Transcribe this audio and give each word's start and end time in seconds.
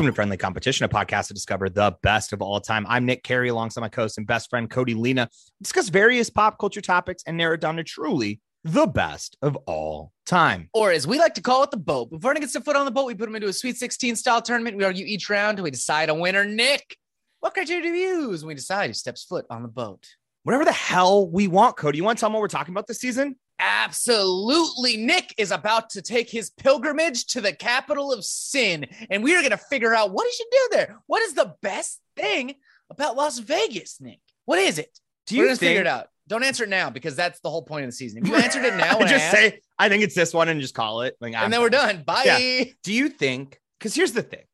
Welcome 0.00 0.12
to 0.12 0.16
Friendly 0.16 0.36
Competition, 0.38 0.86
a 0.86 0.88
podcast 0.88 1.26
to 1.26 1.34
discover 1.34 1.68
the 1.68 1.94
best 2.02 2.32
of 2.32 2.40
all 2.40 2.58
time. 2.58 2.86
I'm 2.88 3.04
Nick 3.04 3.22
Carey, 3.22 3.50
alongside 3.50 3.82
my 3.82 3.90
co-host 3.90 4.16
and 4.16 4.26
best 4.26 4.48
friend 4.48 4.70
Cody 4.70 4.94
Lena. 4.94 5.28
Discuss 5.60 5.90
various 5.90 6.30
pop 6.30 6.58
culture 6.58 6.80
topics 6.80 7.22
and 7.26 7.36
narrow 7.36 7.58
down 7.58 7.76
to 7.76 7.84
truly 7.84 8.40
the 8.64 8.86
best 8.86 9.36
of 9.42 9.56
all 9.66 10.12
time. 10.24 10.70
Or 10.72 10.90
as 10.90 11.06
we 11.06 11.18
like 11.18 11.34
to 11.34 11.42
call 11.42 11.64
it, 11.64 11.70
the 11.70 11.76
boat. 11.76 12.08
Before 12.08 12.30
anyone 12.30 12.40
gets 12.40 12.54
a 12.54 12.62
foot 12.62 12.76
on 12.76 12.86
the 12.86 12.90
boat, 12.90 13.08
we 13.08 13.14
put 13.14 13.26
them 13.26 13.36
into 13.36 13.48
a 13.48 13.52
Sweet 13.52 13.76
16 13.76 14.16
style 14.16 14.40
tournament. 14.40 14.78
We 14.78 14.84
argue 14.84 15.04
each 15.04 15.28
round 15.28 15.60
we 15.60 15.70
decide 15.70 16.08
a 16.08 16.14
winner. 16.14 16.46
Nick, 16.46 16.96
what 17.40 17.52
criteria 17.52 17.82
do 17.82 17.92
we 17.92 18.00
use 18.00 18.42
when 18.42 18.48
we 18.48 18.54
decide 18.54 18.86
who 18.86 18.94
steps 18.94 19.24
foot 19.24 19.44
on 19.50 19.60
the 19.60 19.68
boat? 19.68 20.06
Whatever 20.44 20.64
the 20.64 20.72
hell 20.72 21.28
we 21.28 21.46
want, 21.46 21.76
Cody. 21.76 21.98
You 21.98 22.04
want 22.04 22.16
to 22.16 22.20
tell 22.20 22.30
them 22.30 22.32
what 22.32 22.40
we're 22.40 22.48
talking 22.48 22.72
about 22.72 22.86
this 22.86 23.00
season? 23.00 23.36
Absolutely. 23.60 24.96
Nick 24.96 25.34
is 25.36 25.50
about 25.50 25.90
to 25.90 26.02
take 26.02 26.30
his 26.30 26.50
pilgrimage 26.50 27.26
to 27.26 27.40
the 27.40 27.52
capital 27.52 28.12
of 28.12 28.24
sin, 28.24 28.86
and 29.10 29.22
we 29.22 29.34
are 29.36 29.40
going 29.40 29.50
to 29.50 29.58
figure 29.58 29.94
out 29.94 30.12
what 30.12 30.26
he 30.26 30.32
should 30.32 30.46
do 30.50 30.68
there. 30.72 30.98
What 31.06 31.22
is 31.22 31.34
the 31.34 31.54
best 31.60 32.00
thing 32.16 32.54
about 32.88 33.16
Las 33.16 33.38
Vegas, 33.38 34.00
Nick? 34.00 34.20
What 34.46 34.58
is 34.58 34.78
it? 34.78 34.98
Do 35.26 35.36
We're 35.36 35.42
you 35.42 35.46
going 35.48 35.56
to 35.56 35.60
think? 35.60 35.68
figure 35.70 35.80
it 35.82 35.86
out. 35.86 36.08
Don't 36.26 36.42
answer 36.42 36.64
it 36.64 36.70
now 36.70 36.90
because 36.90 37.16
that's 37.16 37.40
the 37.40 37.50
whole 37.50 37.62
point 37.62 37.84
of 37.84 37.88
the 37.88 37.96
season. 37.96 38.22
If 38.22 38.28
you 38.28 38.36
answered 38.36 38.64
it 38.64 38.76
now, 38.76 38.98
I 39.00 39.02
just 39.02 39.14
asked, 39.14 39.36
say 39.36 39.60
I 39.78 39.88
think 39.88 40.04
it's 40.04 40.14
this 40.14 40.32
one 40.32 40.48
and 40.48 40.60
just 40.60 40.74
call 40.74 41.02
it. 41.02 41.16
Like, 41.20 41.34
I'm 41.34 41.44
and 41.44 41.52
then 41.52 41.60
we're 41.60 41.70
done. 41.70 42.02
Bye. 42.04 42.22
Yeah. 42.24 42.64
Do 42.82 42.92
you 42.92 43.08
think? 43.08 43.60
Because 43.78 43.94
here's 43.94 44.12
the 44.12 44.22
thing, 44.22 44.44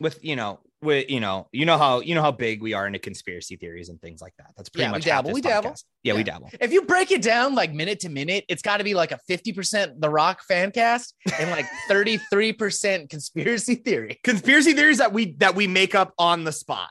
with 0.00 0.24
you 0.24 0.36
know, 0.36 0.60
with 0.84 1.10
you 1.10 1.18
know, 1.20 1.48
you 1.50 1.64
know 1.66 1.76
how 1.78 2.00
you 2.00 2.14
know 2.14 2.22
how 2.22 2.30
big 2.30 2.62
we 2.62 2.72
are 2.74 2.86
into 2.86 2.98
conspiracy 2.98 3.56
theories 3.56 3.88
and 3.88 4.00
things 4.00 4.20
like 4.22 4.34
that. 4.38 4.52
That's 4.56 4.68
pretty 4.68 4.84
Yeah, 4.84 4.90
much 4.92 5.04
half 5.04 5.24
dabble, 5.24 5.32
we 5.32 5.40
dabble. 5.40 5.70
podcast. 5.70 5.84
Yeah, 6.02 6.12
we 6.12 6.20
Yeah. 6.20 6.24
dabble. 6.24 6.50
If 6.60 6.72
you 6.72 6.82
break 6.82 7.10
it 7.10 7.22
down 7.22 7.54
like 7.54 7.72
minute 7.72 8.00
to 8.00 8.08
minute, 8.08 8.44
it's 8.48 8.62
got 8.62 8.76
to 8.76 8.84
be 8.84 8.94
like 8.94 9.10
a 9.10 9.18
50% 9.28 10.00
The 10.00 10.08
Rock 10.10 10.42
fan 10.44 10.70
cast 10.70 11.14
and 11.38 11.50
like 11.50 11.66
33% 11.90 13.08
conspiracy 13.10 13.74
theory. 13.76 14.20
Conspiracy 14.22 14.74
theories 14.74 14.98
that 14.98 15.12
we 15.12 15.32
that 15.38 15.54
we 15.54 15.66
make 15.66 15.94
up 15.94 16.12
on 16.18 16.44
the 16.44 16.52
spot, 16.52 16.90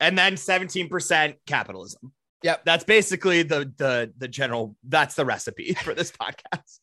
and 0.00 0.18
then 0.18 0.34
17% 0.34 1.34
capitalism. 1.46 2.12
Yep. 2.42 2.64
That's 2.64 2.84
basically 2.84 3.42
the 3.42 3.72
the 3.76 4.12
the 4.18 4.28
general. 4.28 4.76
That's 4.84 5.14
the 5.14 5.24
recipe 5.24 5.74
for 5.74 5.94
this 5.94 6.10
podcast. 6.20 6.78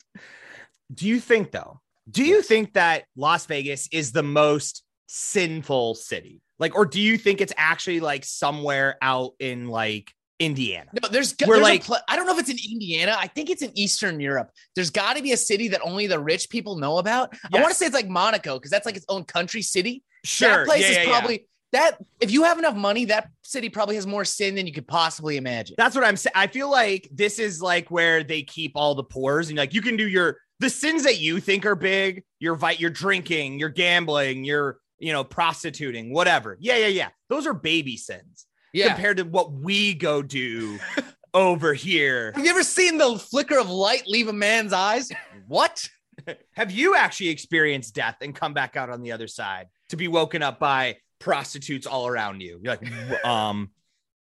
Do 0.94 1.08
you 1.08 1.20
think 1.20 1.52
though? 1.52 1.80
Do 2.09 2.25
you 2.25 2.42
think 2.42 2.73
that 2.73 3.06
Las 3.16 3.46
Vegas 3.46 3.88
is 3.92 4.12
the 4.12 4.23
most 4.23 4.84
sinful 5.08 5.96
city? 5.96 6.42
Like, 6.62 6.76
or 6.76 6.86
do 6.86 7.02
you 7.02 7.17
think 7.17 7.42
it's 7.42 7.52
actually 7.58 8.00
like 8.00 8.23
somewhere 8.23 8.95
out 9.02 9.34
in 9.40 9.67
like 9.67 10.14
Indiana? 10.40 10.92
No, 11.02 11.09
there's, 11.09 11.36
We're 11.45 11.56
there's 11.56 11.64
like- 11.64 11.81
a 11.81 11.84
pla- 11.84 12.00
I 12.08 12.16
don't 12.16 12.28
know 12.28 12.34
if 12.34 12.40
it's 12.40 12.50
in 12.52 12.72
Indiana. 12.72 13.16
I 13.18 13.28
think 13.28 13.50
it's 13.50 13.64
in 13.64 13.72
Eastern 13.78 14.20
Europe. 14.20 14.52
There's 14.76 14.92
got 14.92 15.18
to 15.18 15.23
be 15.23 15.31
a 15.31 15.38
city 15.38 15.70
that 15.70 15.81
only 15.81 16.06
the 16.08 16.20
rich 16.20 16.50
people 16.52 16.78
know 16.78 17.00
about. 17.00 17.34
I 17.52 17.59
want 17.59 17.70
to 17.70 17.76
say 17.76 17.88
it's 17.88 17.95
like 17.95 18.08
Monaco 18.08 18.58
because 18.59 18.70
that's 18.72 18.86
like 18.86 18.95
its 18.95 19.08
own 19.09 19.23
country 19.26 19.64
city. 19.64 20.03
Sure. 20.23 20.50
That 20.50 20.66
place 20.68 20.81
yeah, 20.84 20.88
is 20.90 20.95
yeah, 20.98 21.03
yeah. 21.03 21.20
probably 21.20 21.48
that. 21.72 21.98
If 22.20 22.30
you 22.30 22.44
have 22.44 22.59
enough 22.59 22.75
money, 22.75 23.06
that 23.06 23.30
city 23.44 23.70
probably 23.70 23.96
has 23.96 24.06
more 24.06 24.23
sin 24.23 24.53
than 24.53 24.68
you 24.68 24.73
could 24.73 24.88
possibly 24.88 25.38
imagine. 25.38 25.75
That's 25.80 25.96
what 25.96 26.03
I'm 26.03 26.16
saying. 26.16 26.34
I 26.36 26.46
feel 26.46 26.70
like 26.70 27.09
this 27.12 27.40
is 27.40 27.59
like 27.59 27.90
where 27.90 28.23
they 28.23 28.44
keep 28.44 28.73
all 28.75 28.94
the 28.94 29.03
pores, 29.03 29.50
and 29.50 29.58
like 29.58 29.73
you 29.73 29.81
can 29.81 29.98
do 29.98 30.08
your 30.08 30.38
the 30.59 30.70
sins 30.70 31.06
that 31.06 31.20
you 31.20 31.40
think 31.40 31.66
are 31.66 31.75
big. 31.75 32.23
Your 32.40 32.53
vi- 32.53 32.73
you're 32.73 32.92
drinking, 32.92 33.58
you're 33.58 33.70
gambling, 33.70 34.44
you're 34.44 34.78
you 35.02 35.12
know 35.12 35.24
prostituting, 35.24 36.14
whatever. 36.14 36.58
Yeah, 36.60 36.78
yeah, 36.78 36.88
yeah. 36.88 37.10
Those 37.28 37.48
are 37.48 37.54
baby 37.54 37.98
sins 37.98 38.46
yeah. 38.72 38.88
compared 38.90 39.18
to 39.18 39.24
what 39.24 39.52
we 39.52 39.94
go 39.94 40.22
do 40.22 40.80
over 41.34 41.74
here. 41.74 42.31
have 42.36 42.46
you 42.46 42.52
ever 42.52 42.64
seen 42.64 42.98
the 42.98 43.18
flicker 43.18 43.58
of 43.58 43.70
light 43.70 44.03
leave 44.08 44.28
a 44.28 44.34
man's 44.34 44.74
eyes? 44.74 45.12
What? 45.48 45.88
Have 46.52 46.70
you 46.72 46.96
actually 46.96 47.30
experienced 47.30 47.96
death 47.96 48.18
and 48.22 48.36
come 48.36 48.53
back 48.53 48.75
out 48.75 48.92
on 48.92 49.02
the 49.02 49.12
other 49.14 49.28
side 49.28 49.68
to 49.90 49.98
be 49.98 50.08
woken 50.08 50.44
up 50.44 50.59
by 50.59 50.98
prostitutes 51.20 51.88
all 51.88 52.06
around 52.06 52.42
you? 52.42 52.59
You're 52.62 52.78
like, 52.78 53.25
um, 53.25 53.72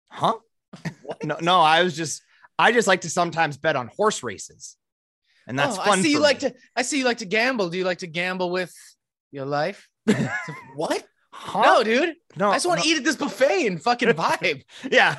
huh? 0.09 0.35
no, 1.23 1.37
no. 1.41 1.59
I 1.59 1.83
was 1.83 1.97
just, 1.97 2.21
I 2.57 2.71
just 2.71 2.87
like 2.87 3.01
to 3.01 3.09
sometimes 3.09 3.57
bet 3.57 3.75
on 3.75 3.89
horse 3.97 4.23
races, 4.23 4.77
and 5.47 5.59
that's 5.59 5.77
Oh, 5.77 5.81
fun. 5.81 5.99
I 5.99 6.01
see 6.01 6.11
you 6.11 6.17
for 6.17 6.23
like 6.23 6.39
to. 6.39 6.53
I 6.77 6.83
see 6.83 6.99
you 6.99 7.03
like 7.03 7.17
to 7.17 7.25
gamble. 7.25 7.69
Do 7.69 7.77
you 7.77 7.83
like 7.83 7.97
to 7.99 8.07
gamble 8.07 8.51
with 8.51 8.73
your 9.31 9.45
life? 9.45 9.89
what? 10.75 11.03
Huh? 11.31 11.61
No, 11.61 11.83
dude. 11.83 12.15
no. 12.35 12.49
I 12.51 12.55
just 12.55 12.65
want 12.65 12.79
no. 12.79 12.83
to 12.83 12.89
eat 12.89 12.97
at 12.97 13.03
this 13.03 13.15
buffet 13.15 13.67
and 13.67 13.81
fucking 13.81 14.09
vibe. 14.09 14.63
Yeah. 14.91 15.17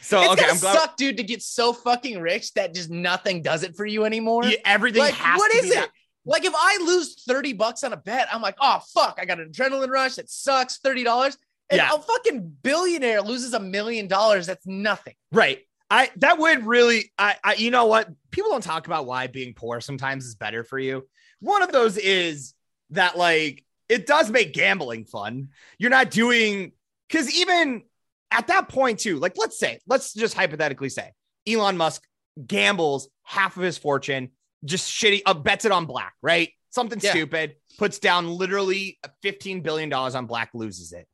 So 0.00 0.20
it's 0.20 0.32
okay, 0.32 0.50
I'm 0.50 0.58
glad 0.58 0.78
suck, 0.78 0.96
dude, 0.98 1.16
to 1.16 1.22
get 1.22 1.40
so 1.42 1.72
fucking 1.72 2.20
rich 2.20 2.52
that 2.54 2.74
just 2.74 2.90
nothing 2.90 3.40
does 3.40 3.62
it 3.62 3.74
for 3.74 3.86
you 3.86 4.04
anymore. 4.04 4.44
Yeah, 4.44 4.58
everything 4.66 5.00
like, 5.00 5.14
what 5.14 5.54
is 5.54 5.70
it? 5.70 5.74
that- 5.76 5.88
Like, 6.26 6.44
if 6.44 6.52
I 6.54 6.78
lose 6.84 7.22
30 7.26 7.54
bucks 7.54 7.82
on 7.84 7.94
a 7.94 7.96
bet, 7.96 8.28
I'm 8.30 8.42
like, 8.42 8.56
oh, 8.60 8.80
fuck, 8.92 9.18
I 9.18 9.24
got 9.24 9.40
an 9.40 9.50
adrenaline 9.50 9.88
rush. 9.88 10.16
That 10.16 10.28
sucks. 10.28 10.78
$30. 10.80 11.36
And 11.70 11.78
Yeah. 11.78 11.94
a 11.94 11.98
fucking 11.98 12.56
billionaire 12.62 13.22
loses 13.22 13.54
a 13.54 13.60
million 13.60 14.06
dollars. 14.06 14.46
That's 14.46 14.66
nothing. 14.66 15.14
Right. 15.32 15.60
I 15.90 16.10
that 16.16 16.38
would 16.38 16.66
really 16.66 17.12
I, 17.18 17.36
I 17.44 17.54
you 17.54 17.70
know 17.70 17.86
what? 17.86 18.08
People 18.30 18.50
don't 18.50 18.62
talk 18.62 18.86
about 18.86 19.06
why 19.06 19.26
being 19.26 19.54
poor 19.54 19.80
sometimes 19.80 20.24
is 20.24 20.34
better 20.34 20.64
for 20.64 20.78
you. 20.78 21.06
One 21.40 21.62
of 21.62 21.72
those 21.72 21.96
is 21.98 22.54
that 22.90 23.16
like 23.18 23.64
it 23.94 24.06
does 24.06 24.30
make 24.30 24.52
gambling 24.52 25.04
fun. 25.04 25.48
You're 25.78 25.90
not 25.90 26.10
doing 26.10 26.72
cuz 27.10 27.32
even 27.38 27.82
at 28.30 28.48
that 28.48 28.68
point 28.68 28.98
too, 29.00 29.18
like 29.18 29.34
let's 29.36 29.58
say, 29.58 29.78
let's 29.86 30.12
just 30.12 30.34
hypothetically 30.34 30.88
say 30.88 31.12
Elon 31.46 31.76
Musk 31.76 32.02
gambles 32.46 33.08
half 33.22 33.56
of 33.56 33.62
his 33.62 33.78
fortune, 33.78 34.30
just 34.64 34.90
shitty 34.90 35.22
uh, 35.26 35.34
bets 35.34 35.64
it 35.64 35.72
on 35.72 35.86
black, 35.86 36.14
right? 36.22 36.50
Something 36.70 36.98
Yeah. 37.02 37.10
stupid, 37.10 37.56
puts 37.78 37.98
down 38.00 38.28
literally 38.28 38.98
15 39.22 39.60
billion 39.60 39.88
dollars 39.88 40.14
on 40.16 40.26
black, 40.26 40.50
loses 40.54 40.92
it. 40.92 41.06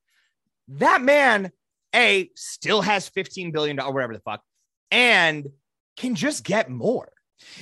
That 0.69 1.03
man 1.03 1.53
a 1.95 2.31
still 2.37 2.83
has 2.83 3.09
15 3.09 3.51
billion 3.51 3.77
dollars 3.77 3.93
whatever 3.95 4.15
the 4.15 4.21
fuck 4.21 4.43
and 4.91 5.49
can 5.97 6.15
just 6.15 6.45
get 6.45 6.71
more 6.71 7.11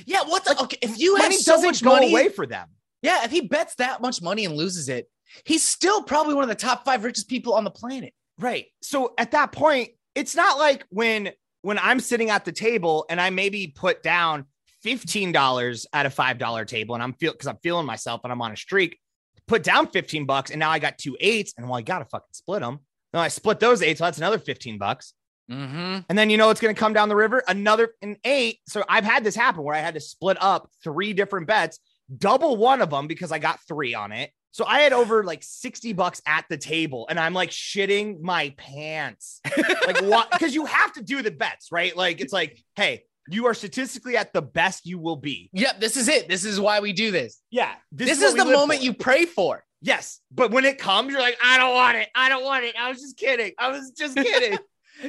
Yeah, 0.05 0.23
what 0.25 0.45
the? 0.45 0.55
Okay, 0.63 0.77
if 0.81 0.99
you 0.99 1.15
have 1.15 1.25
money 1.25 1.37
so 1.37 1.53
doesn't 1.53 1.67
much 1.67 1.83
go 1.83 1.89
money, 1.95 2.11
away 2.11 2.29
for 2.29 2.45
them 2.45 2.69
yeah, 3.01 3.23
if 3.23 3.31
he 3.31 3.41
bets 3.41 3.75
that 3.75 4.01
much 4.01 4.21
money 4.21 4.45
and 4.45 4.55
loses 4.55 4.89
it, 4.89 5.09
he's 5.43 5.63
still 5.63 6.03
probably 6.03 6.33
one 6.33 6.43
of 6.43 6.49
the 6.49 6.55
top 6.55 6.85
five 6.85 7.03
richest 7.03 7.29
people 7.29 7.53
on 7.53 7.63
the 7.63 7.71
planet. 7.71 8.13
right 8.39 8.65
so 8.81 9.13
at 9.17 9.31
that 9.31 9.51
point 9.51 9.89
it's 10.15 10.35
not 10.35 10.57
like 10.57 10.85
when 10.89 11.29
when 11.61 11.77
i'm 11.79 11.99
sitting 11.99 12.29
at 12.29 12.45
the 12.45 12.51
table 12.51 13.05
and 13.09 13.19
i 13.21 13.29
maybe 13.29 13.67
put 13.67 14.01
down 14.01 14.45
$15 14.85 15.85
at 15.91 16.05
a 16.05 16.09
$5 16.09 16.67
table 16.67 16.95
and 16.95 17.03
i'm 17.03 17.13
feel 17.13 17.31
because 17.31 17.47
i'm 17.47 17.57
feeling 17.61 17.85
myself 17.85 18.21
and 18.23 18.31
i'm 18.31 18.41
on 18.41 18.51
a 18.51 18.57
streak 18.57 18.97
put 19.47 19.61
down 19.61 19.87
15 19.87 20.25
bucks 20.25 20.51
and 20.51 20.59
now 20.59 20.69
i 20.69 20.79
got 20.79 20.97
two 20.97 21.17
eights 21.19 21.53
and 21.57 21.67
well 21.67 21.77
i 21.77 21.81
gotta 21.81 22.05
fucking 22.05 22.27
split 22.31 22.61
them 22.61 22.79
no 23.13 23.19
i 23.19 23.27
split 23.27 23.59
those 23.59 23.81
eight 23.81 23.97
so 23.97 24.05
that's 24.05 24.17
another 24.17 24.39
15 24.39 24.77
bucks 24.77 25.13
Mm-hmm. 25.49 26.01
And 26.07 26.15
then 26.15 26.29
you 26.29 26.37
know 26.37 26.51
it's 26.51 26.61
going 26.61 26.75
to 26.75 26.79
come 26.79 26.93
down 26.93 27.09
the 27.09 27.15
river? 27.15 27.43
Another 27.47 27.95
an 28.03 28.17
eight. 28.23 28.59
So 28.67 28.83
I've 28.87 29.03
had 29.03 29.23
this 29.23 29.35
happen 29.35 29.63
where 29.63 29.73
I 29.73 29.79
had 29.79 29.95
to 29.95 29.99
split 29.99 30.37
up 30.39 30.69
three 30.83 31.13
different 31.13 31.47
bets, 31.47 31.79
double 32.17 32.57
one 32.57 32.81
of 32.81 32.89
them 32.89 33.07
because 33.07 33.31
I 33.31 33.39
got 33.39 33.59
three 33.67 33.93
on 33.93 34.11
it. 34.11 34.31
So 34.51 34.65
I 34.65 34.81
had 34.81 34.93
over 34.93 35.23
like 35.23 35.43
60 35.43 35.93
bucks 35.93 36.21
at 36.25 36.45
the 36.49 36.57
table 36.57 37.05
and 37.09 37.19
I'm 37.19 37.33
like 37.33 37.51
shitting 37.51 38.19
my 38.21 38.53
pants. 38.57 39.41
like 39.85 40.01
what? 40.01 40.31
Because 40.31 40.55
you 40.55 40.65
have 40.65 40.93
to 40.93 41.03
do 41.03 41.21
the 41.21 41.31
bets, 41.31 41.71
right? 41.71 41.95
Like 41.95 42.19
it's 42.19 42.33
like, 42.33 42.63
hey, 42.75 43.03
you 43.29 43.45
are 43.45 43.53
statistically 43.53 44.17
at 44.17 44.33
the 44.33 44.41
best 44.41 44.85
you 44.85 44.97
will 44.97 45.15
be. 45.15 45.49
Yep, 45.53 45.79
this 45.79 45.97
is 45.97 46.07
it. 46.07 46.27
This 46.27 46.45
is 46.45 46.59
why 46.59 46.79
we 46.79 46.93
do 46.93 47.11
this. 47.11 47.39
Yeah. 47.51 47.73
This, 47.91 48.21
is 48.21 48.33
we 48.33 48.39
the 48.39 48.45
moment 48.45 48.79
for. 48.79 48.85
you 48.85 48.93
pray 48.93 49.25
for. 49.25 49.63
Yes. 49.81 50.19
But 50.31 50.51
when 50.51 50.65
it 50.65 50.79
comes, 50.79 51.11
you're 51.11 51.21
like, 51.21 51.37
I 51.43 51.57
don't 51.57 51.73
want 51.73 51.97
it. 51.97 52.09
I 52.15 52.29
don't 52.29 52.43
want 52.43 52.65
it. 52.65 52.75
I 52.77 52.89
was 52.89 52.99
just 52.99 53.17
kidding. 53.17 53.51
I 53.59 53.69
was 53.69 53.91
just 53.91 54.15
kidding. 54.17 54.57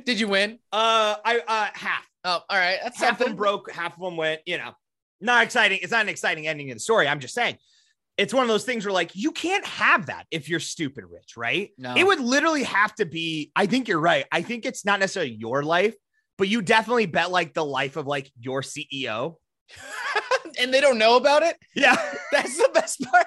Did 0.05 0.21
you 0.21 0.29
win? 0.29 0.59
uh, 0.73 1.17
I, 1.25 1.41
uh, 1.49 1.69
half. 1.73 2.07
Oh, 2.25 2.41
all 2.49 2.59
right. 2.59 2.79
That's 2.83 2.99
half 2.99 3.13
of 3.13 3.19
them 3.19 3.27
something. 3.29 3.37
broke, 3.37 3.71
half 3.73 3.95
of 3.95 4.01
them 4.01 4.17
went, 4.17 4.43
you 4.45 4.59
know, 4.59 4.73
not 5.21 5.45
exciting. 5.45 5.81
It's 5.83 5.93
not 5.93 6.03
an 6.03 6.09
exciting 6.09 6.47
ending 6.47 6.71
of 6.71 6.77
the 6.77 6.81
story. 6.81 7.09
I'm 7.09 7.21
just 7.21 7.35
saying 7.35 7.59
it's 8.21 8.35
one 8.35 8.43
of 8.43 8.49
those 8.49 8.65
things 8.65 8.85
where 8.85 8.93
like 8.93 9.13
you 9.15 9.33
can't 9.33 9.65
have 9.65 10.07
that 10.07 10.27
if 10.31 10.49
you're 10.49 10.61
stupid 10.61 11.05
rich, 11.11 11.39
right? 11.39 11.71
No. 11.79 11.95
It 11.97 12.07
would 12.07 12.21
literally 12.21 12.65
have 12.65 12.95
to 12.97 13.07
be, 13.07 13.51
I 13.57 13.65
think 13.65 13.89
you're 13.89 13.99
right. 13.99 14.27
I 14.31 14.43
think 14.43 14.67
it's 14.67 14.85
not 14.85 15.01
necessarily 15.01 15.33
your 15.33 15.63
life, 15.63 15.95
but 16.37 16.47
you 16.47 16.61
definitely 16.61 17.07
bet 17.07 17.31
like 17.31 17.55
the 17.55 17.65
life 17.65 17.97
of 17.97 18.07
like 18.07 18.31
your 18.39 18.61
CEO. 18.61 19.37
and 20.61 20.75
they 20.75 20.83
don't 20.83 20.99
know 20.99 21.17
about 21.17 21.43
it. 21.43 21.57
Yeah. 21.75 21.97
That's 22.33 22.59
the 22.59 22.69
best 22.75 23.01
part. 23.01 23.27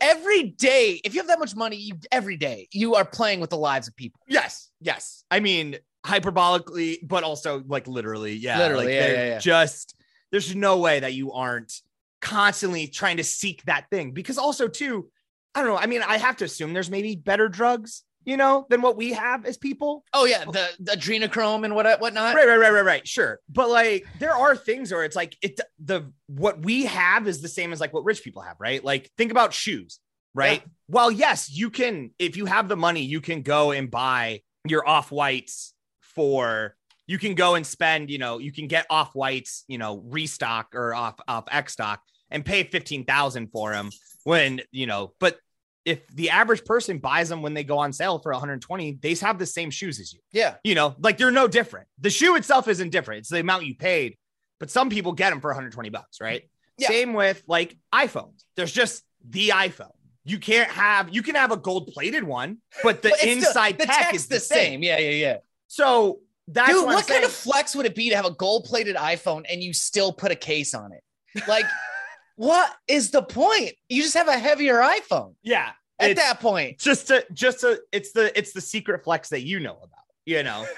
Every 0.00 0.50
day, 0.50 1.00
if 1.04 1.12
you 1.12 1.20
have 1.20 1.28
that 1.28 1.40
much 1.40 1.56
money, 1.56 1.76
you 1.76 1.94
every 2.12 2.36
day 2.36 2.68
you 2.70 2.94
are 2.94 3.04
playing 3.04 3.40
with 3.40 3.50
the 3.50 3.58
lives 3.58 3.88
of 3.88 3.96
people. 3.96 4.20
yes. 4.28 4.70
Yes. 4.80 5.24
I 5.32 5.40
mean, 5.40 5.78
hyperbolically, 6.04 6.98
but 7.02 7.24
also 7.24 7.64
like 7.66 7.88
literally. 7.88 8.34
Yeah. 8.34 8.58
Literally, 8.58 8.84
like, 8.84 8.94
yeah, 8.94 9.06
yeah, 9.08 9.26
yeah. 9.26 9.38
Just, 9.38 9.95
there's 10.36 10.54
no 10.54 10.78
way 10.78 11.00
that 11.00 11.14
you 11.14 11.32
aren't 11.32 11.80
constantly 12.20 12.86
trying 12.86 13.16
to 13.16 13.24
seek 13.24 13.62
that 13.64 13.88
thing. 13.90 14.12
Because 14.12 14.38
also 14.38 14.68
too 14.68 15.08
i 15.54 15.60
don't 15.60 15.70
know 15.70 15.78
i 15.78 15.86
mean 15.86 16.02
i 16.02 16.18
have 16.18 16.36
to 16.36 16.44
assume 16.44 16.74
there's 16.74 16.90
maybe 16.90 17.16
better 17.16 17.48
drugs 17.48 18.02
you 18.26 18.36
know 18.36 18.66
than 18.68 18.82
what 18.82 18.96
we 18.96 19.12
have 19.12 19.46
as 19.46 19.56
people. 19.56 20.04
Oh 20.12 20.24
yeah, 20.24 20.44
the, 20.44 20.68
the 20.80 20.92
adrenochrome 20.92 21.64
and 21.64 21.74
what 21.74 22.00
whatnot. 22.00 22.34
right 22.34 22.46
right 22.46 22.58
right 22.58 22.72
right 22.72 22.84
right. 22.84 23.08
Sure. 23.08 23.38
But 23.48 23.70
like 23.70 24.04
there 24.18 24.34
are 24.34 24.56
things 24.56 24.92
where 24.92 25.04
it's 25.04 25.16
like 25.16 25.36
it 25.40 25.60
the 25.78 26.12
what 26.26 26.62
we 26.64 26.86
have 26.86 27.28
is 27.28 27.40
the 27.40 27.48
same 27.48 27.72
as 27.72 27.80
like 27.80 27.94
what 27.94 28.04
rich 28.04 28.24
people 28.24 28.42
have 28.42 28.56
right? 28.58 28.84
Like 28.84 29.10
think 29.16 29.30
about 29.30 29.54
shoes 29.54 30.00
right? 30.36 30.62
Well, 30.86 31.10
yes, 31.10 31.50
you 31.50 31.70
can, 31.70 32.10
if 32.18 32.36
you 32.36 32.44
have 32.46 32.68
the 32.68 32.76
money, 32.76 33.02
you 33.02 33.20
can 33.20 33.42
go 33.42 33.72
and 33.72 33.90
buy 33.90 34.42
your 34.66 34.86
off 34.86 35.10
whites 35.10 35.72
for, 36.00 36.76
you 37.06 37.18
can 37.18 37.34
go 37.34 37.54
and 37.54 37.66
spend, 37.66 38.10
you 38.10 38.18
know, 38.18 38.38
you 38.38 38.52
can 38.52 38.66
get 38.66 38.86
off 38.90 39.14
whites, 39.14 39.64
you 39.68 39.78
know, 39.78 40.02
restock 40.06 40.74
or 40.74 40.94
off, 40.94 41.14
off 41.28 41.44
X 41.50 41.72
stock 41.74 42.00
and 42.30 42.44
pay 42.44 42.64
15,000 42.64 43.48
for 43.48 43.72
them 43.72 43.90
when, 44.24 44.60
you 44.72 44.86
know, 44.86 45.12
but 45.20 45.38
if 45.84 46.04
the 46.08 46.30
average 46.30 46.64
person 46.64 46.98
buys 46.98 47.28
them 47.28 47.42
when 47.42 47.54
they 47.54 47.62
go 47.62 47.78
on 47.78 47.92
sale 47.92 48.18
for 48.18 48.32
120, 48.32 48.98
they 49.00 49.14
have 49.14 49.38
the 49.38 49.46
same 49.46 49.70
shoes 49.70 50.00
as 50.00 50.12
you. 50.12 50.18
Yeah. 50.32 50.56
You 50.64 50.74
know, 50.74 50.96
like 50.98 51.20
you're 51.20 51.30
no 51.30 51.46
different. 51.46 51.86
The 52.00 52.10
shoe 52.10 52.34
itself 52.34 52.66
isn't 52.66 52.90
different. 52.90 53.20
It's 53.20 53.28
the 53.30 53.38
amount 53.38 53.66
you 53.66 53.76
paid, 53.76 54.16
but 54.58 54.68
some 54.68 54.90
people 54.90 55.12
get 55.12 55.30
them 55.30 55.40
for 55.40 55.48
120 55.50 55.90
bucks, 55.90 56.20
right? 56.20 56.42
Yeah. 56.76 56.88
Same 56.88 57.12
with 57.12 57.40
like 57.46 57.76
iPhones. 57.94 58.42
There's 58.56 58.72
just 58.72 59.04
the 59.30 59.50
iPhone. 59.50 59.92
You 60.24 60.40
can't 60.40 60.68
have 60.72 61.14
you 61.14 61.22
can 61.22 61.36
have 61.36 61.52
a 61.52 61.56
gold 61.56 61.86
plated 61.92 62.24
one, 62.24 62.58
but 62.82 63.00
the 63.00 63.08
But 63.10 63.18
still- 63.20 63.32
inside 63.36 63.78
the 63.78 63.86
tech 63.86 64.12
is 64.12 64.26
the 64.26 64.40
same. 64.40 64.82
Yeah, 64.82 64.98
yeah, 64.98 65.10
yeah. 65.10 65.36
So 65.68 66.18
that's 66.48 66.70
Dude, 66.70 66.86
what, 66.86 66.94
what, 66.94 67.08
kind 67.08 67.24
of 67.24 67.32
flex 67.32 67.74
would 67.74 67.86
it 67.86 67.94
be 67.94 68.10
to 68.10 68.16
have 68.16 68.26
a 68.26 68.30
gold 68.30 68.64
plated 68.64 68.96
iPhone 68.96 69.44
and 69.50 69.62
you 69.62 69.72
still 69.72 70.12
put 70.12 70.30
a 70.30 70.36
case 70.36 70.74
on 70.74 70.92
it? 70.92 71.02
Like, 71.48 71.64
what 72.36 72.72
is 72.86 73.10
the 73.10 73.22
point? 73.22 73.72
You 73.88 74.02
just 74.02 74.14
have 74.14 74.28
a 74.28 74.38
heavier 74.38 74.76
iPhone 74.76 75.34
yeah. 75.42 75.70
at 75.98 76.16
that 76.16 76.40
point. 76.40 76.78
just 76.78 77.08
to 77.08 77.26
just 77.32 77.60
to 77.60 77.80
it's 77.90 78.12
the 78.12 78.36
it's 78.38 78.52
the 78.52 78.60
secret 78.60 79.02
flex 79.02 79.30
that 79.30 79.42
you 79.42 79.60
know 79.60 79.76
about, 79.76 80.04
you 80.24 80.42
know. 80.42 80.66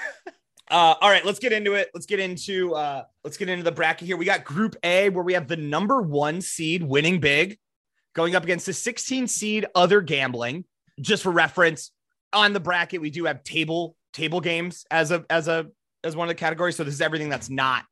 Uh, 0.71 0.95
all 1.01 1.09
right, 1.11 1.25
let's 1.25 1.39
get 1.39 1.51
into 1.51 1.75
it. 1.75 1.89
Let's 1.95 2.05
get 2.05 2.21
into 2.21 2.75
uh, 2.75 3.05
let's 3.25 3.39
get 3.39 3.49
into 3.49 3.65
the 3.65 3.73
bracket 3.73 4.07
here. 4.07 4.19
We 4.19 4.27
got 4.27 4.45
Group 4.45 4.77
A 4.83 5.09
where 5.09 5.25
we 5.25 5.33
have 5.33 5.49
the 5.49 5.57
number 5.57 6.03
one 6.03 6.43
seed 6.43 6.83
winning 6.83 7.21
big, 7.21 7.59
going 8.15 8.37
up 8.37 8.45
against 8.45 8.67
the 8.67 8.75
16 8.75 9.29
seed 9.29 9.67
other 9.75 10.03
gambling. 10.03 10.67
Just 11.01 11.23
for 11.23 11.33
reference, 11.33 11.91
on 12.35 12.53
the 12.53 12.61
bracket 12.61 13.01
we 13.01 13.11
do 13.11 13.25
have 13.25 13.43
table 13.45 13.97
table 14.13 14.41
games 14.41 14.85
as 14.91 15.11
a 15.11 15.25
as 15.31 15.49
a 15.49 15.67
as 16.05 16.17
one 16.17 16.27
of 16.27 16.31
the 16.31 16.39
categories. 16.39 16.77
So 16.77 16.85
this 16.85 16.95
is 16.95 17.01
everything 17.01 17.29
that's 17.29 17.51
not 17.51 17.85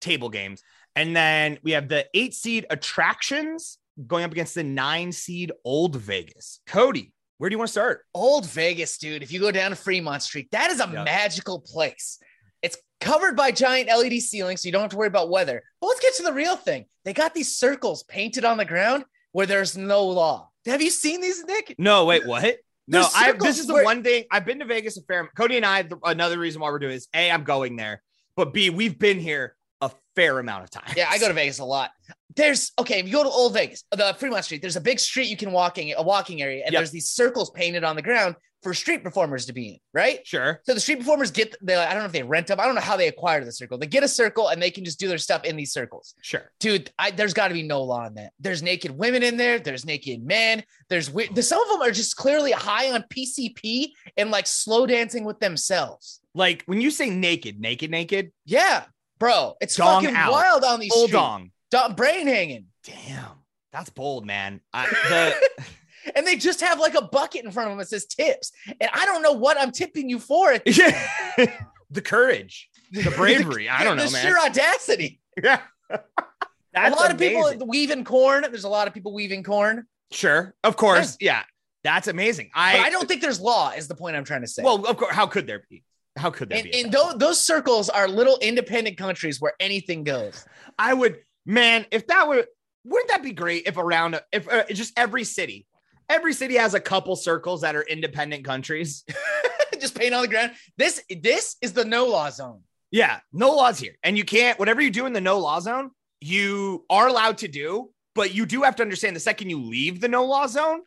table 0.00 0.28
games. 0.30 0.62
And 0.96 1.14
then 1.16 1.58
we 1.62 1.72
have 1.72 1.88
the 1.88 2.06
eight 2.14 2.34
seed 2.34 2.66
attractions 2.70 3.78
going 4.06 4.24
up 4.24 4.32
against 4.32 4.54
the 4.54 4.64
nine 4.64 5.12
seed 5.12 5.52
Old 5.64 5.96
Vegas. 5.96 6.60
Cody, 6.66 7.12
where 7.38 7.48
do 7.50 7.54
you 7.54 7.58
want 7.58 7.68
to 7.68 7.72
start? 7.72 8.04
Old 8.14 8.46
Vegas, 8.46 8.98
dude. 8.98 9.22
If 9.22 9.32
you 9.32 9.40
go 9.40 9.50
down 9.50 9.70
to 9.70 9.76
Fremont 9.76 10.22
Street, 10.22 10.48
that 10.52 10.70
is 10.70 10.80
a 10.80 10.90
Yeah. 10.92 11.04
magical 11.04 11.60
place. 11.60 12.18
It's 12.62 12.76
covered 13.00 13.36
by 13.36 13.52
giant 13.52 13.88
LED 13.88 14.20
ceilings, 14.20 14.62
so 14.62 14.66
you 14.66 14.72
don't 14.72 14.82
have 14.82 14.90
to 14.92 14.96
worry 14.96 15.08
about 15.08 15.30
weather. 15.30 15.62
But 15.80 15.88
let's 15.88 16.00
get 16.00 16.14
to 16.16 16.22
the 16.22 16.32
real 16.32 16.56
thing. 16.56 16.86
They 17.04 17.12
got 17.12 17.34
these 17.34 17.56
circles 17.56 18.02
painted 18.04 18.44
on 18.44 18.56
the 18.58 18.64
ground 18.64 19.04
where 19.32 19.46
there's 19.46 19.76
no 19.76 20.04
law. 20.06 20.50
Have 20.66 20.80
you 20.82 20.90
seen 20.90 21.20
these, 21.20 21.42
Nick? 21.44 21.74
No, 21.78 22.04
wait, 22.04 22.24
what? 22.26 22.58
No, 22.88 23.06
I, 23.14 23.32
this 23.32 23.58
is 23.58 23.66
the 23.66 23.74
where- 23.74 23.84
one 23.84 24.02
thing 24.02 24.24
I've 24.30 24.44
been 24.44 24.58
to 24.58 24.64
Vegas 24.64 24.96
a 24.96 25.02
fair. 25.02 25.28
Cody 25.36 25.56
and 25.56 25.66
I, 25.66 25.82
the, 25.82 25.98
another 26.04 26.38
reason 26.38 26.60
why 26.60 26.70
we're 26.70 26.78
doing 26.78 26.94
this, 26.94 27.08
a, 27.14 27.30
I'm 27.30 27.44
going 27.44 27.76
there, 27.76 28.02
but 28.36 28.52
b, 28.52 28.70
we've 28.70 28.98
been 28.98 29.18
here 29.20 29.56
a 29.80 29.90
fair 30.16 30.38
amount 30.38 30.64
of 30.64 30.70
time. 30.70 30.92
Yeah, 30.96 31.08
I 31.10 31.18
go 31.18 31.28
to 31.28 31.34
Vegas 31.42 31.58
a 31.58 31.64
lot. 31.64 31.90
There's 32.36 32.72
okay. 32.78 33.00
If 33.00 33.06
you 33.06 33.12
go 33.12 33.22
to 33.22 33.28
Old 33.28 33.54
Vegas, 33.54 33.84
the 33.90 34.14
Fremont 34.18 34.44
Street, 34.44 34.62
there's 34.62 34.76
a 34.76 34.80
big 34.80 34.98
street 34.98 35.28
you 35.28 35.36
can 35.36 35.52
walk 35.52 35.78
in, 35.78 35.94
a 35.96 36.02
walking 36.02 36.40
area, 36.42 36.62
and 36.64 36.72
Yep. 36.72 36.80
there's 36.80 36.90
these 36.90 37.10
circles 37.10 37.50
painted 37.50 37.84
on 37.84 37.96
the 37.96 38.02
ground 38.02 38.36
for 38.62 38.72
street 38.74 39.02
performers 39.02 39.46
to 39.46 39.52
be 39.52 39.70
in, 39.70 39.78
right? 39.92 40.24
sure. 40.24 40.60
So 40.64 40.72
the 40.72 40.78
street 40.78 40.98
performers 41.00 41.32
get 41.32 41.56
they 41.60 41.74
I 41.74 41.92
don't 41.92 41.98
know 42.02 42.06
if 42.06 42.12
they 42.12 42.22
rent 42.22 42.46
them. 42.46 42.60
I 42.60 42.64
don't 42.64 42.76
know 42.76 42.80
how 42.80 42.96
they 42.96 43.08
acquire 43.08 43.44
the 43.44 43.50
circle. 43.50 43.76
They 43.76 43.88
get 43.88 44.04
a 44.04 44.08
circle 44.08 44.48
and 44.48 44.62
they 44.62 44.70
can 44.70 44.84
just 44.84 45.00
do 45.00 45.08
their 45.08 45.18
stuff 45.18 45.42
in 45.44 45.56
these 45.56 45.72
circles. 45.72 46.14
Sure. 46.22 46.48
Dude, 46.60 46.90
I, 46.96 47.10
there's 47.10 47.34
got 47.34 47.48
to 47.48 47.54
be 47.54 47.64
no 47.64 47.82
law 47.82 48.06
in 48.06 48.14
that. 48.14 48.32
There's 48.38 48.62
naked 48.62 48.92
women 48.92 49.24
in 49.24 49.36
there. 49.36 49.58
There's 49.58 49.84
naked 49.84 50.24
men. 50.24 50.62
There's 50.88 51.10
weird. 51.10 51.36
Some 51.44 51.60
of 51.60 51.68
them 51.70 51.82
are 51.82 51.90
just 51.90 52.14
clearly 52.16 52.52
high 52.52 52.92
on 52.92 53.02
PCP 53.10 53.88
and 54.16 54.30
like 54.30 54.46
slow 54.46 54.86
dancing 54.86 55.24
with 55.24 55.40
themselves. 55.40 56.20
Like 56.34 56.62
when 56.66 56.80
you 56.80 56.92
say 56.92 57.10
naked, 57.10 57.58
naked, 57.60 57.90
naked, 57.90 58.30
Yeah, 58.44 58.84
bro, 59.18 59.54
it's 59.60 59.74
Dong 59.74 60.02
fucking 60.04 60.16
out. 60.16 60.30
wild 60.32 60.62
on 60.64 60.78
these 60.78 60.92
full 60.92 61.08
streets. 61.08 61.12
dong. 61.14 61.50
Dong- 61.72 61.94
brain 61.94 62.28
hanging. 62.28 62.66
Damn, 62.84 63.30
that's 63.72 63.90
bold, 63.90 64.24
man. 64.24 64.60
I, 64.72 64.86
the, 64.86 65.64
and 66.14 66.26
they 66.26 66.36
just 66.36 66.60
have 66.60 66.78
like 66.78 66.94
a 66.94 67.02
bucket 67.02 67.44
in 67.44 67.50
front 67.50 67.68
of 67.68 67.72
them 67.72 67.78
that 67.78 67.88
says 67.88 68.06
tips. 68.06 68.52
And 68.68 68.90
I 68.92 69.06
don't 69.06 69.22
know 69.22 69.32
what 69.32 69.58
I'm 69.58 69.72
tipping 69.72 70.08
you 70.08 70.20
for. 70.20 70.56
This 70.58 70.76
the 71.90 72.00
courage, 72.00 72.68
the 72.92 73.10
bravery. 73.16 73.68
I 73.68 73.82
don't 73.82 73.96
know, 73.96 74.06
the 74.06 74.12
man. 74.12 74.22
sheer 74.24 74.38
audacity. 74.38 75.20
yeah. 75.42 75.60
That's 76.74 76.96
a 76.96 76.98
lot 76.98 77.10
of 77.10 77.18
people 77.18 77.52
weaving 77.66 78.04
corn. 78.04 78.42
There's 78.42 78.64
a 78.64 78.68
lot 78.68 78.88
of 78.88 78.94
people 78.94 79.12
weaving 79.12 79.42
corn. 79.42 79.86
Sure, 80.10 80.54
of 80.64 80.76
course. 80.76 81.18
Yeah, 81.20 81.42
that's 81.84 82.08
amazing. 82.08 82.50
I, 82.54 82.78
But 82.78 82.86
I 82.86 82.90
don't 82.90 83.08
think 83.08 83.20
there's 83.20 83.40
law, 83.40 83.72
is 83.76 83.88
the 83.88 83.94
point 83.94 84.16
I'm 84.16 84.24
trying 84.24 84.40
to 84.42 84.46
say. 84.46 84.62
Well, 84.62 84.84
of 84.86 84.96
course. 84.96 85.14
How 85.14 85.26
could 85.26 85.46
there 85.46 85.64
be? 85.68 85.84
How 86.16 86.30
could 86.30 86.48
there 86.50 86.58
and, 86.58 86.70
be? 86.70 86.80
and 86.82 87.20
those 87.20 87.40
circles 87.40 87.88
are 87.88 88.06
little 88.08 88.38
independent 88.40 88.98
countries 88.98 89.40
where 89.40 89.54
anything 89.60 90.04
goes. 90.04 90.44
I 90.78 90.94
would, 90.94 91.18
man, 91.46 91.86
if 91.90 92.06
that 92.08 92.28
would, 92.28 92.46
wouldn't 92.84 93.10
that 93.10 93.22
be 93.22 93.32
great 93.32 93.66
if 93.66 93.76
around, 93.76 94.20
if 94.32 94.48
uh, 94.48 94.64
just 94.70 94.98
every 94.98 95.24
city, 95.24 95.66
every 96.08 96.32
city 96.32 96.56
has 96.56 96.74
a 96.74 96.80
couple 96.80 97.16
circles 97.16 97.62
that 97.62 97.76
are 97.76 97.82
independent 97.82 98.44
countries. 98.44 99.04
just 99.82 99.98
paint 99.98 100.14
on 100.14 100.22
the 100.22 100.28
ground. 100.28 100.52
This 100.78 101.02
this 101.10 101.56
is 101.60 101.72
the 101.72 101.84
no 101.84 102.06
law 102.06 102.30
zone. 102.30 102.60
Yeah, 102.90 103.20
no 103.32 103.52
laws 103.52 103.78
here. 103.78 103.94
And 104.02 104.16
you 104.16 104.24
can't, 104.24 104.58
whatever 104.58 104.80
you 104.80 104.90
do 104.90 105.06
in 105.06 105.12
the 105.12 105.20
no 105.20 105.38
law 105.38 105.60
zone, 105.60 105.90
you 106.20 106.84
are 106.90 107.08
allowed 107.08 107.38
to 107.38 107.48
do, 107.48 107.90
but 108.14 108.34
you 108.34 108.46
do 108.46 108.62
have 108.62 108.76
to 108.76 108.82
understand 108.82 109.16
the 109.16 109.20
second 109.20 109.50
you 109.50 109.62
leave 109.62 110.00
the 110.00 110.08
no 110.08 110.24
law 110.24 110.46
zone, 110.46 110.82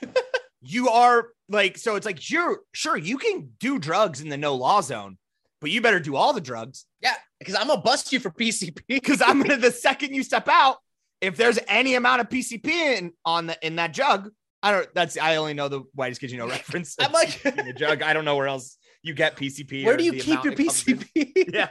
you 0.62 0.88
are 0.88 1.28
like, 1.48 1.76
so 1.76 1.96
it's 1.96 2.06
like, 2.06 2.20
sure, 2.20 2.60
sure, 2.72 2.96
you 2.96 3.18
can 3.18 3.50
do 3.60 3.78
drugs 3.78 4.22
in 4.22 4.30
the 4.30 4.38
no 4.38 4.54
law 4.54 4.80
zone, 4.80 5.18
but 5.60 5.70
you 5.70 5.82
better 5.82 6.00
do 6.00 6.16
all 6.16 6.32
the 6.32 6.40
drugs 6.40 6.86
Yeah, 7.02 7.14
because 7.44 7.54
I'm 7.60 7.68
gonna 7.68 7.80
bust 7.80 8.12
you 8.12 8.20
for 8.20 8.30
PCP. 8.30 8.80
because 8.88 9.22
I'm 9.26 9.42
gonna, 9.42 9.56
the 9.56 9.70
second 9.70 10.14
you 10.14 10.22
step 10.22 10.48
out, 10.48 10.76
if 11.20 11.36
there's 11.36 11.58
any 11.68 11.94
amount 11.94 12.20
of 12.20 12.28
PCP 12.28 12.66
in 12.68 13.12
on 13.24 13.46
the 13.46 13.66
in 13.66 13.76
that 13.76 13.92
jug, 13.92 14.30
I 14.62 14.72
don't. 14.72 14.94
That's 14.94 15.16
I 15.16 15.36
only 15.36 15.54
know 15.54 15.68
the 15.68 15.82
whitest 15.94 16.20
kid 16.20 16.30
you 16.30 16.38
know 16.38 16.48
reference. 16.48 16.96
I'm 16.98 17.12
like- 17.12 17.44
in 17.58 17.66
the 17.66 17.72
jug. 17.72 18.02
I 18.02 18.12
don't 18.12 18.24
know 18.24 18.36
where 18.36 18.48
else 18.48 18.76
you 19.02 19.14
get 19.14 19.36
PCP. 19.36 19.84
Where 19.84 19.96
do 19.96 20.04
you 20.04 20.12
keep 20.12 20.44
your 20.44 20.52
it 20.52 20.56
comes 20.56 20.86
in. 20.86 20.98
PCP? 20.98 21.54
Yeah, 21.54 21.70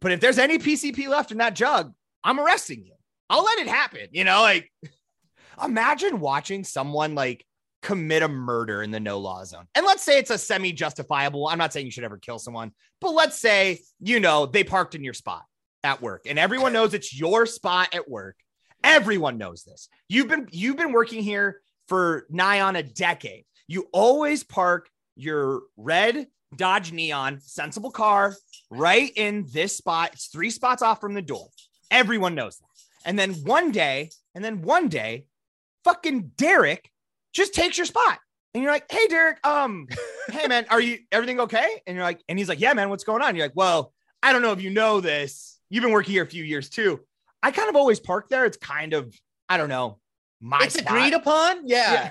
but 0.00 0.12
if 0.12 0.20
there's 0.20 0.38
any 0.38 0.58
PCP 0.58 1.08
left 1.08 1.30
in 1.30 1.38
that 1.38 1.54
jug, 1.54 1.92
I'm 2.24 2.40
arresting 2.40 2.84
you. 2.84 2.94
I'll 3.30 3.44
let 3.44 3.58
it 3.60 3.68
happen. 3.68 4.08
You 4.10 4.24
know, 4.24 4.42
like 4.42 4.70
imagine 5.62 6.20
watching 6.20 6.64
someone 6.64 7.14
like 7.14 7.46
commit 7.82 8.22
a 8.22 8.28
murder 8.28 8.82
in 8.82 8.90
the 8.90 9.00
no 9.00 9.18
law 9.18 9.44
zone. 9.44 9.66
And 9.74 9.84
let's 9.84 10.02
say 10.02 10.18
it's 10.18 10.30
a 10.30 10.38
semi 10.38 10.72
justifiable. 10.72 11.48
I'm 11.48 11.58
not 11.58 11.72
saying 11.72 11.86
you 11.86 11.92
should 11.92 12.04
ever 12.04 12.18
kill 12.18 12.38
someone, 12.38 12.72
but 13.00 13.10
let's 13.10 13.38
say, 13.38 13.80
you 14.00 14.20
know, 14.20 14.46
they 14.46 14.64
parked 14.64 14.94
in 14.94 15.04
your 15.04 15.14
spot 15.14 15.42
at 15.84 16.00
work 16.00 16.22
and 16.26 16.38
everyone 16.38 16.72
knows 16.72 16.94
it's 16.94 17.18
your 17.18 17.44
spot 17.44 17.94
at 17.94 18.08
work. 18.08 18.36
Everyone 18.84 19.36
knows 19.36 19.64
this. 19.64 19.88
You've 20.08 20.28
been 20.28 20.48
you've 20.50 20.76
been 20.76 20.92
working 20.92 21.22
here 21.22 21.60
for 21.88 22.26
nigh 22.30 22.60
on 22.60 22.76
a 22.76 22.82
decade. 22.82 23.44
You 23.66 23.88
always 23.92 24.44
park 24.44 24.88
your 25.16 25.62
red 25.76 26.26
Dodge 26.56 26.92
Neon 26.92 27.40
sensible 27.40 27.90
car 27.90 28.34
right 28.70 29.10
in 29.16 29.46
this 29.52 29.76
spot. 29.76 30.10
It's 30.12 30.26
three 30.26 30.50
spots 30.50 30.82
off 30.82 31.00
from 31.00 31.14
the 31.14 31.22
door. 31.22 31.48
Everyone 31.90 32.34
knows 32.34 32.58
that. 32.58 32.66
And 33.04 33.18
then 33.18 33.32
one 33.32 33.72
day, 33.72 34.10
and 34.34 34.44
then 34.44 34.62
one 34.62 34.88
day, 34.88 35.26
fucking 35.84 36.32
Derek 36.36 36.91
just 37.32 37.54
takes 37.54 37.76
your 37.76 37.86
spot. 37.86 38.18
And 38.54 38.62
you're 38.62 38.72
like, 38.72 38.90
hey, 38.90 39.06
Derek, 39.08 39.44
um, 39.46 39.88
hey 40.30 40.46
man, 40.46 40.66
are 40.68 40.80
you 40.80 40.98
everything 41.10 41.40
okay? 41.40 41.82
And 41.86 41.96
you're 41.96 42.04
like, 42.04 42.22
and 42.28 42.38
he's 42.38 42.48
like, 42.48 42.60
Yeah, 42.60 42.74
man, 42.74 42.90
what's 42.90 43.04
going 43.04 43.22
on? 43.22 43.34
You're 43.34 43.46
like, 43.46 43.56
Well, 43.56 43.92
I 44.22 44.32
don't 44.32 44.42
know 44.42 44.52
if 44.52 44.60
you 44.62 44.70
know 44.70 45.00
this. 45.00 45.58
You've 45.70 45.82
been 45.82 45.92
working 45.92 46.12
here 46.12 46.22
a 46.22 46.26
few 46.26 46.44
years 46.44 46.68
too. 46.68 47.00
I 47.42 47.50
kind 47.50 47.68
of 47.70 47.76
always 47.76 47.98
park 47.98 48.28
there. 48.28 48.44
It's 48.44 48.58
kind 48.58 48.92
of, 48.92 49.14
I 49.48 49.56
don't 49.56 49.70
know, 49.70 49.98
my 50.40 50.60
it's 50.64 50.78
spot. 50.78 50.86
agreed 50.96 51.14
upon. 51.14 51.66
Yeah. 51.66 51.92
Yeah. 51.92 52.10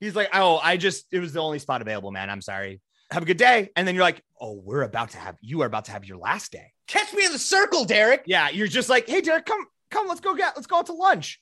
He's 0.00 0.16
like, 0.16 0.28
Oh, 0.34 0.58
I 0.62 0.76
just 0.76 1.06
it 1.12 1.20
was 1.20 1.32
the 1.32 1.40
only 1.40 1.58
spot 1.60 1.82
available, 1.82 2.10
man. 2.10 2.28
I'm 2.30 2.42
sorry. 2.42 2.80
Have 3.12 3.22
a 3.22 3.26
good 3.26 3.36
day. 3.36 3.70
And 3.76 3.86
then 3.86 3.94
you're 3.94 4.02
like, 4.02 4.22
Oh, 4.40 4.54
we're 4.54 4.82
about 4.82 5.10
to 5.10 5.18
have 5.18 5.36
you 5.40 5.62
are 5.62 5.66
about 5.66 5.84
to 5.86 5.92
have 5.92 6.04
your 6.04 6.18
last 6.18 6.50
day. 6.50 6.72
Catch 6.88 7.14
me 7.14 7.24
in 7.24 7.32
the 7.32 7.38
circle, 7.38 7.84
Derek. 7.84 8.22
Yeah, 8.26 8.48
you're 8.48 8.66
just 8.66 8.88
like, 8.88 9.08
hey, 9.08 9.20
Derek, 9.20 9.44
come, 9.46 9.64
come, 9.90 10.06
let's 10.08 10.20
go 10.20 10.34
get, 10.34 10.54
let's 10.56 10.66
go 10.66 10.78
out 10.78 10.86
to 10.86 10.92
lunch. 10.92 11.40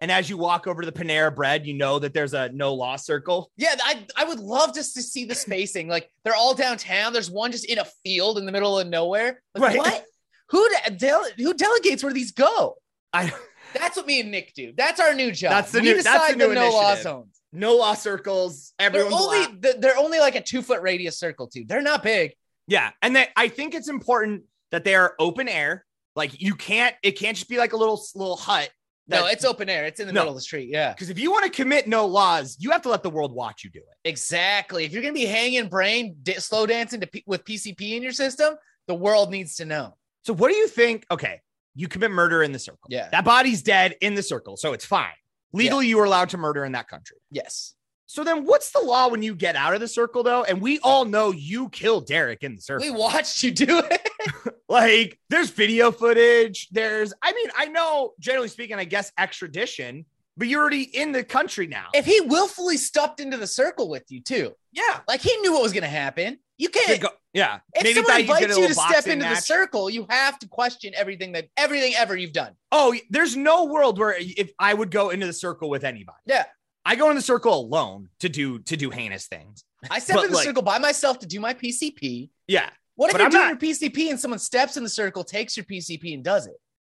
And 0.00 0.10
as 0.10 0.30
you 0.30 0.38
walk 0.38 0.66
over 0.66 0.80
to 0.82 0.90
the 0.90 0.98
Panera 0.98 1.34
Bread, 1.34 1.66
you 1.66 1.74
know 1.74 1.98
that 1.98 2.14
there's 2.14 2.32
a 2.32 2.48
no 2.50 2.72
law 2.74 2.96
circle. 2.96 3.50
Yeah, 3.56 3.74
I, 3.84 4.06
I 4.16 4.24
would 4.24 4.40
love 4.40 4.74
just 4.74 4.94
to 4.94 5.02
see 5.02 5.24
the 5.26 5.34
spacing. 5.34 5.88
Like 5.88 6.10
they're 6.24 6.34
all 6.34 6.54
downtown. 6.54 7.12
There's 7.12 7.30
one 7.30 7.52
just 7.52 7.66
in 7.66 7.78
a 7.78 7.84
field 8.04 8.38
in 8.38 8.46
the 8.46 8.52
middle 8.52 8.78
of 8.78 8.86
nowhere. 8.86 9.42
Like, 9.54 9.62
Right. 9.62 9.78
What? 9.78 10.04
Who 10.50 10.68
de- 10.86 10.90
dele- 10.96 11.30
who 11.36 11.54
delegates 11.54 12.02
where 12.02 12.12
these 12.12 12.32
go? 12.32 12.76
I 13.12 13.32
That's 13.74 13.96
what 13.96 14.06
me 14.06 14.20
and 14.20 14.30
Nick 14.32 14.52
do. 14.54 14.72
That's 14.76 14.98
our 15.00 15.14
new 15.14 15.30
job. 15.30 15.50
That's 15.52 15.70
the 15.72 15.78
we 15.80 15.88
new- 15.88 15.94
decide 15.96 16.18
that's 16.18 16.32
the 16.32 16.38
new 16.38 16.54
no 16.54 16.70
law 16.70 16.96
zones. 16.96 17.40
no 17.52 17.76
law 17.76 17.94
circles. 17.94 18.72
They're 18.78 18.86
Everyone's 18.88 19.14
only 19.14 19.38
allowed- 19.44 19.80
they're 19.82 19.96
only 19.98 20.18
like 20.18 20.34
a 20.34 20.40
two 20.42 20.62
foot 20.62 20.80
radius 20.82 21.18
circle 21.18 21.46
too. 21.46 21.64
They're 21.68 21.82
not 21.82 22.02
big. 22.02 22.32
yeah, 22.66 22.90
and 23.02 23.14
they, 23.14 23.28
I 23.36 23.48
think 23.48 23.74
it's 23.74 23.88
important 23.88 24.44
that 24.72 24.82
they 24.84 24.94
are 24.94 25.14
open 25.20 25.46
air. 25.48 25.84
Like 26.16 26.40
you 26.40 26.54
can't, 26.56 26.96
it 27.04 27.12
can't 27.12 27.36
just 27.36 27.48
be 27.48 27.58
like 27.58 27.72
a 27.72 27.76
little 27.76 28.02
little 28.16 28.36
hut 28.36 28.70
no, 29.10 29.26
it's 29.26 29.44
open 29.44 29.68
air. 29.68 29.84
It's 29.84 30.00
in 30.00 30.06
the 30.06 30.12
No. 30.12 30.20
middle 30.22 30.32
of 30.32 30.36
the 30.36 30.42
street. 30.42 30.68
Yeah. 30.70 30.92
because 30.92 31.10
if 31.10 31.18
you 31.18 31.30
want 31.30 31.44
to 31.44 31.50
commit 31.50 31.86
no 31.88 32.06
laws, 32.06 32.56
you 32.60 32.70
have 32.70 32.82
to 32.82 32.88
let 32.88 33.02
the 33.02 33.10
world 33.10 33.32
watch 33.34 33.64
you 33.64 33.70
do 33.70 33.80
it. 33.80 34.08
Exactly. 34.08 34.84
If 34.84 34.92
you're 34.92 35.02
gonna 35.02 35.12
be 35.14 35.26
hanging 35.26 35.68
brain 35.68 36.16
di- 36.22 36.34
slow 36.34 36.66
dancing 36.66 37.00
to 37.00 37.06
P- 37.06 37.24
with 37.26 37.44
PCP 37.44 37.96
in 37.96 38.02
your 38.02 38.12
system, 38.12 38.54
the 38.86 38.94
world 38.94 39.30
needs 39.30 39.56
to 39.56 39.64
know. 39.64 39.96
So 40.22 40.32
what 40.32 40.50
do 40.50 40.56
you 40.56 40.68
think? 40.68 41.04
Okay, 41.10 41.40
you 41.74 41.88
commit 41.88 42.10
murder 42.10 42.42
in 42.42 42.52
the 42.52 42.58
circle. 42.58 42.86
Yeah. 42.88 43.08
That 43.10 43.24
body's 43.24 43.62
dead 43.62 43.96
in 44.00 44.14
the 44.14 44.22
circle, 44.22 44.56
so 44.56 44.72
it's 44.72 44.84
fine. 44.84 45.12
Legally, 45.52 45.88
you 45.88 45.98
are 46.00 46.04
allowed 46.04 46.28
to 46.30 46.38
murder 46.38 46.64
in 46.64 46.72
that 46.72 46.88
country. 46.88 47.16
Yes. 47.30 47.74
So 48.06 48.24
then 48.24 48.44
what's 48.44 48.72
the 48.72 48.80
law 48.80 49.08
when 49.08 49.22
you 49.22 49.34
get 49.36 49.54
out 49.56 49.72
of 49.72 49.80
the 49.80 49.86
circle 49.88 50.22
though? 50.24 50.42
And 50.44 50.60
we 50.60 50.78
all 50.80 51.04
know 51.04 51.30
you 51.30 51.68
killed 51.68 52.06
Derek 52.06 52.42
in 52.42 52.56
the 52.56 52.60
circle. 52.60 52.84
We 52.86 52.90
watched 52.96 53.42
you 53.44 53.50
do 53.52 53.78
it. 53.88 54.08
Like 54.70 55.18
there's 55.28 55.50
video 55.50 55.90
footage. 55.90 56.68
There's, 56.70 57.12
I 57.22 57.32
mean, 57.32 57.48
I 57.56 57.66
know 57.66 58.12
generally 58.20 58.48
speaking, 58.48 58.76
I 58.76 58.84
guess 58.84 59.10
extradition, 59.18 60.06
but 60.36 60.46
you're 60.46 60.60
already 60.60 60.82
in 60.82 61.10
the 61.10 61.24
country 61.24 61.66
now. 61.66 61.88
if 61.92 62.06
he 62.06 62.20
willfully 62.20 62.76
stepped 62.76 63.18
into 63.20 63.36
the 63.36 63.48
circle 63.48 63.88
with 63.90 64.04
you 64.10 64.22
too, 64.22 64.54
yeah. 64.72 65.00
like 65.08 65.20
he 65.20 65.36
knew 65.38 65.52
what 65.52 65.62
was 65.62 65.72
gonna 65.72 65.88
happen. 65.88 66.38
You 66.56 66.68
can't. 66.68 67.00
go- 67.00 67.08
yeah. 67.32 67.58
If 67.74 67.82
Maybe 67.82 67.94
someone 67.94 68.12
thought 68.12 68.20
you'd 68.20 68.26
get 68.26 68.42
a 68.42 68.44
invites 68.44 68.58
you 68.60 68.68
to 68.68 68.74
step 68.74 69.06
into 69.06 69.24
the 69.28 69.34
circle, 69.36 69.90
you 69.90 70.06
have 70.08 70.38
to 70.38 70.48
question 70.48 70.92
everything 70.96 71.32
that 71.32 71.48
everything 71.56 71.94
ever 71.96 72.16
you've 72.16 72.32
done. 72.32 72.52
Oh, 72.70 72.94
there's 73.08 73.36
no 73.36 73.64
world 73.64 73.98
where 73.98 74.14
if 74.18 74.52
I 74.58 74.72
would 74.72 74.90
go 74.90 75.10
into 75.10 75.26
the 75.26 75.32
circle 75.32 75.68
with 75.68 75.82
anybody. 75.84 76.18
Yeah. 76.26 76.44
I 76.84 76.94
go 76.96 77.10
in 77.10 77.16
the 77.16 77.22
circle 77.22 77.54
alone 77.58 78.08
to 78.20 78.28
do 78.28 78.60
to 78.60 78.76
do 78.76 78.90
heinous 78.90 79.26
things. 79.26 79.64
I 79.90 79.98
step 79.98 80.16
But, 80.16 80.24
in 80.26 80.30
the 80.30 80.36
like- 80.36 80.46
circle 80.46 80.62
by 80.62 80.78
myself 80.78 81.18
to 81.20 81.26
do 81.26 81.40
my 81.40 81.54
PCP. 81.54 82.30
Yeah. 82.46 82.70
What 83.00 83.06
if 83.08 83.12
But 83.14 83.20
you're 83.20 83.24
I'm 83.28 83.30
doing 83.30 83.42
not- 83.44 83.62
your 83.62 83.90
PCP 83.90 84.10
and 84.10 84.20
someone 84.20 84.38
steps 84.38 84.76
in 84.76 84.82
the 84.82 84.90
circle, 84.90 85.24
takes 85.24 85.56
your 85.56 85.64
PCP, 85.64 86.12
and 86.12 86.22
does 86.22 86.46
it? 86.46 86.56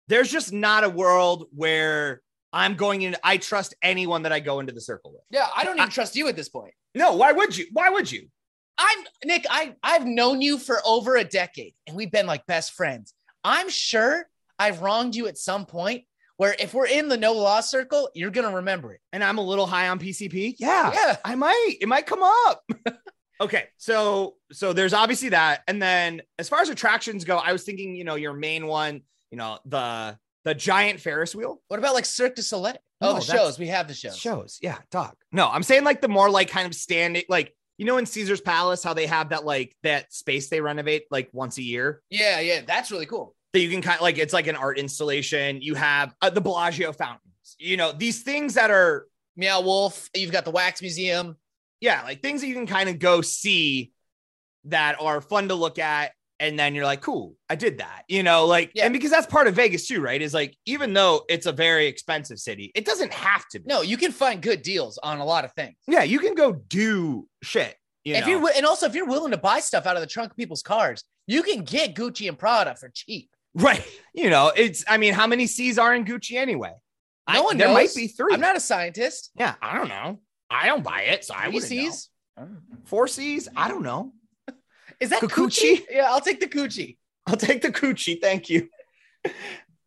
There's 0.08 0.28
just 0.32 0.52
not 0.52 0.82
a 0.82 0.88
world 0.88 1.46
where 1.54 2.22
I'm 2.52 2.74
going 2.74 3.02
in. 3.02 3.14
I 3.22 3.36
trust 3.36 3.76
anyone 3.82 4.24
that 4.24 4.32
I 4.32 4.40
go 4.40 4.58
into 4.58 4.72
the 4.72 4.80
circle 4.80 5.12
with. 5.12 5.20
Yeah, 5.30 5.46
I 5.56 5.62
don't 5.62 5.76
even 5.76 5.86
I- 5.88 5.92
trust 5.92 6.16
you 6.16 6.26
at 6.26 6.34
this 6.34 6.48
point. 6.48 6.74
No, 6.96 7.14
why 7.14 7.30
would 7.30 7.56
you? 7.56 7.66
Why 7.72 7.88
would 7.88 8.10
you? 8.10 8.26
I'm 8.78 8.98
Nick. 9.24 9.46
I 9.48 9.76
I've 9.84 10.04
known 10.04 10.40
you 10.42 10.58
for 10.58 10.80
over 10.84 11.14
a 11.14 11.22
decade, 11.22 11.74
and 11.86 11.94
we've 11.96 12.10
been 12.10 12.26
like 12.26 12.46
best 12.46 12.72
friends. 12.72 13.14
I'm 13.44 13.70
sure 13.70 14.28
I've 14.58 14.82
wronged 14.82 15.14
you 15.14 15.28
at 15.28 15.38
some 15.38 15.66
point. 15.66 16.02
Where 16.36 16.56
if 16.58 16.74
we're 16.74 16.86
in 16.88 17.08
the 17.08 17.16
no 17.16 17.32
law 17.34 17.60
circle, 17.60 18.10
you're 18.12 18.32
gonna 18.32 18.56
remember 18.56 18.92
it. 18.92 19.00
And 19.12 19.22
I'm 19.22 19.38
a 19.38 19.42
little 19.42 19.66
high 19.68 19.88
on 19.88 20.00
PCP. 20.00 20.56
Yeah. 20.58 20.90
Yeah. 20.92 21.16
I 21.24 21.36
might. 21.36 21.76
It 21.80 21.86
might 21.86 22.06
come 22.06 22.24
up. 22.24 22.64
okay. 23.40 23.64
So 23.78 24.36
so 24.52 24.72
there's 24.72 24.94
obviously 24.94 25.30
that. 25.30 25.62
And 25.68 25.80
then 25.80 26.22
as 26.38 26.48
far 26.48 26.60
as 26.60 26.68
attractions 26.68 27.24
go, 27.24 27.36
I 27.38 27.52
was 27.52 27.64
thinking, 27.64 27.94
you 27.94 28.04
know, 28.04 28.14
your 28.14 28.32
main 28.32 28.66
one, 28.66 29.02
you 29.30 29.38
know, 29.38 29.58
the 29.64 30.18
the 30.44 30.54
giant 30.54 31.00
Ferris 31.00 31.34
wheel. 31.34 31.60
What 31.68 31.78
about 31.78 31.94
like 31.94 32.04
Cirque 32.04 32.34
du 32.34 32.42
Soleil? 32.42 32.76
Oh, 33.00 33.14
No, 33.14 33.14
the 33.14 33.20
shows. 33.20 33.58
We 33.58 33.68
have 33.68 33.88
the 33.88 33.94
shows. 33.94 34.16
Shows. 34.16 34.58
Yeah, 34.62 34.78
dog. 34.90 35.14
No, 35.32 35.48
I'm 35.48 35.62
saying 35.62 35.84
like 35.84 36.00
the 36.00 36.08
more 36.08 36.30
like 36.30 36.48
kind 36.50 36.66
of 36.66 36.74
standing, 36.74 37.22
like 37.28 37.54
you 37.78 37.86
know, 37.86 37.96
in 37.98 38.06
Caesar's 38.06 38.40
Palace, 38.40 38.82
how 38.84 38.94
they 38.94 39.06
have 39.06 39.30
that 39.30 39.44
like 39.44 39.74
that 39.82 40.12
space 40.12 40.48
they 40.48 40.60
renovate 40.60 41.04
like 41.10 41.28
once 41.32 41.58
a 41.58 41.62
year. 41.62 42.02
Yeah, 42.10 42.38
yeah, 42.40 42.60
that's 42.66 42.90
really 42.92 43.06
cool. 43.06 43.34
that 43.52 43.60
you 43.60 43.68
can 43.70 43.82
kind 43.82 43.96
of 43.96 44.02
like 44.02 44.18
it's 44.18 44.32
like 44.32 44.46
an 44.46 44.56
art 44.56 44.78
installation. 44.78 45.60
You 45.62 45.74
have 45.74 46.14
uh, 46.22 46.30
the 46.30 46.40
Bellagio 46.40 46.92
fountains. 46.92 47.56
You 47.58 47.76
know 47.76 47.92
these 47.92 48.22
things 48.22 48.54
that 48.54 48.70
are 48.70 49.06
Meow 49.36 49.62
Wolf. 49.62 50.08
You've 50.14 50.30
got 50.32 50.44
the 50.44 50.50
Wax 50.50 50.80
Museum. 50.82 51.36
Yeah 51.82 52.02
like 52.02 52.22
things 52.22 52.40
that 52.40 52.46
you 52.46 52.54
can 52.54 52.66
kind 52.66 52.88
of 52.88 52.98
go 52.98 53.20
see 53.20 53.92
that 54.64 54.96
are 55.00 55.20
fun 55.20 55.48
to 55.48 55.54
look 55.54 55.78
at, 55.78 56.12
and 56.40 56.58
then 56.58 56.74
you're 56.74 56.84
like, 56.84 57.00
cool, 57.02 57.34
I 57.50 57.56
did 57.56 57.78
that. 57.78 58.04
You 58.08 58.22
know, 58.22 58.46
like 58.46 58.70
Yeah. 58.74 58.84
and 58.84 58.92
because 58.92 59.10
that's 59.10 59.26
part 59.26 59.46
of 59.48 59.54
Vegas 59.54 59.86
too, 59.86 60.00
right? 60.00 60.22
Is 60.22 60.32
like 60.32 60.56
even 60.66 60.92
though 60.94 61.24
it's 61.28 61.46
a 61.46 61.52
very 61.52 61.86
expensive 61.86 62.38
city, 62.38 62.70
it 62.74 62.84
doesn't 62.84 63.12
have 63.12 63.44
to 63.50 63.60
be. 63.60 63.66
No, 63.68 63.82
you 63.82 63.96
can 63.96 64.12
find 64.12 64.40
good 64.40 64.62
deals 64.62 64.98
on 65.02 65.18
a 65.18 65.24
lot 65.24 65.44
of 65.44 65.52
things. 65.52 65.76
yeah, 65.86 66.02
you 66.04 66.18
can 66.20 66.34
go 66.34 66.52
do 66.52 67.28
shit. 67.42 67.76
You 68.04 68.14
if 68.14 68.22
know? 68.26 68.30
you're 68.38 68.50
and 68.56 68.64
also 68.66 68.86
if 68.86 68.94
you're 68.94 69.06
willing 69.06 69.30
to 69.32 69.36
buy 69.38 69.60
stuff 69.60 69.84
out 69.86 69.96
of 69.96 70.00
the 70.00 70.06
trunk 70.08 70.30
of 70.32 70.36
people's 70.36 70.62
cars, 70.62 71.04
you 71.26 71.42
can 71.42 71.62
get 71.64 71.94
Gucci 71.94 72.28
and 72.28 72.38
Prada 72.38 72.74
for 72.74 72.88
cheap. 72.94 73.28
right, 73.54 73.84
you 74.14 74.30
know, 74.30 74.50
it's 74.56 74.84
I 74.88 74.96
mean, 74.98 75.14
how 75.14 75.26
many 75.26 75.46
C's 75.46 75.78
are 75.78 75.94
in 75.94 76.04
Gucci 76.04 76.36
anyway? 76.36 76.72
No 77.28 77.40
I- 77.40 77.44
one 77.44 77.58
there 77.58 77.68
knows. 77.68 77.74
might 77.74 77.94
be 77.94 78.08
three. 78.08 78.32
I'm 78.34 78.40
not 78.40 78.56
a 78.56 78.60
scientist. 78.60 79.30
Yeah, 79.36 79.54
I 79.62 79.76
don't 79.78 79.88
know. 79.88 80.20
I 80.52 80.66
don't 80.66 80.84
buy 80.84 81.02
it, 81.02 81.24
so 81.24 81.34
I 81.34 81.44
Three 81.44 81.54
would 81.54 81.62
see. 81.62 81.90
Cs? 81.90 82.08
Four 82.84 83.08
C's? 83.08 83.48
I 83.56 83.68
don't 83.68 83.82
know. 83.82 84.12
Is 85.00 85.10
that 85.10 85.22
Kikuchi? 85.22 85.78
Gucci? 85.78 85.84
Yeah, 85.90 86.06
I'll 86.10 86.20
take 86.20 86.40
the 86.40 86.46
Gucci. 86.46 86.96
I'll 87.26 87.36
take 87.36 87.62
the 87.62 87.70
coochie. 87.70 88.20
Thank 88.20 88.50
you. 88.50 88.68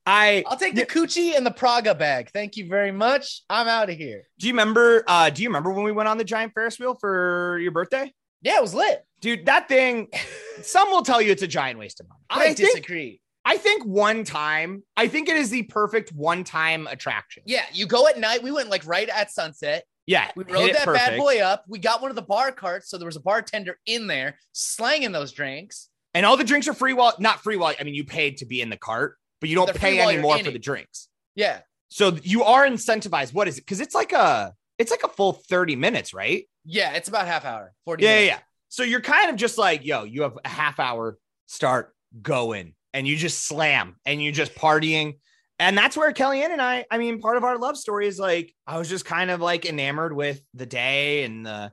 I 0.06 0.44
I'll 0.48 0.58
take 0.58 0.76
the 0.76 0.86
Gucci 0.86 1.36
and 1.36 1.46
the 1.46 1.52
Prada 1.52 1.96
bag. 1.96 2.30
Thank 2.32 2.58
you 2.58 2.68
very 2.68 2.92
much. 2.92 3.42
I'm 3.50 3.68
out 3.68 3.90
of 3.90 3.98
here. 3.98 4.24
do 4.40 4.48
you 4.48 4.54
remember 4.54 5.04
uh 5.08 5.30
do 5.30 5.42
you 5.42 5.50
remember 5.50 5.72
when 5.72 5.84
we 5.84 5.92
went 5.92 6.08
on 6.08 6.18
the 6.18 6.24
giant 6.24 6.54
Ferris 6.54 6.80
wheel 6.80 6.96
for 6.96 7.58
your 7.60 7.72
birthday? 7.72 8.14
Yeah, 8.42 8.58
it 8.58 8.62
was 8.62 8.76
lit. 8.76 9.04
Dude, 9.22 9.48
that 9.48 9.68
thing 9.68 10.10
some 10.62 10.92
will 10.92 11.02
tell 11.02 11.22
you 11.22 11.32
it's 11.32 11.42
a 11.42 11.48
giant 11.48 11.80
waste 11.80 12.00
of 12.00 12.08
money. 12.08 12.22
But 12.30 12.38
I, 12.38 12.42
I, 12.42 12.54
think 12.54 12.58
disagree. 12.58 13.20
I 13.44 13.58
think 13.58 13.84
one 13.84 14.24
time, 14.24 14.84
I 14.96 15.08
think 15.08 15.28
it 15.28 15.38
is 15.38 15.50
the 15.50 15.64
perfect 15.64 16.12
one-time 16.12 16.88
attraction. 16.88 17.44
Yeah, 17.46 17.64
you 17.74 17.86
go 17.86 18.08
at 18.08 18.20
night. 18.20 18.42
We 18.42 18.52
went 18.52 18.70
like 18.70 18.86
right 18.86 19.10
at 19.10 19.32
sunset. 19.32 19.86
Yeah. 20.08 20.30
We 20.36 20.44
rode 20.44 20.76
that 20.76 20.86
bad 20.86 21.18
boy 21.18 21.40
up. 21.42 21.66
We 21.68 21.80
got 21.80 22.02
one 22.02 22.12
of 22.12 22.16
the 22.16 22.22
bar 22.22 22.52
carts, 22.52 22.90
so 22.90 22.98
there 22.98 23.08
was 23.08 23.16
a 23.16 23.22
bartender 23.22 23.78
in 23.86 24.08
there 24.08 24.38
slanging 24.52 25.12
those 25.12 25.32
drinks. 25.32 25.90
And 26.14 26.26
all 26.26 26.38
the 26.38 26.44
drinks 26.44 26.68
are 26.68 26.74
free 26.74 26.94
while 26.94 27.14
not 27.20 27.42
free 27.44 27.58
while 27.58 27.74
I 27.80 27.84
mean 27.84 27.96
you 27.96 28.06
paid 28.06 28.38
to 28.38 28.46
be 28.46 28.62
in 28.62 28.70
the 28.70 28.78
cart, 28.78 29.18
but 29.42 29.50
you 29.50 29.56
don't 29.56 29.66
They're 29.66 29.76
pay 29.76 30.00
anymore 30.00 30.38
for 30.40 30.52
the 30.52 30.60
drinks. 30.60 31.10
Yeah, 31.36 31.60
So 31.90 32.18
you 32.24 32.44
are 32.44 32.66
incentivized. 32.66 33.34
What 33.34 33.48
is 33.48 33.58
it? 33.58 33.62
Because 33.62 33.82
it's 33.82 33.94
like 33.96 34.14
a 34.14 34.54
it's 34.78 34.92
like 34.92 35.04
a 35.04 35.10
full 35.10 35.34
30 35.34 35.76
minutes, 35.76 36.14
right? 36.14 36.46
yeah, 36.66 36.94
it's 36.94 37.08
about 37.08 37.28
half 37.28 37.46
hour, 37.46 37.74
forty. 37.86 38.04
Yeah, 38.04 38.10
yeah, 38.10 38.16
minutes. 38.16 38.38
yeah. 38.38 38.44
So 38.70 38.84
you're 38.84 39.02
kind 39.02 39.30
of 39.30 39.36
just 39.36 39.58
like, 39.58 39.86
yo, 39.86 40.04
you 40.04 40.24
have 40.24 40.38
a 40.44 40.48
half 40.48 40.80
hour 40.80 41.18
start 41.46 41.94
going 42.22 42.74
and 42.94 43.08
you 43.08 43.16
just 43.16 43.46
slam 43.48 43.96
and 44.06 44.22
you're 44.22 44.34
just 44.34 44.56
partying. 44.56 45.20
And 45.60 45.78
that's 45.78 45.96
where 45.96 46.12
Kellyanne 46.12 46.52
and 46.52 46.62
I, 46.62 46.86
I 46.92 46.98
mean, 46.98 47.20
part 47.20 47.38
of 47.38 47.44
our 47.44 47.58
love 47.58 47.78
story 47.78 48.08
is 48.08 48.20
like, 48.20 48.54
I 48.68 48.78
was 48.78 48.90
just 48.90 49.06
kind 49.06 49.32
of 49.32 49.40
like 49.40 49.66
enamored 49.66 50.14
with 50.14 50.42
the 50.54 50.66
day 50.66 51.24
and 51.24 51.46
the, 51.46 51.72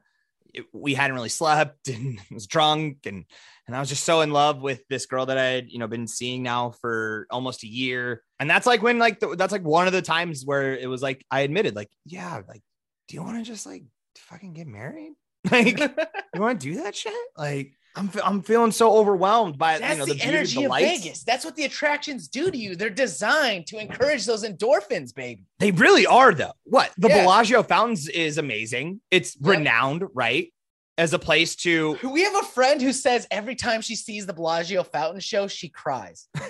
it- 0.54 0.66
we 0.72 0.94
hadn't 0.94 1.16
really 1.16 1.28
slept 1.28 1.88
and 1.88 2.20
was 2.30 2.46
drunk 2.46 2.98
and, 3.06 3.24
and 3.66 3.76
I 3.76 3.80
was 3.80 3.88
just 3.88 4.04
so 4.04 4.20
in 4.20 4.30
love 4.32 4.60
with 4.60 4.82
this 4.88 5.06
girl 5.06 5.26
that 5.26 5.38
I 5.38 5.44
had, 5.44 5.70
you 5.70 5.78
know, 5.78 5.86
been 5.88 6.06
seeing 6.06 6.42
now 6.42 6.70
for 6.80 7.26
almost 7.30 7.62
a 7.64 7.68
year. 7.68 8.22
And 8.38 8.50
that's 8.50 8.66
like 8.66 8.82
when, 8.82 8.98
like, 8.98 9.20
the, 9.20 9.34
that's 9.36 9.52
like 9.52 9.62
one 9.64 9.86
of 9.86 9.92
the 9.92 10.02
times 10.02 10.44
where 10.44 10.76
it 10.76 10.88
was 10.88 11.00
like, 11.02 11.24
I 11.30 11.40
admitted, 11.40 11.74
like, 11.76 11.90
yeah, 12.04 12.40
like, 12.48 12.62
do 13.08 13.14
you 13.16 13.22
want 13.22 13.38
to 13.38 13.44
just 13.44 13.66
like 13.66 13.84
fucking 14.16 14.52
get 14.52 14.66
married? 14.66 15.12
Like, 15.50 15.78
you 15.80 16.40
want 16.40 16.60
to 16.60 16.68
do 16.68 16.82
that 16.82 16.94
shit? 16.94 17.12
Like, 17.36 17.72
I'm 17.94 18.10
I'm 18.24 18.42
feeling 18.42 18.72
so 18.72 18.96
overwhelmed 18.96 19.58
by 19.58 19.78
That's 19.78 19.92
you 19.94 19.98
know 19.98 20.06
the, 20.06 20.14
the, 20.14 20.22
energy 20.22 20.56
of 20.56 20.60
the 20.60 20.64
of 20.64 20.70
lights. 20.70 21.02
Vegas. 21.02 21.24
That's 21.24 21.44
what 21.44 21.56
the 21.56 21.64
attractions 21.64 22.28
do 22.28 22.50
to 22.50 22.56
you. 22.56 22.74
They're 22.74 22.88
designed 22.90 23.66
to 23.68 23.78
encourage 23.78 24.24
those 24.24 24.44
endorphins, 24.44 25.14
baby. 25.14 25.44
They 25.58 25.72
really 25.72 26.06
are 26.06 26.32
though. 26.32 26.52
What 26.64 26.90
the 26.96 27.08
Yeah. 27.08 27.22
Bellagio 27.22 27.62
fountains 27.62 28.08
is 28.08 28.38
amazing. 28.38 29.00
It's 29.10 29.36
Yep. 29.40 29.50
renowned, 29.58 30.04
right, 30.14 30.52
as 30.96 31.12
a 31.12 31.18
place 31.18 31.54
to. 31.56 31.98
We 32.02 32.22
have 32.22 32.36
a 32.36 32.46
friend 32.46 32.80
who 32.80 32.92
says 32.92 33.26
every 33.30 33.56
time 33.56 33.82
she 33.82 33.94
sees 33.96 34.24
the 34.26 34.32
Bellagio 34.32 34.84
fountain 34.84 35.20
show, 35.20 35.46
she 35.48 35.68
cries. 35.68 36.28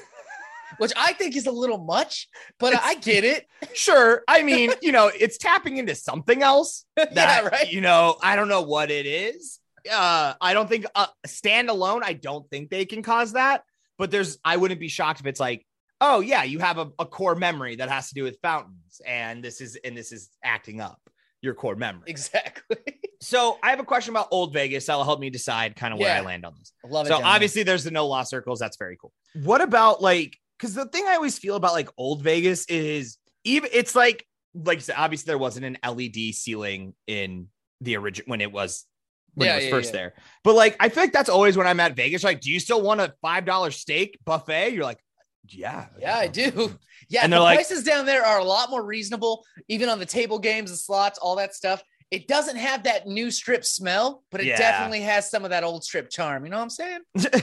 Which 0.78 0.92
I 0.96 1.12
think 1.12 1.37
is 1.37 1.46
a 1.46 1.52
little 1.52 1.78
much, 1.78 2.28
but 2.58 2.75
I 2.75 2.94
get 2.94 3.25
it. 3.25 3.46
Sure, 3.75 4.22
I 4.28 4.42
mean, 4.42 4.72
you 4.82 4.90
know, 4.92 5.11
it's 5.18 5.38
tapping 5.38 5.76
into 5.78 5.94
something 5.94 6.42
else. 6.42 6.84
That, 6.96 7.14
yeah, 7.14 7.40
right. 7.42 7.70
You 7.72 7.80
know, 7.80 8.16
I 8.22 8.37
don't 8.37 8.49
know 8.49 8.62
what 8.62 8.90
it 8.90 9.06
is. 9.06 9.61
Uh, 9.90 10.34
I 10.40 10.54
don't 10.54 10.68
think 10.68 10.86
uh, 10.94 11.06
standalone. 11.26 12.02
I 12.04 12.12
don't 12.12 12.48
think 12.50 12.70
they 12.70 12.84
can 12.84 13.02
cause 13.02 13.32
that. 13.32 13.62
But 13.98 14.10
there's, 14.10 14.38
I 14.44 14.56
wouldn't 14.56 14.80
be 14.80 14.88
shocked 14.88 15.20
if 15.20 15.26
it's 15.26 15.40
like, 15.40 15.64
oh 16.00 16.20
yeah, 16.20 16.42
you 16.42 16.58
have 16.58 16.78
a, 16.78 16.90
a 16.98 17.06
core 17.06 17.34
memory 17.34 17.76
that 17.76 17.88
has 17.88 18.08
to 18.08 18.14
do 18.14 18.24
with 18.24 18.38
fountains, 18.42 19.00
and 19.06 19.42
this 19.42 19.60
is 19.60 19.78
and 19.84 19.96
this 19.96 20.12
is 20.12 20.30
acting 20.42 20.80
up 20.80 21.00
your 21.40 21.54
core 21.54 21.76
memory. 21.76 22.04
Exactly. 22.06 22.76
So 23.22 23.56
I 23.62 23.70
have 23.70 23.78
a 23.78 23.84
question 23.84 24.12
about 24.12 24.26
Old 24.32 24.52
Vegas 24.52 24.86
that'll 24.86 25.04
help 25.04 25.20
me 25.20 25.30
decide 25.30 25.76
kind 25.76 25.94
of 25.94 26.00
where 26.00 26.12
I 26.12 26.22
land 26.22 26.44
on 26.44 26.54
this. 26.58 26.72
I 26.84 26.88
love 26.88 27.06
it. 27.06 27.10
So 27.10 27.18
there. 27.18 27.24
obviously 27.24 27.62
there's 27.62 27.84
the 27.84 27.92
no 27.92 28.08
law 28.08 28.24
circles. 28.24 28.58
That's 28.58 28.76
very 28.76 28.96
cool. 29.00 29.12
What 29.44 29.60
about 29.60 30.02
like 30.02 30.36
because 30.58 30.74
the 30.74 30.86
thing 30.86 31.04
I 31.06 31.14
always 31.14 31.38
feel 31.38 31.54
about 31.54 31.72
like 31.72 31.88
old 31.96 32.22
Vegas 32.22 32.66
is 32.66 33.18
even 33.44 33.70
it's 33.72 33.94
like 33.94 34.26
like 34.54 34.80
said, 34.80 34.96
obviously 34.98 35.30
there 35.30 35.38
wasn't 35.38 35.66
an 35.66 35.78
LED 35.88 36.34
ceiling 36.34 36.94
in 37.06 37.46
the 37.80 37.96
original 37.96 38.28
when 38.28 38.40
it 38.40 38.50
was 38.50 38.86
when 39.34 39.46
Yeah, 39.46 39.54
it 39.54 39.56
was 39.56 39.64
yeah, 39.64 39.70
first 39.70 39.86
yeah. 39.94 40.00
there. 40.00 40.14
But 40.44 40.54
like 40.54 40.76
I 40.80 40.88
feel 40.88 41.02
like 41.02 41.12
that's 41.12 41.28
always 41.28 41.56
when 41.56 41.66
I'm 41.66 41.80
at 41.80 41.96
Vegas. 41.96 42.24
Like, 42.24 42.40
do 42.40 42.50
you 42.50 42.60
still 42.60 42.82
want 42.82 43.00
a 43.00 43.14
five 43.22 43.44
dollar 43.44 43.70
steak 43.70 44.18
buffet? 44.24 44.70
You're 44.74 44.84
like, 44.84 45.00
yeah, 45.48 45.86
Yeah, 45.98 46.16
I 46.18 46.26
do. 46.28 46.78
Yeah, 47.08 47.24
And 47.24 47.32
the 47.32 47.40
like- 47.40 47.56
prices 47.58 47.84
down 47.84 48.06
there 48.06 48.24
are 48.24 48.38
a 48.38 48.44
lot 48.44 48.70
more 48.70 48.82
reasonable, 48.82 49.44
even 49.68 49.88
on 49.90 49.98
the 49.98 50.06
table 50.06 50.38
games 50.38 50.70
and 50.70 50.78
slots, 50.78 51.18
all 51.18 51.36
that 51.36 51.54
stuff. 51.54 51.82
It 52.10 52.26
doesn't 52.28 52.56
have 52.56 52.84
that 52.84 53.06
new 53.06 53.30
strip 53.30 53.64
smell, 53.66 54.22
but 54.30 54.40
it 54.40 54.46
Yeah. 54.46 54.56
definitely 54.56 55.00
has 55.00 55.30
some 55.30 55.44
of 55.44 55.50
that 55.50 55.62
old 55.64 55.84
strip 55.84 56.08
charm. 56.10 56.44
You 56.44 56.50
know 56.50 56.56
what 56.58 56.62
I'm 56.62 56.70
saying? 56.70 57.00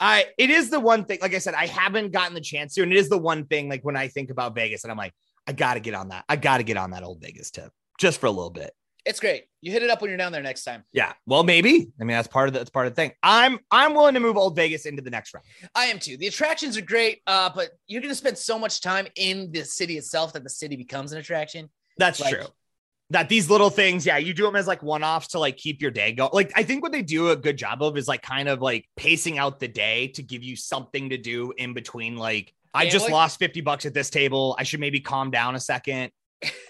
I 0.00 0.26
it 0.38 0.50
is 0.50 0.70
the 0.70 0.80
one 0.80 1.04
thing, 1.04 1.18
like 1.22 1.34
I 1.34 1.38
said, 1.38 1.54
I 1.54 1.66
haven't 1.66 2.12
gotten 2.12 2.34
the 2.34 2.40
chance 2.40 2.74
to, 2.74 2.82
and 2.82 2.92
it 2.92 2.98
is 2.98 3.08
the 3.08 3.18
one 3.18 3.46
thing 3.46 3.68
like 3.68 3.84
when 3.84 3.96
I 3.96 4.08
think 4.08 4.30
about 4.30 4.54
Vegas 4.54 4.82
and 4.84 4.90
I'm 4.90 4.98
like, 4.98 5.14
I 5.46 5.52
gotta 5.52 5.80
get 5.80 5.94
on 5.94 6.08
that. 6.08 6.24
I 6.28 6.36
gotta 6.36 6.62
get 6.64 6.76
on 6.76 6.90
that 6.90 7.02
old 7.04 7.20
Vegas 7.20 7.50
tip 7.50 7.70
just 7.98 8.20
for 8.20 8.26
a 8.26 8.30
little 8.30 8.50
bit. 8.50 8.72
It's 9.06 9.20
great. 9.20 9.44
You 9.60 9.70
hit 9.70 9.82
it 9.82 9.90
up 9.90 10.00
when 10.00 10.08
you're 10.10 10.16
down 10.18 10.32
there 10.32 10.42
next 10.42 10.64
time. 10.64 10.82
Yeah. 10.92 11.12
Well, 11.26 11.42
maybe. 11.42 11.90
I 12.00 12.04
mean, 12.04 12.16
that's 12.16 12.28
part 12.28 12.48
of 12.48 12.54
the, 12.54 12.60
that's 12.60 12.70
part 12.70 12.86
of 12.86 12.92
the 12.92 12.96
thing. 12.96 13.12
I'm 13.22 13.58
I'm 13.70 13.94
willing 13.94 14.14
to 14.14 14.20
move 14.20 14.36
old 14.36 14.56
Vegas 14.56 14.86
into 14.86 15.02
the 15.02 15.10
next 15.10 15.34
round. 15.34 15.44
I 15.74 15.86
am 15.86 15.98
too. 15.98 16.16
The 16.16 16.26
attractions 16.26 16.76
are 16.78 16.82
great, 16.82 17.20
uh, 17.26 17.50
but 17.54 17.70
you're 17.86 18.00
going 18.00 18.10
to 18.12 18.16
spend 18.16 18.38
so 18.38 18.58
much 18.58 18.80
time 18.80 19.06
in 19.16 19.52
the 19.52 19.64
city 19.64 19.98
itself 19.98 20.32
that 20.32 20.42
the 20.42 20.50
city 20.50 20.76
becomes 20.76 21.12
an 21.12 21.18
attraction. 21.18 21.68
That's 21.98 22.20
Like- 22.20 22.34
true. 22.34 22.46
That 23.10 23.28
these 23.28 23.50
little 23.50 23.68
things, 23.68 24.06
yeah, 24.06 24.16
you 24.16 24.32
do 24.32 24.44
them 24.44 24.56
as 24.56 24.66
like 24.66 24.82
one 24.82 25.04
offs 25.04 25.28
to 25.28 25.38
like 25.38 25.58
keep 25.58 25.82
your 25.82 25.90
day 25.90 26.12
going. 26.12 26.30
Like, 26.32 26.52
I 26.56 26.62
think 26.62 26.82
what 26.82 26.90
they 26.90 27.02
do 27.02 27.28
a 27.28 27.36
good 27.36 27.58
job 27.58 27.82
of 27.82 27.98
is 27.98 28.08
like 28.08 28.22
kind 28.22 28.48
of 28.48 28.62
like 28.62 28.88
pacing 28.96 29.36
out 29.38 29.60
the 29.60 29.68
day 29.68 30.08
to 30.08 30.22
give 30.22 30.42
you 30.42 30.56
something 30.56 31.10
to 31.10 31.18
do 31.18 31.52
in 31.58 31.74
between. 31.74 32.16
Like, 32.16 32.54
I 32.72 32.88
just 32.88 33.10
lost 33.10 33.38
50 33.38 33.60
bucks 33.60 33.84
at 33.84 33.92
this 33.92 34.08
table. 34.08 34.56
I 34.58 34.62
should 34.62 34.80
maybe 34.80 35.00
calm 35.00 35.30
down 35.30 35.54
a 35.54 35.60
second. 35.60 36.12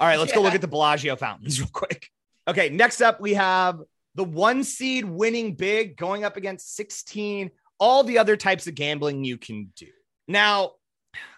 All 0.01 0.07
right, 0.09 0.19
let's 0.19 0.33
go 0.33 0.43
look 0.43 0.55
at 0.57 0.61
the 0.61 0.69
Bellagio 0.69 1.15
fountains 1.15 1.61
real 1.61 1.71
quick. 1.73 2.11
Okay, 2.47 2.69
next 2.69 3.01
up, 3.01 3.21
we 3.21 3.35
have 3.35 3.81
the 4.15 4.25
one 4.25 4.65
seed 4.65 5.05
winning 5.05 5.55
big 5.55 5.97
going 5.97 6.25
up 6.25 6.37
against 6.37 6.77
16, 6.77 7.51
all 7.79 8.05
the 8.05 8.19
other 8.19 8.37
types 8.37 8.67
of 8.67 8.75
gambling 8.75 9.25
you 9.25 9.39
can 9.39 9.73
do. 9.77 9.89
Now, 10.29 10.73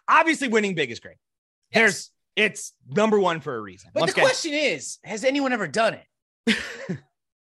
obviously, 0.09 0.49
winning 0.49 0.75
big 0.75 0.91
is 0.91 1.01
great. 1.01 1.17
There's 1.73 2.11
it's 2.37 2.73
number 2.89 3.19
one 3.19 3.41
for 3.41 3.57
a 3.57 3.61
reason. 3.61 3.91
But 3.95 4.01
Once 4.01 4.15
the 4.15 4.21
question 4.21 4.53
is, 4.53 4.99
has 5.05 5.25
anyone 5.25 5.53
ever 5.53 5.67
done 5.67 5.95
it? 5.95 6.57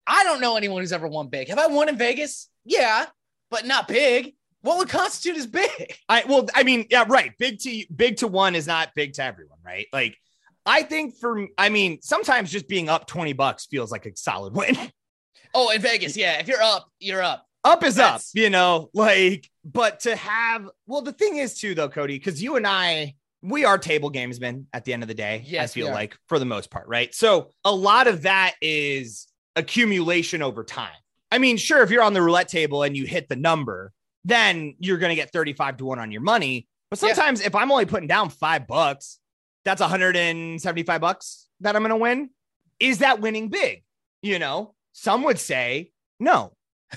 I 0.08 0.24
don't 0.24 0.42
know 0.42 0.58
anyone 0.58 0.82
who's 0.82 0.92
ever 0.92 1.08
won 1.08 1.30
big. 1.30 1.48
Have 1.48 1.60
I 1.60 1.68
won 1.68 1.88
in 1.88 1.98
Vegas? 1.98 2.50
Yeah, 2.66 3.06
but 3.50 3.66
not 3.66 3.88
big. 3.88 4.34
What 4.62 4.78
would 4.78 4.90
constitute 4.90 5.38
as 5.38 5.48
big? 5.48 5.96
I 6.10 6.24
well, 6.28 6.48
I 6.54 6.64
mean, 6.64 6.86
yeah, 6.90 7.06
right. 7.08 7.32
Big 7.40 7.60
to 7.60 7.86
big 7.96 8.18
to 8.18 8.28
one 8.28 8.56
is 8.56 8.68
not 8.68 8.90
big 8.96 9.14
to 9.14 9.24
everyone, 9.24 9.60
right? 9.66 9.88
Like, 9.94 10.18
I 10.66 10.84
think 10.84 11.16
for 11.16 11.48
I 11.58 11.70
mean, 11.70 12.00
sometimes 12.02 12.52
just 12.52 12.68
being 12.68 12.88
up 12.90 13.08
20 13.08 13.34
bucks 13.34 13.66
feels 13.66 13.92
like 13.92 14.06
a 14.06 14.12
solid 14.16 14.56
win. 14.56 14.76
Oh, 15.54 15.70
in 15.72 15.82
Vegas, 15.82 16.16
yeah. 16.16 16.40
If 16.40 16.48
you're 16.48 16.62
up, 16.62 16.88
you're 17.00 17.22
up. 17.22 17.46
up 17.66 17.84
is 17.84 17.96
That's- 17.96 18.30
up, 18.34 18.42
you 18.42 18.50
know, 18.50 18.90
like, 18.94 19.50
but 19.66 20.00
to 20.02 20.16
have 20.16 20.70
well, 20.88 21.02
the 21.02 21.12
thing 21.12 21.36
is 21.36 21.60
too, 21.60 21.76
though, 21.76 21.90
Cody, 21.90 22.18
because 22.18 22.42
you 22.42 22.56
and 22.56 22.66
I, 22.66 23.16
we 23.42 23.66
are 23.66 23.78
table 23.78 24.10
gamesmen 24.10 24.64
at 24.72 24.86
the 24.86 24.94
end 24.94 25.04
of 25.04 25.10
the 25.10 25.14
day. 25.14 25.44
Yes, 25.46 25.72
I 25.72 25.74
feel 25.74 25.92
like 25.92 26.16
for 26.30 26.40
the 26.40 26.46
most 26.46 26.72
part, 26.72 26.88
right? 26.88 27.14
So 27.14 27.50
a 27.66 27.72
lot 27.76 28.08
of 28.08 28.22
that 28.22 28.54
is 28.62 29.28
accumulation 29.58 30.42
over 30.42 30.64
time. 30.64 30.94
I 31.32 31.38
mean, 31.38 31.58
sure, 31.58 31.82
if 31.82 31.90
you're 31.90 32.04
on 32.04 32.14
the 32.14 32.22
roulette 32.22 32.48
table 32.48 32.84
and 32.84 32.96
you 32.96 33.06
hit 33.06 33.28
the 33.28 33.36
number, 33.36 33.92
then 34.24 34.76
you're 34.80 34.98
going 35.00 35.10
to 35.10 35.16
get 35.16 35.34
35 35.34 35.78
to 35.78 35.86
1 35.86 36.00
on 36.00 36.12
your 36.12 36.22
money. 36.22 36.68
But 36.90 37.02
Yeah. 37.02 37.14
sometimes 37.14 37.42
if 37.42 37.56
I'm 37.56 37.72
only 37.72 37.86
putting 37.86 38.08
down 38.08 38.30
five 38.30 38.68
bucks, 38.68 39.18
that's 39.66 39.82
175 39.82 41.02
bucks 41.02 41.48
that 41.62 41.76
I'm 41.76 41.82
going 41.82 41.90
to 41.92 41.96
win. 41.98 42.30
Is 42.80 43.00
that 43.00 43.20
winning 43.22 43.50
big? 43.50 43.84
You 44.22 44.40
know, 44.40 44.74
some 44.94 45.24
would 45.24 45.40
say 45.40 45.92
no. 46.20 46.54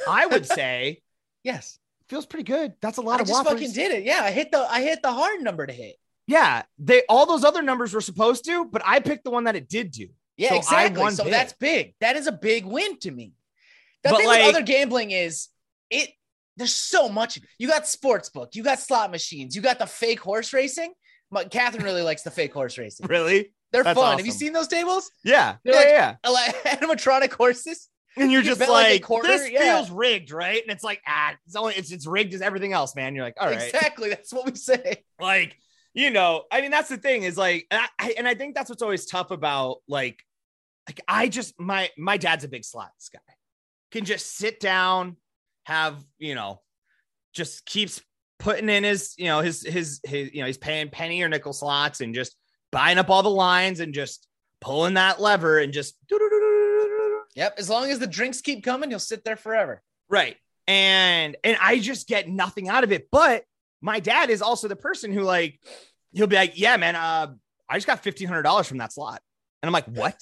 I 0.09 0.27
would 0.27 0.47
say 0.59 1.01
Yes. 1.43 1.79
feels 2.09 2.27
pretty 2.27 2.45
good. 2.45 2.75
That's 2.81 2.99
a 2.99 3.03
lot 3.03 3.15
of. 3.15 3.21
I 3.21 3.23
of 3.23 3.29
just 3.29 3.39
waffles. 3.45 3.61
fucking 3.61 3.73
did 3.75 3.93
it. 3.93 4.05
Yeah, 4.05 4.21
I 4.23 4.31
hit 4.31 4.51
the 4.51 4.59
I 4.59 4.83
hit 4.83 5.03
the 5.03 5.13
hard 5.13 5.43
number 5.43 5.67
to 5.67 5.73
hit. 5.73 5.97
Yeah, 6.27 6.63
they 6.79 7.03
all 7.09 7.27
those 7.27 7.45
other 7.45 7.61
numbers 7.63 7.93
were 7.93 8.01
supposed 8.01 8.45
to, 8.47 8.65
but 8.65 8.81
I 8.85 9.01
picked 9.01 9.25
the 9.25 9.31
one 9.31 9.45
that 9.45 9.57
it 9.57 9.69
did 9.69 9.91
do. 9.91 10.09
Yeah, 10.37 10.51
So 10.51 10.57
exactly. 10.57 11.11
So 11.13 11.25
big. 11.25 11.33
that's 11.33 11.53
big. 11.53 11.95
That 12.01 12.17
is 12.17 12.27
a 12.27 12.33
big 12.33 12.65
win 12.65 12.99
to 13.01 13.11
me. 13.11 13.33
The 14.03 14.11
But 14.11 14.19
thing 14.19 14.27
like- 14.27 14.47
with 14.47 14.57
other 14.57 14.65
gambling 14.65 15.11
is 15.11 15.49
it 15.91 16.11
there's 16.57 16.75
so 16.75 17.09
much. 17.09 17.39
You 17.59 17.69
got 17.69 17.87
sports 17.87 18.31
book, 18.31 18.55
you 18.55 18.63
got 18.63 18.79
slot 18.79 19.11
machines, 19.11 19.55
you 19.55 19.61
got 19.63 19.79
the 19.79 19.87
fake 19.87 20.21
horse 20.21 20.53
racing. 20.53 20.93
But 21.31 21.51
Catherine 21.51 21.85
really 21.85 22.03
likes 22.03 22.23
the 22.23 22.31
fake 22.31 22.53
horse 22.53 22.79
racing. 22.79 23.07
Really? 23.07 23.53
They're 23.73 23.83
That's 23.83 23.99
fun. 23.99 24.19
Have 24.19 24.27
you 24.27 24.33
seen 24.33 24.53
those 24.53 24.69
tables? 24.69 25.11
Yeah. 25.25 25.57
They're 25.65 25.75
yeah, 25.89 26.17
like- 26.25 26.55
yeah. 26.65 26.77
Animatronic 26.77 27.33
horses. 27.33 27.89
And 28.17 28.31
you're 28.31 28.43
you 28.43 28.49
just 28.51 28.61
like 28.61 28.71
like, 28.71 29.03
quarter, 29.03 29.27
this 29.27 29.51
yeah. 29.51 29.77
feels 29.77 29.91
rigged, 29.91 30.31
right? 30.31 30.63
And 30.63 30.71
it's 30.71 30.85
like, 30.85 31.01
ah, 31.05 31.35
it's 31.47 31.57
only 31.57 31.75
it's 31.75 31.91
it's 31.91 32.07
rigged 32.07 32.33
as 32.33 32.43
everything 32.43 32.73
else, 32.73 32.95
man. 32.95 33.17
You're 33.17 33.25
like, 33.25 33.35
all 33.41 33.49
right. 33.49 33.61
Exactly. 33.61 34.11
That's 34.11 34.33
what 34.33 34.47
we 34.47 34.55
say. 34.55 35.03
like 35.19 35.57
you 35.95 36.11
know 36.11 36.43
i 36.51 36.61
mean 36.61 36.71
that's 36.71 36.89
the 36.89 36.97
thing 36.97 37.23
is 37.23 37.39
like 37.39 37.67
and 37.71 37.81
I, 37.99 38.15
and 38.19 38.29
I 38.29 38.35
think 38.35 38.55
that's 38.55 38.69
what's 38.69 38.83
always 38.83 39.07
tough 39.07 39.31
about 39.31 39.79
like 39.89 40.23
like 40.89 41.01
i 41.09 41.29
just 41.29 41.59
my 41.59 41.89
my 41.97 42.17
dad's 42.17 42.45
a 42.45 42.49
big 42.49 42.65
slots 42.65 43.09
guy 43.09 43.21
can 43.93 44.05
just 44.05 44.37
sit 44.37 44.61
down 44.61 45.17
have 45.65 45.97
you 46.19 46.35
know 46.35 46.61
just 47.33 47.65
keeps 47.65 48.03
putting 48.39 48.69
in 48.69 48.85
his 48.85 49.15
you 49.17 49.27
know 49.27 49.41
his 49.41 49.63
his 49.63 50.01
his 50.05 50.33
you 50.33 50.41
know 50.41 50.47
he's 50.47 50.59
paying 50.59 50.91
penny 50.91 51.23
or 51.23 51.29
nickel 51.29 51.53
slots 51.53 52.01
and 52.01 52.15
just 52.15 52.37
buying 52.73 52.99
up 52.99 53.11
all 53.11 53.23
the 53.23 53.31
lines 53.31 53.81
and 53.81 53.95
just 53.95 54.27
pulling 54.61 54.95
that 54.95 55.21
lever 55.21 55.59
and 55.59 55.73
just 55.73 55.97
Yep. 57.35 57.55
As 57.59 57.69
long 57.69 57.91
as 57.91 57.99
the 57.99 58.07
drinks 58.07 58.41
keep 58.41 58.65
coming, 58.65 58.91
he'll 58.91 58.99
sit 58.99 59.25
there 59.25 59.37
forever. 59.37 59.83
Right. 60.09 60.37
And 60.67 61.37
and 61.45 61.57
I 61.61 61.79
just 61.79 62.09
get 62.09 62.29
nothing 62.29 62.69
out 62.69 62.85
of 62.85 62.93
it. 62.93 63.09
But 63.11 63.45
my 63.81 64.01
dad 64.01 64.31
is 64.31 64.41
also 64.41 64.69
the 64.69 64.77
person 64.77 65.13
who 65.13 65.23
like 65.23 65.61
he'll 66.13 66.27
be 66.27 66.37
like, 66.37 66.59
"Yeah, 66.59 66.77
man, 66.77 66.97
uh 66.97 67.35
I 67.69 67.77
just 67.77 67.87
got 67.87 68.03
$1500 68.03 68.67
from 68.67 68.79
that 68.79 68.93
slot." 68.93 69.21
And 69.63 69.69
I'm 69.69 69.73
like, 69.73 69.87
"What?" 69.87 70.17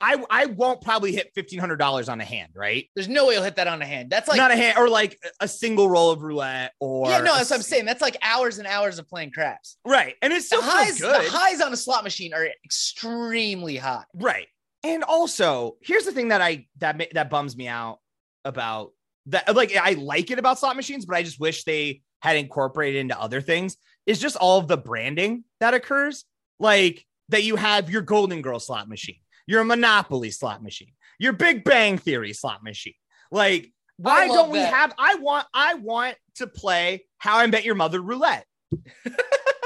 I 0.00 0.22
I 0.30 0.46
won't 0.46 0.80
probably 0.80 1.12
hit 1.12 1.34
$1500 1.36 2.08
on 2.08 2.20
a 2.20 2.24
hand, 2.24 2.52
right? 2.54 2.88
There's 2.94 3.08
no 3.08 3.26
way 3.26 3.34
you'll 3.34 3.42
hit 3.42 3.56
that 3.56 3.66
on 3.68 3.82
a 3.82 3.86
hand. 3.86 4.10
That's 4.10 4.28
like 4.28 4.38
Not 4.38 4.50
a 4.50 4.56
hand 4.56 4.78
or 4.78 4.88
like 4.88 5.18
a 5.40 5.46
single 5.48 5.88
roll 5.90 6.10
of 6.10 6.22
roulette 6.22 6.72
or 6.80 7.08
yeah, 7.08 7.18
no, 7.18 7.36
that's 7.36 7.50
what 7.50 7.56
I'm 7.56 7.62
saying. 7.62 7.84
That's 7.84 8.00
like 8.00 8.16
hours 8.22 8.58
and 8.58 8.66
hours 8.66 8.98
of 8.98 9.08
playing 9.08 9.32
craps. 9.32 9.76
Right. 9.84 10.14
And 10.22 10.32
it 10.32 10.36
The 10.36 10.42
still 10.42 10.62
highs, 10.62 11.00
good. 11.00 11.24
the 11.26 11.30
highs 11.30 11.60
on 11.60 11.72
a 11.72 11.76
slot 11.76 12.04
machine 12.04 12.32
are 12.32 12.46
extremely 12.64 13.76
high. 13.76 14.04
Right. 14.14 14.46
And 14.82 15.04
also, 15.04 15.76
here's 15.82 16.04
the 16.04 16.12
thing 16.12 16.28
that 16.28 16.40
I 16.40 16.66
that 16.78 17.00
that 17.12 17.28
bums 17.28 17.56
me 17.56 17.68
out 17.68 17.98
about 18.46 18.92
that. 19.26 19.54
Like, 19.54 19.76
I 19.76 19.92
like 19.92 20.30
it 20.30 20.38
about 20.38 20.58
slot 20.58 20.76
machines, 20.76 21.04
but 21.04 21.16
I 21.16 21.22
just 21.22 21.38
wish 21.38 21.64
they 21.64 22.00
had 22.22 22.36
incorporated 22.36 23.00
into 23.00 23.20
other 23.20 23.40
things. 23.42 23.76
Is 24.06 24.18
just 24.18 24.36
all 24.36 24.58
of 24.58 24.66
the 24.68 24.78
branding 24.78 25.44
that 25.60 25.74
occurs, 25.74 26.24
like 26.58 27.04
that 27.28 27.44
you 27.44 27.56
have 27.56 27.90
your 27.90 28.00
Golden 28.02 28.40
Girl 28.40 28.58
slot 28.58 28.88
machine, 28.88 29.20
your 29.50 29.64
Monopoly 29.64 30.30
slot 30.30 30.62
machine, 30.62 30.92
your 31.18 31.32
Big 31.32 31.64
Bang 31.64 31.98
Theory 31.98 32.32
slot 32.32 32.62
machine. 32.62 32.94
Like, 33.32 33.72
why 33.96 34.28
don't 34.28 34.50
we 34.50 34.58
that. 34.60 34.72
have? 34.72 34.94
I 34.96 35.16
want 35.16 35.46
I 35.52 35.74
want 35.74 36.16
to 36.36 36.46
play 36.46 37.04
How 37.18 37.38
I 37.38 37.46
Met 37.46 37.64
Your 37.64 37.74
Mother 37.74 38.00
roulette. 38.00 38.46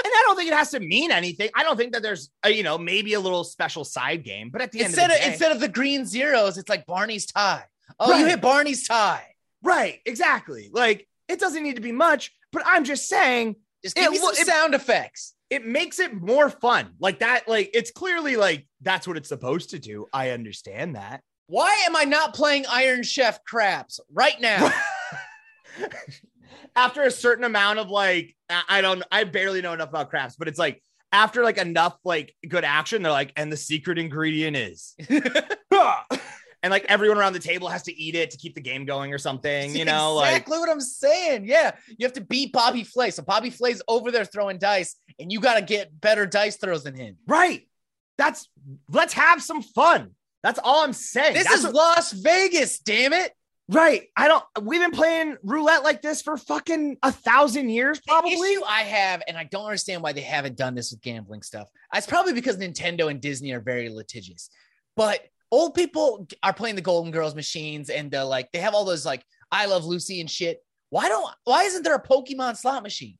And 0.07 0.13
I 0.13 0.23
don't 0.27 0.37
think 0.37 0.51
it 0.51 0.55
has 0.55 0.71
to 0.73 0.81
mean 0.81 1.11
anything. 1.11 1.49
I 1.55 1.63
don't 1.63 1.79
think 1.79 1.95
that 1.95 2.03
there's, 2.03 2.31
a, 2.45 2.51
you 2.51 2.63
know, 2.63 2.77
maybe 2.77 3.15
a 3.15 3.21
little 3.21 3.43
special 3.43 3.85
side 3.85 4.23
game, 4.23 4.51
but 4.51 4.61
at 4.61 4.71
the 4.71 4.83
Instead 4.83 5.05
end 5.05 5.13
of 5.13 5.17
of 5.17 5.19
the 5.23 5.25
day, 5.27 5.33
instead 5.33 5.53
of 5.53 5.61
the 5.61 5.69
green 5.69 6.05
zeros, 6.05 6.59
it's 6.59 6.69
like 6.69 6.85
Barney's 6.85 7.25
tie. 7.25 7.65
Oh, 7.99 8.15
you 8.19 8.27
hit 8.27 8.43
Barney's 8.43 8.87
tie. 8.87 9.25
right, 9.63 10.01
exactly. 10.05 10.69
Like 10.71 11.09
it 11.27 11.41
doesn't 11.41 11.63
need 11.63 11.77
to 11.77 11.83
be 11.83 11.91
much, 11.93 12.33
but 12.53 12.63
I'm 12.67 12.85
just 12.85 13.09
saying 13.09 13.57
Just 13.83 13.97
give 13.97 14.07
It 14.07 14.11
me 14.11 14.19
some 14.19 14.31
it- 14.35 14.47
sound 14.47 14.75
effects. 14.75 15.34
It 15.55 15.65
makes 15.65 16.01
it 16.01 16.13
more 16.13 16.51
fun. 16.51 16.95
Like 16.99 17.21
that, 17.21 17.49
like 17.49 17.71
it's 17.75 17.93
clearly 17.93 18.35
like 18.35 18.67
that's 18.81 19.07
what 19.07 19.17
it's 19.17 19.29
supposed 19.29 19.71
to 19.71 19.79
do. 19.79 20.07
I 20.13 20.31
understand 20.31 20.97
that. 20.97 21.23
Why 21.47 21.85
am 21.87 21.95
I 21.95 22.03
not 22.03 22.35
playing 22.35 22.65
Iron 22.69 23.05
Chef 23.05 23.45
craps 23.45 24.01
right 24.13 24.41
now? 24.41 24.73
after 26.77 27.03
a 27.03 27.11
certain 27.11 27.45
amount 27.45 27.79
of 27.79 27.89
like, 27.89 28.35
I 28.51 28.81
don't, 28.81 29.05
I 29.13 29.23
barely 29.23 29.63
know 29.63 29.73
enough 29.73 29.91
about 29.91 30.11
craps, 30.11 30.35
but 30.35 30.49
it's 30.49 30.59
like 30.59 30.83
after 31.13 31.45
like 31.45 31.59
enough 31.59 31.97
like 32.05 32.35
good 32.49 32.65
action, 32.65 33.03
they're 33.03 33.13
like, 33.13 33.33
and 33.37 33.53
the 33.53 33.57
secret 33.57 33.97
ingredient 33.97 34.57
is, 34.57 34.97
and 36.65 36.71
like 36.71 36.85
everyone 36.89 37.19
around 37.19 37.35
the 37.35 37.39
table 37.39 37.69
has 37.69 37.83
to 37.85 37.95
eat 37.95 38.15
it 38.17 38.31
to 38.33 38.39
keep 38.39 38.55
the 38.57 38.61
game 38.61 38.85
going 38.87 39.13
or 39.13 39.19
something, 39.19 39.77
you 39.77 39.85
know, 39.85 40.15
like 40.15 40.31
exactly 40.31 40.59
what 40.59 40.71
I'm 40.71 40.81
saying. 40.81 41.45
Yeah, 41.47 41.73
you 41.87 42.05
have 42.07 42.15
to 42.15 42.23
beat 42.23 42.53
Bobby 42.53 42.83
Flay. 42.83 43.11
So 43.11 43.23
Bobby 43.23 43.51
Flay's 43.51 43.83
over 43.87 44.11
there 44.11 44.25
throwing 44.25 44.59
dice, 44.59 44.97
and 45.21 45.31
you 45.31 45.39
got 45.41 45.55
to 45.57 45.63
get 45.63 46.01
better 46.01 46.25
dice 46.27 46.57
throws 46.57 46.83
than 46.85 46.97
him. 46.97 47.17
right. 47.29 47.69
That's 48.17 48.49
let's 48.91 49.13
have 49.13 49.43
some 49.43 49.61
fun. 49.63 50.13
That's 50.43 50.59
all 50.63 50.85
I'm 50.85 50.93
saying. 50.93 51.35
This 51.35 51.45
That's 51.45 51.59
is 51.59 51.65
what- 51.65 51.75
Las 51.75 52.13
Vegas, 52.13 52.79
damn 52.79 53.13
it! 53.13 53.33
right. 53.69 54.03
I 54.17 54.29
don't. 54.29 54.45
We've 54.63 54.81
been 54.81 54.91
playing 54.93 55.37
roulette 55.43 55.83
like 55.85 56.01
this 56.03 56.23
for 56.23 56.37
fucking 56.37 56.97
a 57.03 57.11
thousand 57.11 57.71
years, 57.71 57.99
The 57.99 58.03
probably. 58.09 58.33
issue 58.35 58.63
I 58.69 58.83
have, 58.83 59.23
and 59.27 59.37
I 59.37 59.45
don't 59.45 59.65
understand 59.65 60.03
why 60.03 60.13
they 60.13 60.21
haven't 60.21 60.57
done 60.57 60.75
this 60.75 60.91
with 60.93 61.01
gambling 61.03 61.43
stuff. 61.43 61.69
It's 61.95 62.07
probably 62.07 62.35
because 62.35 62.57
Nintendo 62.57 63.11
and 63.11 63.21
Disney 63.21 63.53
are 63.53 63.61
very 63.61 63.89
litigious. 63.89 64.49
But 64.97 65.21
old 65.55 65.75
people 65.75 66.27
are 66.43 66.53
playing 66.53 66.75
the 66.77 66.83
Golden 66.83 67.13
Girls 67.13 67.35
machines, 67.35 67.89
and 67.91 68.11
they're 68.11 68.25
like 68.25 68.51
they 68.53 68.59
have 68.59 68.75
all 68.75 68.85
those 68.85 69.07
like 69.07 69.25
I 69.53 69.67
Love 69.67 69.85
Lucy 69.85 70.21
and 70.21 70.31
shit. 70.31 70.59
Why 70.91 71.09
don't? 71.09 71.31
Why 71.45 71.65
isn't 71.65 71.83
there 71.83 71.95
a 71.95 72.03
Pokemon 72.03 72.57
slot 72.57 72.83
machine? 72.83 73.19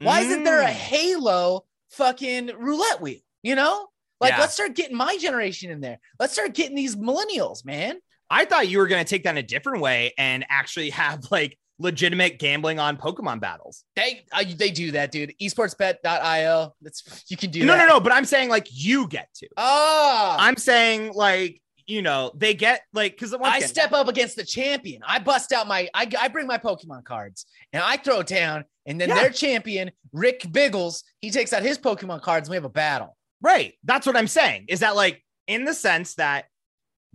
Why 0.00 0.20
isn't 0.20 0.44
there 0.44 0.60
a 0.60 0.66
Mm. 0.66 0.70
Halo 0.72 1.64
fucking 1.90 2.50
roulette 2.58 3.00
wheel? 3.00 3.20
You 3.42 3.54
know, 3.54 3.86
like 4.20 4.32
Yeah. 4.32 4.40
let's 4.40 4.54
start 4.54 4.74
getting 4.74 4.96
my 4.96 5.16
generation 5.18 5.70
in 5.70 5.80
there. 5.80 5.98
Let's 6.18 6.32
start 6.32 6.54
getting 6.54 6.74
these 6.76 6.96
millennials, 6.96 7.64
man. 7.64 7.98
I 8.30 8.44
thought 8.44 8.68
you 8.68 8.78
were 8.78 8.86
going 8.88 9.04
to 9.04 9.08
take 9.08 9.24
that 9.24 9.30
in 9.30 9.38
a 9.38 9.42
different 9.42 9.80
way 9.80 10.12
and 10.18 10.44
actually 10.48 10.90
have 11.02 11.30
like 11.30 11.58
legitimate 11.78 12.38
gambling 12.38 12.78
on 12.78 12.96
Pokemon 12.96 13.40
battles. 13.40 13.84
They 13.96 14.24
uh, 14.32 14.44
they 14.56 14.70
do 14.70 14.92
that, 14.92 15.10
dude. 15.12 15.34
Esportsbet.io. 15.40 16.74
That's 16.82 17.24
you 17.28 17.36
can 17.36 17.50
do 17.50 17.64
no, 17.64 17.76
that. 17.76 17.86
no, 17.86 17.94
no. 17.94 18.00
But 18.00 18.12
I'm 18.12 18.24
saying 18.24 18.48
like 18.48 18.68
you 18.70 19.08
get 19.08 19.28
to. 19.36 19.48
Oh, 19.56 20.36
I'm 20.38 20.56
saying 20.56 21.12
like 21.14 21.60
you 21.86 22.00
know 22.02 22.32
they 22.34 22.54
get 22.54 22.82
like 22.92 23.12
because 23.12 23.34
I 23.34 23.60
step 23.60 23.92
up 23.92 24.08
against 24.08 24.36
the 24.36 24.44
champion. 24.44 25.02
I 25.06 25.18
bust 25.18 25.52
out 25.52 25.66
my, 25.66 25.88
I, 25.94 26.08
I 26.18 26.28
bring 26.28 26.46
my 26.46 26.58
Pokemon 26.58 27.04
cards 27.04 27.46
and 27.72 27.82
I 27.82 27.96
throw 27.96 28.20
it 28.20 28.26
down. 28.26 28.64
And 28.86 29.00
then 29.00 29.08
Yeah. 29.08 29.14
their 29.16 29.30
champion, 29.30 29.90
Rick 30.12 30.46
Biggles, 30.52 31.04
he 31.20 31.30
takes 31.30 31.52
out 31.52 31.62
his 31.62 31.78
Pokemon 31.78 32.22
cards 32.22 32.48
and 32.48 32.50
we 32.52 32.56
have 32.56 32.64
a 32.64 32.70
battle. 32.70 33.16
Right. 33.40 33.74
That's 33.84 34.06
what 34.06 34.16
I'm 34.16 34.28
saying. 34.28 34.66
Is 34.68 34.80
that 34.80 34.94
like 34.96 35.22
in 35.46 35.64
the 35.64 35.74
sense 35.74 36.14
that 36.14 36.46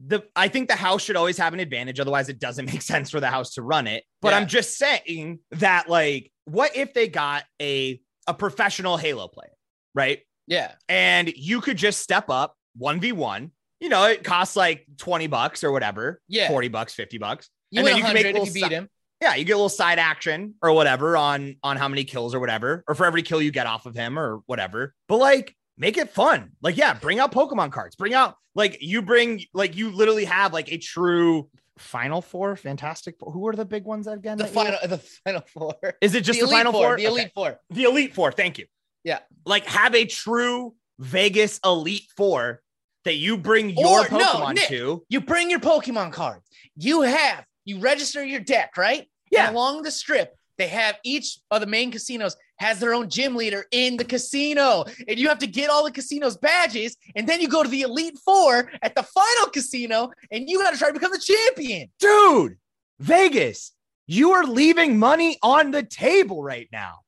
the 0.07 0.23
I 0.35 0.47
think 0.47 0.67
the 0.69 0.75
house 0.75 1.03
should 1.03 1.15
always 1.15 1.37
have 1.37 1.53
an 1.53 1.59
advantage. 1.59 1.99
Otherwise, 1.99 2.29
it 2.29 2.39
doesn't 2.39 2.65
make 2.71 2.81
sense 2.81 3.09
for 3.09 3.19
the 3.19 3.27
house 3.29 3.53
to 3.55 3.61
run 3.61 3.87
it. 3.87 4.03
But 4.21 4.29
Yeah. 4.29 4.37
I'm 4.37 4.47
just 4.47 4.77
saying 4.77 5.39
that 5.51 5.89
like, 5.89 6.31
what 6.45 6.75
if 6.75 6.93
they 6.93 7.07
got 7.07 7.43
a 7.61 8.01
a 8.27 8.33
professional 8.33 8.97
Halo 8.97 9.27
player, 9.27 9.51
right? 9.95 10.19
Yeah. 10.47 10.73
And 10.87 11.31
you 11.35 11.61
could 11.61 11.77
just 11.77 11.99
step 11.99 12.29
up 12.29 12.55
one 12.75 12.99
v 12.99 13.11
one. 13.11 13.51
You 13.79 13.89
know, 13.89 14.05
it 14.07 14.23
costs 14.23 14.55
like 14.55 14.85
20 14.97 15.27
bucks 15.27 15.63
or 15.63 15.71
whatever. 15.71 16.21
Yeah. 16.27 16.49
40 16.49 16.67
bucks, 16.67 16.93
50 16.93 17.17
bucks. 17.17 17.49
You 17.71 17.79
And 17.79 17.87
then 17.87 17.97
you 17.97 18.03
can 18.03 18.13
make 18.13 18.25
100 18.25 18.29
if 18.29 18.35
you 18.35 18.41
little 18.41 18.53
beat 18.53 18.69
si- 18.69 18.75
him. 18.75 18.89
Yeah, 19.21 19.35
you 19.35 19.43
get 19.45 19.53
a 19.53 19.55
little 19.57 19.69
side 19.69 19.99
action 19.99 20.55
or 20.61 20.71
whatever 20.73 21.17
on 21.17 21.57
on 21.61 21.75
how 21.77 21.87
many 21.89 22.03
kills 22.05 22.33
or 22.33 22.39
whatever, 22.39 22.83
or 22.87 22.95
for 22.95 23.05
every 23.05 23.21
kill 23.21 23.41
you 23.41 23.51
get 23.51 23.67
off 23.67 23.85
of 23.85 23.93
him 23.95 24.17
or 24.17 24.39
whatever. 24.45 24.93
But 25.09 25.17
like, 25.17 25.55
make 25.79 25.97
it 25.97 26.11
fun. 26.11 26.51
Like, 26.61 26.77
yeah, 26.77 26.93
bring 26.93 27.17
out 27.19 27.31
Pokemon 27.31 27.71
cards. 27.71 27.95
Bring 27.95 28.13
out 28.13 28.35
like 28.53 28.77
you 28.81 29.01
bring 29.01 29.41
like 29.53 29.75
you 29.75 29.91
literally 29.91 30.25
have 30.25 30.53
like 30.53 30.71
a 30.71 30.77
true 30.77 31.49
Final 31.79 32.21
Four, 32.21 32.55
Fantastic. 32.57 33.17
Four. 33.17 33.31
Who 33.31 33.47
are 33.47 33.55
the 33.55 33.65
big 33.65 33.85
ones 33.85 34.05
again? 34.05 34.37
The 34.37 34.45
final, 34.45 34.77
the 34.85 34.97
final 34.97 35.41
four. 35.41 35.75
Is 36.01 36.13
it 36.13 36.25
just 36.25 36.39
the 36.39 36.45
the, 36.45 36.51
Final 36.51 36.73
four, 36.73 36.89
Four? 36.89 36.97
The 36.97 37.05
elite 37.05 37.21
Okay. 37.23 37.31
four. 37.33 37.59
The 37.69 37.83
Elite 37.85 38.13
Four. 38.13 38.31
Thank 38.33 38.57
you. 38.57 38.65
Yeah. 39.03 39.19
Like 39.45 39.65
have 39.65 39.95
a 39.95 40.05
true 40.05 40.75
Vegas 40.99 41.59
Elite 41.63 42.03
Four 42.17 42.61
that 43.05 43.15
you 43.15 43.37
bring 43.37 43.69
your 43.69 44.01
Or, 44.01 44.09
no, 44.11 44.19
Pokemon 44.19 44.55
Nick, 44.55 44.67
to. 44.67 45.03
You 45.07 45.21
bring 45.21 45.49
your 45.49 45.61
Pokemon 45.61 46.11
cards. 46.11 46.43
You 46.75 47.01
have, 47.03 47.45
you 47.63 47.79
register 47.79 48.23
your 48.25 48.41
deck, 48.41 48.75
right? 48.77 49.07
Yeah. 49.31 49.47
And 49.47 49.55
along 49.55 49.83
the 49.83 49.91
strip, 49.91 50.35
they 50.57 50.67
have 50.67 50.97
each 51.05 51.39
of 51.49 51.61
the 51.61 51.67
main 51.67 51.91
casinos 51.91 52.35
has 52.59 52.79
their 52.79 52.93
own 52.93 53.09
gym 53.09 53.35
leader 53.35 53.65
in 53.71 53.97
the 53.97 54.05
casino. 54.05 54.85
And 55.07 55.17
you 55.17 55.27
have 55.29 55.39
to 55.39 55.47
get 55.47 55.69
all 55.69 55.83
the 55.83 55.91
casino's 55.91 56.37
badges. 56.37 56.97
And 57.15 57.27
then 57.27 57.41
you 57.41 57.47
go 57.47 57.63
to 57.63 57.69
the 57.69 57.81
Elite 57.81 58.17
Four 58.23 58.71
at 58.81 58.95
the 58.95 59.03
final 59.03 59.51
casino 59.51 60.11
and 60.31 60.49
you 60.49 60.61
got 60.61 60.71
to 60.71 60.77
try 60.77 60.87
to 60.89 60.93
become 60.93 61.11
the 61.11 61.19
champion. 61.19 61.89
dude, 61.99 62.57
Vegas, 62.99 63.71
you 64.07 64.31
are 64.31 64.43
leaving 64.43 64.97
money 64.99 65.37
on 65.41 65.71
the 65.71 65.83
table 65.83 66.43
right 66.43 66.67
now. 66.71 66.99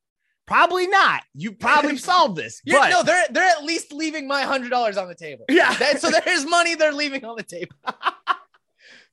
Probably 0.46 0.86
not. 0.86 1.22
You 1.34 1.52
probably 1.52 1.96
solved 1.98 2.36
this, 2.36 2.60
You're, 2.64 2.80
but 2.80 2.90
no, 2.90 3.02
they're 3.02 3.24
they're 3.30 3.48
at 3.48 3.64
least 3.64 3.92
leaving 3.92 4.26
my 4.26 4.42
hundred 4.42 4.70
dollars 4.70 4.96
on 4.96 5.08
the 5.08 5.14
table. 5.14 5.44
yeah, 5.48 5.74
That, 5.74 6.00
so 6.00 6.10
there's 6.10 6.46
money 6.46 6.74
they're 6.74 6.92
leaving 6.92 7.24
on 7.24 7.36
the 7.36 7.42
table. 7.42 7.76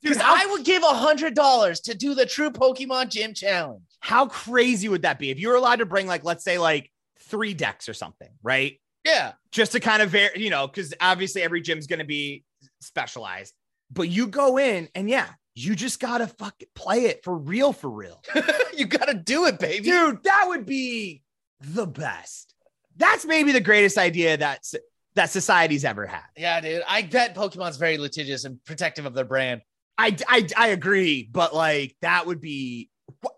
dude, 0.02 0.16
how, 0.16 0.34
I 0.34 0.46
would 0.52 0.64
give 0.64 0.82
a 0.82 0.86
hundred 0.94 1.34
dollars 1.34 1.80
to 1.82 1.94
do 1.94 2.14
the 2.14 2.26
true 2.26 2.50
Pokemon 2.50 3.10
Gym 3.10 3.34
Challenge. 3.34 3.82
how 4.00 4.26
crazy 4.26 4.88
would 4.88 5.02
that 5.02 5.18
be 5.18 5.30
if 5.30 5.38
you 5.38 5.48
were 5.48 5.54
allowed 5.56 5.76
to 5.80 5.86
bring 5.86 6.06
like, 6.06 6.24
let's 6.24 6.44
say, 6.44 6.58
like 6.58 6.90
three 7.20 7.54
decks 7.54 7.88
or 7.88 7.94
something, 7.94 8.30
right? 8.42 8.80
Yeah. 9.04 9.32
Just 9.52 9.72
to 9.72 9.80
kind 9.80 10.02
of, 10.02 10.10
ver- 10.10 10.36
you 10.36 10.50
know, 10.50 10.66
because 10.66 10.92
obviously 11.00 11.42
every 11.42 11.60
gym's 11.60 11.86
going 11.86 12.00
to 12.00 12.04
be 12.04 12.44
specialized, 12.80 13.54
but 13.90 14.08
you 14.08 14.26
go 14.26 14.58
in 14.58 14.88
and 14.94 15.08
yeah, 15.08 15.28
you 15.54 15.74
just 15.74 16.00
gotta 16.00 16.26
fucking 16.26 16.68
play 16.74 17.06
it 17.06 17.24
for 17.24 17.36
real, 17.36 17.72
for 17.72 17.90
real. 17.90 18.22
you 18.76 18.86
gotta 18.86 19.14
do 19.14 19.46
it, 19.46 19.58
baby. 19.58 19.84
dude 19.90 20.22
that 20.22 20.44
would 20.48 20.64
be 20.64 21.22
the 21.60 21.86
best 21.86 22.54
that's 22.96 23.24
maybe 23.24 23.52
the 23.52 23.60
greatest 23.60 23.96
idea 23.98 24.36
that 24.36 24.58
s- 24.58 24.74
that 25.14 25.30
society's 25.30 25.84
ever 25.84 26.06
had 26.06 26.22
Yeah, 26.36 26.60
dude. 26.60 26.82
I 26.88 27.02
bet 27.02 27.34
Pokemon's 27.34 27.76
very 27.76 27.98
litigious 27.98 28.44
and 28.44 28.62
protective 28.64 29.06
of 29.06 29.14
their 29.14 29.24
brand. 29.24 29.62
i 29.98 30.16
i, 30.28 30.46
I 30.56 30.68
agree 30.68 31.28
but 31.30 31.54
like 31.54 31.96
that 32.02 32.26
would 32.26 32.40
be 32.40 32.88
wh- 33.24 33.36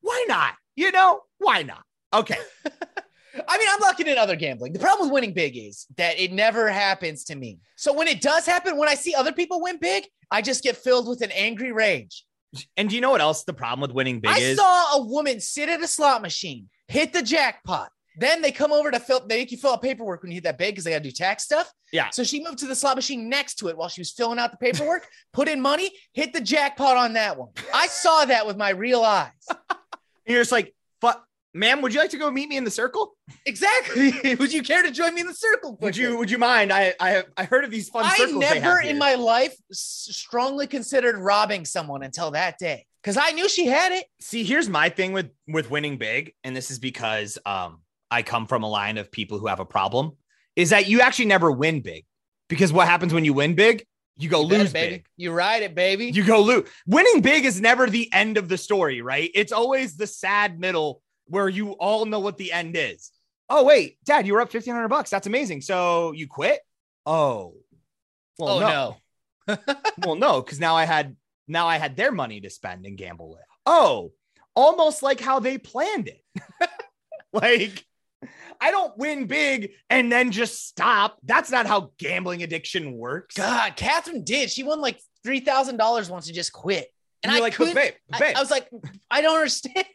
why 0.00 0.24
not 0.28 0.54
you 0.76 0.92
know 0.92 1.20
why 1.38 1.62
not 1.62 1.82
okay 2.12 2.38
I 3.48 3.58
mean, 3.58 3.66
I'm 3.68 3.80
looking 3.80 4.06
at 4.06 4.16
other 4.16 4.36
gambling. 4.36 4.72
The 4.74 4.78
problem 4.78 5.08
with 5.08 5.14
winning 5.14 5.34
big 5.34 5.56
is 5.56 5.86
that 5.96 6.20
it 6.20 6.32
never 6.32 6.68
happens 6.70 7.24
to 7.24 7.34
me. 7.34 7.58
So 7.74 7.92
when 7.92 8.06
it 8.06 8.20
does 8.20 8.46
happen, 8.46 8.76
when 8.76 8.88
I 8.88 8.94
see 8.94 9.12
other 9.12 9.32
people 9.32 9.60
win 9.60 9.78
big, 9.80 10.06
I 10.30 10.40
just 10.40 10.62
get 10.62 10.76
filled 10.76 11.08
with 11.08 11.20
an 11.20 11.32
angry 11.32 11.72
rage. 11.72 12.24
and 12.76 12.88
do 12.88 12.94
you 12.94 13.00
know 13.00 13.10
what 13.10 13.20
else 13.20 13.42
the 13.42 13.52
problem 13.52 13.80
with 13.80 13.90
winning 13.90 14.20
big 14.20 14.30
I 14.30 14.38
is 14.38 14.56
I 14.56 14.62
saw 14.62 14.98
a 14.98 15.04
woman 15.06 15.40
sit 15.40 15.68
at 15.68 15.82
a 15.82 15.88
slot 15.88 16.22
machine, 16.22 16.68
hit 16.86 17.12
the 17.12 17.22
jackpot. 17.22 17.90
Then 18.16 18.42
they 18.42 18.52
come 18.52 18.72
over 18.72 18.90
to 18.90 19.00
fill, 19.00 19.26
they 19.26 19.38
make 19.38 19.50
you 19.52 19.58
fill 19.58 19.72
out 19.72 19.82
paperwork 19.82 20.22
when 20.22 20.30
you 20.30 20.36
hit 20.36 20.44
that 20.44 20.58
big 20.58 20.72
because 20.74 20.84
they 20.84 20.90
got 20.92 20.98
to 20.98 21.04
do 21.04 21.10
tax 21.10 21.44
stuff. 21.44 21.72
Yeah. 21.92 22.10
So 22.10 22.24
she 22.24 22.42
moved 22.42 22.58
to 22.58 22.66
the 22.66 22.74
slot 22.74 22.96
machine 22.96 23.28
next 23.28 23.54
to 23.56 23.68
it 23.68 23.76
while 23.76 23.88
she 23.88 24.00
was 24.00 24.10
filling 24.12 24.38
out 24.38 24.50
the 24.50 24.56
paperwork, 24.58 25.06
put 25.32 25.48
in 25.48 25.60
money, 25.60 25.90
hit 26.12 26.32
the 26.32 26.40
jackpot 26.40 26.96
on 26.96 27.14
that 27.14 27.36
one. 27.36 27.50
I 27.72 27.86
saw 27.88 28.24
that 28.24 28.46
with 28.46 28.56
my 28.56 28.70
real 28.70 29.02
eyes. 29.02 29.30
and 29.48 29.58
you're 30.26 30.40
just 30.40 30.52
like 30.52 30.74
fuck 31.00 31.22
ma'am 31.52 31.82
would 31.82 31.92
you 31.92 32.00
like 32.00 32.10
to 32.10 32.16
go 32.16 32.30
meet 32.30 32.48
me 32.48 32.56
in 32.56 32.64
the 32.64 32.70
circle 32.70 33.14
Exactly. 33.46 34.34
Would 34.38 34.52
you 34.52 34.62
care 34.62 34.82
to 34.82 34.90
join 34.90 35.14
me 35.14 35.20
in 35.22 35.26
the 35.26 35.34
circle? 35.34 35.76
would 35.80 35.96
you 35.96 36.16
would 36.18 36.30
you 36.30 36.38
mind 36.38 36.72
i 36.72 36.94
i 37.00 37.10
have 37.10 37.26
i 37.36 37.44
heard 37.44 37.64
of 37.64 37.70
these 37.70 37.88
fun 37.90 38.04
I 38.04 38.16
circles 38.16 38.40
they 38.42 38.60
never 38.60 38.80
in 38.80 38.98
my 38.98 39.14
life 39.14 39.54
strongly 39.72 40.66
considered 40.66 41.16
robbing 41.18 41.64
someone 41.64 42.02
until 42.02 42.30
that 42.32 42.58
day 42.58 42.86
because 43.02 43.16
I 43.18 43.32
knew 43.32 43.48
she 43.48 43.66
had 43.66 43.92
it. 43.92 44.06
see 44.20 44.44
here's 44.44 44.68
my 44.68 44.88
thing 44.88 45.12
with 45.12 45.30
with 45.46 45.70
winning 45.70 45.96
big 45.98 46.32
and 46.42 46.56
this 46.56 46.70
is 46.70 46.78
because 46.78 47.38
um 47.46 47.80
i 48.10 48.22
come 48.22 48.46
from 48.46 48.62
a 48.62 48.68
line 48.68 48.98
of 48.98 49.10
people 49.10 49.38
who 49.38 49.46
have 49.46 49.60
a 49.60 49.64
problem 49.64 50.12
is 50.56 50.70
that 50.70 50.86
you 50.88 51.00
actually 51.00 51.24
never 51.26 51.50
win 51.50 51.80
big 51.80 52.04
because 52.48 52.72
what 52.72 52.86
happens 52.88 53.12
when 53.12 53.24
you 53.24 53.32
win 53.32 53.54
big 53.54 53.84
you 54.16 54.28
go 54.28 54.42
You 54.42 54.46
lose 54.46 54.70
it, 54.70 54.72
baby. 54.72 54.94
big 54.96 55.06
You 55.16 55.32
ride 55.32 55.62
it, 55.62 55.74
baby. 55.74 56.06
you 56.06 56.24
go 56.24 56.40
lose 56.40 56.68
winning 56.86 57.20
big 57.20 57.44
is 57.44 57.60
never 57.60 57.88
the 57.88 58.12
end 58.12 58.36
of 58.38 58.48
the 58.48 58.58
story 58.58 59.02
right 59.02 59.30
it's 59.34 59.52
always 59.52 59.96
the 59.96 60.06
sad 60.06 60.60
middle 60.60 61.02
where 61.26 61.48
you 61.48 61.72
all 61.72 62.04
know 62.06 62.20
what 62.20 62.38
the 62.38 62.52
end 62.52 62.76
is 62.76 63.10
oh 63.50 63.64
wait 63.64 63.98
dad 64.04 64.26
you 64.26 64.32
were 64.34 64.40
up 64.40 64.52
1500 64.52 64.88
bucks 64.88 65.10
that's 65.10 65.26
amazing 65.26 65.60
so 65.60 66.12
you 66.12 66.26
quit 66.28 66.60
oh 67.06 67.54
well 68.38 68.56
oh 68.56 68.60
no 68.60 68.66
no. 68.66 68.96
well, 69.98 70.14
no, 70.14 70.40
because 70.40 70.58
now 70.58 70.74
I 70.74 70.84
had 70.84 71.16
now 71.46 71.66
I 71.66 71.76
had 71.76 71.96
their 71.96 72.10
money 72.12 72.40
to 72.40 72.50
spend 72.50 72.86
and 72.86 72.96
gamble 72.96 73.28
with. 73.30 73.42
Oh, 73.66 74.12
almost 74.56 75.02
like 75.02 75.20
how 75.20 75.38
they 75.40 75.58
planned 75.58 76.08
it. 76.08 76.22
like 77.32 77.84
I 78.60 78.70
don't 78.70 78.96
win 78.96 79.26
big 79.26 79.72
and 79.90 80.10
then 80.10 80.30
just 80.32 80.66
stop. 80.66 81.18
That's 81.24 81.50
not 81.50 81.66
how 81.66 81.92
gambling 81.98 82.42
addiction 82.42 82.92
works. 82.92 83.34
God, 83.36 83.76
Catherine 83.76 84.24
did. 84.24 84.50
She 84.50 84.62
won 84.62 84.80
like 84.80 84.98
three 85.22 85.40
thousand 85.40 85.76
dollars 85.76 86.10
once 86.10 86.26
and 86.26 86.34
just 86.34 86.52
quit. 86.52 86.88
And 87.22 87.32
You're 87.32 87.40
I 87.40 87.42
like, 87.44 87.54
couldn't. 87.54 87.74
babe, 87.74 87.94
I, 88.12 88.18
babe, 88.18 88.36
I 88.36 88.40
was 88.40 88.50
like, 88.50 88.68
I 89.10 89.22
don't 89.22 89.36
understand. 89.36 89.86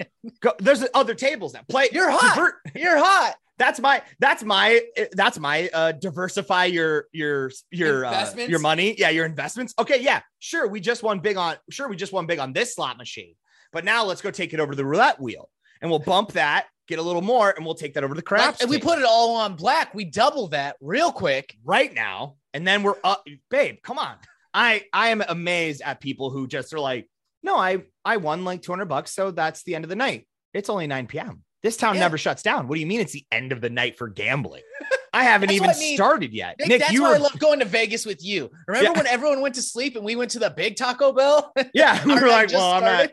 go, 0.41 0.53
there's 0.59 0.83
other 0.93 1.13
tables 1.13 1.53
now. 1.53 1.61
Play. 1.69 1.89
You're 1.91 2.09
hot. 2.09 2.35
divert- 2.35 2.55
You're 2.75 2.97
hot. 2.97 3.35
That's 3.59 3.79
my 3.81 4.01
that's 4.19 4.41
my 4.43 4.81
that's 5.11 5.37
my 5.37 5.69
uh 5.73 5.91
diversify 5.91 6.65
your 6.65 7.07
your 7.11 7.51
your 7.71 8.05
uh, 8.05 8.33
your 8.37 8.59
money. 8.59 8.95
Yeah, 8.97 9.09
your 9.09 9.25
investments. 9.25 9.73
Okay, 9.77 10.01
yeah, 10.01 10.21
sure. 10.39 10.67
We 10.69 10.79
just 10.79 11.03
won 11.03 11.19
big 11.19 11.35
on 11.35 11.57
sure 11.69 11.89
we 11.89 11.97
just 11.97 12.13
won 12.13 12.25
big 12.25 12.39
on 12.39 12.53
this 12.53 12.73
slot 12.75 12.97
machine. 12.97 13.35
But 13.73 13.83
now 13.83 14.05
let's 14.05 14.21
go 14.21 14.31
take 14.31 14.53
it 14.53 14.59
over 14.61 14.71
to 14.71 14.75
the 14.77 14.85
roulette 14.85 15.19
wheel 15.19 15.49
and 15.81 15.91
we'll 15.91 15.99
bump 15.99 16.31
that, 16.31 16.67
get 16.89 16.99
a 16.99 17.01
little 17.03 17.21
more, 17.21 17.51
and 17.51 17.65
we'll 17.65 17.75
take 17.75 17.93
that 17.93 18.03
over 18.03 18.13
to 18.13 18.19
the 18.19 18.23
craps. 18.23 18.59
Like, 18.59 18.61
and 18.63 18.69
we 18.69 18.79
put 18.79 18.99
it 18.99 19.05
all 19.05 19.35
on 19.35 19.55
black. 19.55 19.93
We 19.93 20.05
double 20.05 20.47
that 20.47 20.75
real 20.81 21.11
quick. 21.11 21.55
right 21.63 21.93
now, 21.93 22.35
and 22.53 22.67
then 22.67 22.83
we're 22.83 22.97
up. 23.03 23.25
Babe, 23.49 23.77
come 23.83 23.99
on. 23.99 24.15
I 24.53 24.85
I 24.91 25.09
am 25.09 25.23
amazed 25.27 25.81
at 25.83 26.01
people 26.01 26.31
who 26.31 26.47
just 26.47 26.73
are 26.73 26.79
like, 26.79 27.07
no, 27.43 27.55
I 27.55 27.83
I 28.03 28.17
won 28.17 28.43
like 28.43 28.61
200 28.63 28.85
bucks, 28.85 29.13
so 29.13 29.31
that's 29.31 29.63
the 29.63 29.75
end 29.75 29.85
of 29.85 29.89
the 29.89 29.95
night. 29.95 30.27
It's 30.53 30.69
only 30.69 30.87
9 30.87 31.07
p.m. 31.07 31.43
This 31.61 31.75
town 31.75 31.95
Yeah. 31.95 32.01
never 32.01 32.17
shuts 32.17 32.41
down. 32.41 32.67
What 32.67 32.75
do 32.75 32.81
you 32.81 32.87
mean 32.87 33.01
it's 33.01 33.11
the 33.11 33.25
end 33.31 33.51
of 33.51 33.59
the 33.59 33.69
night 33.69 33.97
for 33.97 34.07
gambling? 34.07 34.61
I 35.13 35.23
haven't 35.23 35.51
even 35.51 35.71
I 35.71 35.73
mean. 35.73 35.95
started 35.95 36.31
yet. 36.33 36.55
Nick, 36.59 36.67
Nick, 36.69 36.79
that's 36.81 36.93
you 36.93 37.01
why 37.01 37.09
were 37.09 37.15
I 37.15 37.17
love 37.17 37.37
going 37.39 37.59
to 37.59 37.65
Vegas 37.65 38.05
with 38.05 38.23
you. 38.23 38.49
Remember 38.67 38.91
Yeah. 38.91 38.97
when 38.97 39.07
everyone 39.07 39.41
went 39.41 39.55
to 39.55 39.61
sleep 39.61 39.95
and 39.95 40.05
we 40.05 40.15
went 40.15 40.31
to 40.31 40.39
the 40.39 40.51
big 40.51 40.75
Taco 40.77 41.11
Bell? 41.11 41.51
yeah. 41.73 42.01
We 42.05 42.13
were 42.13 42.27
like, 42.27 42.51
well, 42.51 42.71
I'm 42.71 42.83
not. 42.83 43.11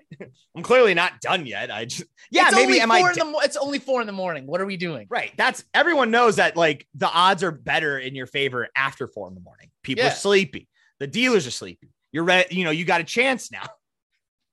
I'm 0.54 0.62
clearly 0.62 0.94
not 0.94 1.20
done 1.20 1.46
yet. 1.46 1.70
I 1.72 1.86
just 1.86 2.04
yeah, 2.30 2.48
it's 2.48 2.54
maybe 2.56 2.78
am 2.80 2.90
four 2.90 2.98
I 3.08 3.12
in 3.12 3.18
the 3.18 3.24
mo- 3.24 3.40
it's 3.40 3.56
only 3.56 3.78
four 3.78 4.00
in 4.00 4.06
the 4.06 4.12
morning. 4.12 4.46
What 4.46 4.60
are 4.60 4.66
we 4.66 4.76
doing? 4.76 5.06
Right. 5.10 5.32
That's 5.36 5.64
everyone 5.74 6.10
knows 6.10 6.36
that 6.36 6.56
like 6.56 6.86
the 6.94 7.08
odds 7.10 7.42
are 7.42 7.50
better 7.52 7.98
in 7.98 8.14
your 8.14 8.26
favor 8.26 8.68
after 8.76 9.08
four 9.08 9.26
in 9.28 9.34
the 9.34 9.40
morning. 9.40 9.70
People 9.82 10.04
Yeah. 10.04 10.10
are 10.12 10.14
sleepy. 10.14 10.68
The 11.00 11.06
dealers 11.06 11.46
are 11.46 11.50
sleepy. 11.50 11.88
You're 12.12 12.24
ready. 12.24 12.54
You 12.54 12.64
know, 12.64 12.70
you 12.70 12.84
got 12.84 13.00
a 13.00 13.04
chance 13.04 13.50
now. 13.50 13.64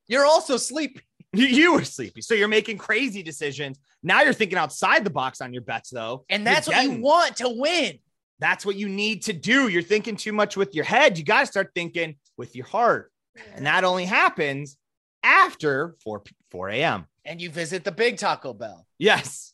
You're 0.07 0.25
also 0.25 0.57
sleepy. 0.57 1.01
You- 1.33 1.73
were 1.73 1.83
sleepy. 1.83 2.21
So 2.21 2.33
you're 2.33 2.47
making 2.47 2.77
crazy 2.77 3.23
decisions. 3.23 3.79
Now 4.03 4.21
you're 4.21 4.33
thinking 4.33 4.57
outside 4.57 5.03
the 5.03 5.09
box 5.09 5.41
on 5.41 5.53
your 5.53 5.63
bets, 5.63 5.89
though. 5.89 6.25
And 6.29 6.45
that's 6.45 6.67
what 6.67 6.83
you 6.83 7.01
want 7.01 7.37
to 7.37 7.49
win. 7.49 7.99
That's 8.39 8.65
what 8.65 8.75
you 8.75 8.89
need 8.89 9.23
to 9.23 9.33
do. 9.33 9.67
You're 9.67 9.81
thinking 9.81 10.15
too 10.15 10.33
much 10.33 10.57
with 10.57 10.75
your 10.75 10.85
head. 10.85 11.17
You 11.17 11.23
got 11.23 11.41
to 11.41 11.45
start 11.45 11.71
thinking 11.73 12.15
with 12.37 12.55
your 12.55 12.65
heart. 12.65 13.11
And 13.55 13.65
that 13.65 13.83
only 13.83 14.05
happens 14.05 14.77
after 15.23 15.95
4, 16.03 16.23
4 16.51 16.69
a.m. 16.69 17.05
And 17.25 17.41
you 17.41 17.49
visit 17.49 17.83
the 17.83 17.91
big 17.91 18.17
Taco 18.17 18.53
Bell. 18.53 18.85
Yes. 18.99 19.53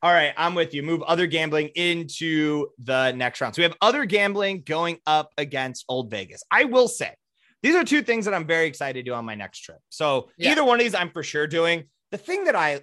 All 0.00 0.12
right, 0.12 0.32
I'm 0.36 0.54
with 0.54 0.74
you. 0.74 0.84
Move 0.84 1.02
other 1.02 1.26
gambling 1.26 1.68
into 1.74 2.68
the 2.78 3.10
next 3.12 3.40
round. 3.40 3.56
So 3.56 3.60
we 3.60 3.64
have 3.64 3.76
other 3.80 4.04
gambling 4.04 4.62
going 4.64 4.98
up 5.06 5.32
against 5.36 5.84
Old 5.88 6.10
Vegas. 6.10 6.44
I 6.52 6.64
will 6.64 6.86
say 6.86 7.14
these 7.62 7.74
are 7.74 7.84
two 7.84 8.02
things 8.02 8.24
that 8.24 8.34
I'm 8.34 8.46
very 8.46 8.66
excited 8.66 9.04
to 9.04 9.10
do 9.10 9.14
on 9.14 9.24
my 9.24 9.34
next 9.34 9.60
trip. 9.60 9.78
So 9.88 10.30
Yeah. 10.38 10.52
either 10.52 10.64
one 10.64 10.78
of 10.80 10.84
these 10.84 10.94
I'm 10.94 11.10
for 11.10 11.22
sure 11.22 11.46
doing. 11.46 11.84
The 12.10 12.18
thing 12.18 12.44
that 12.44 12.56
I 12.56 12.82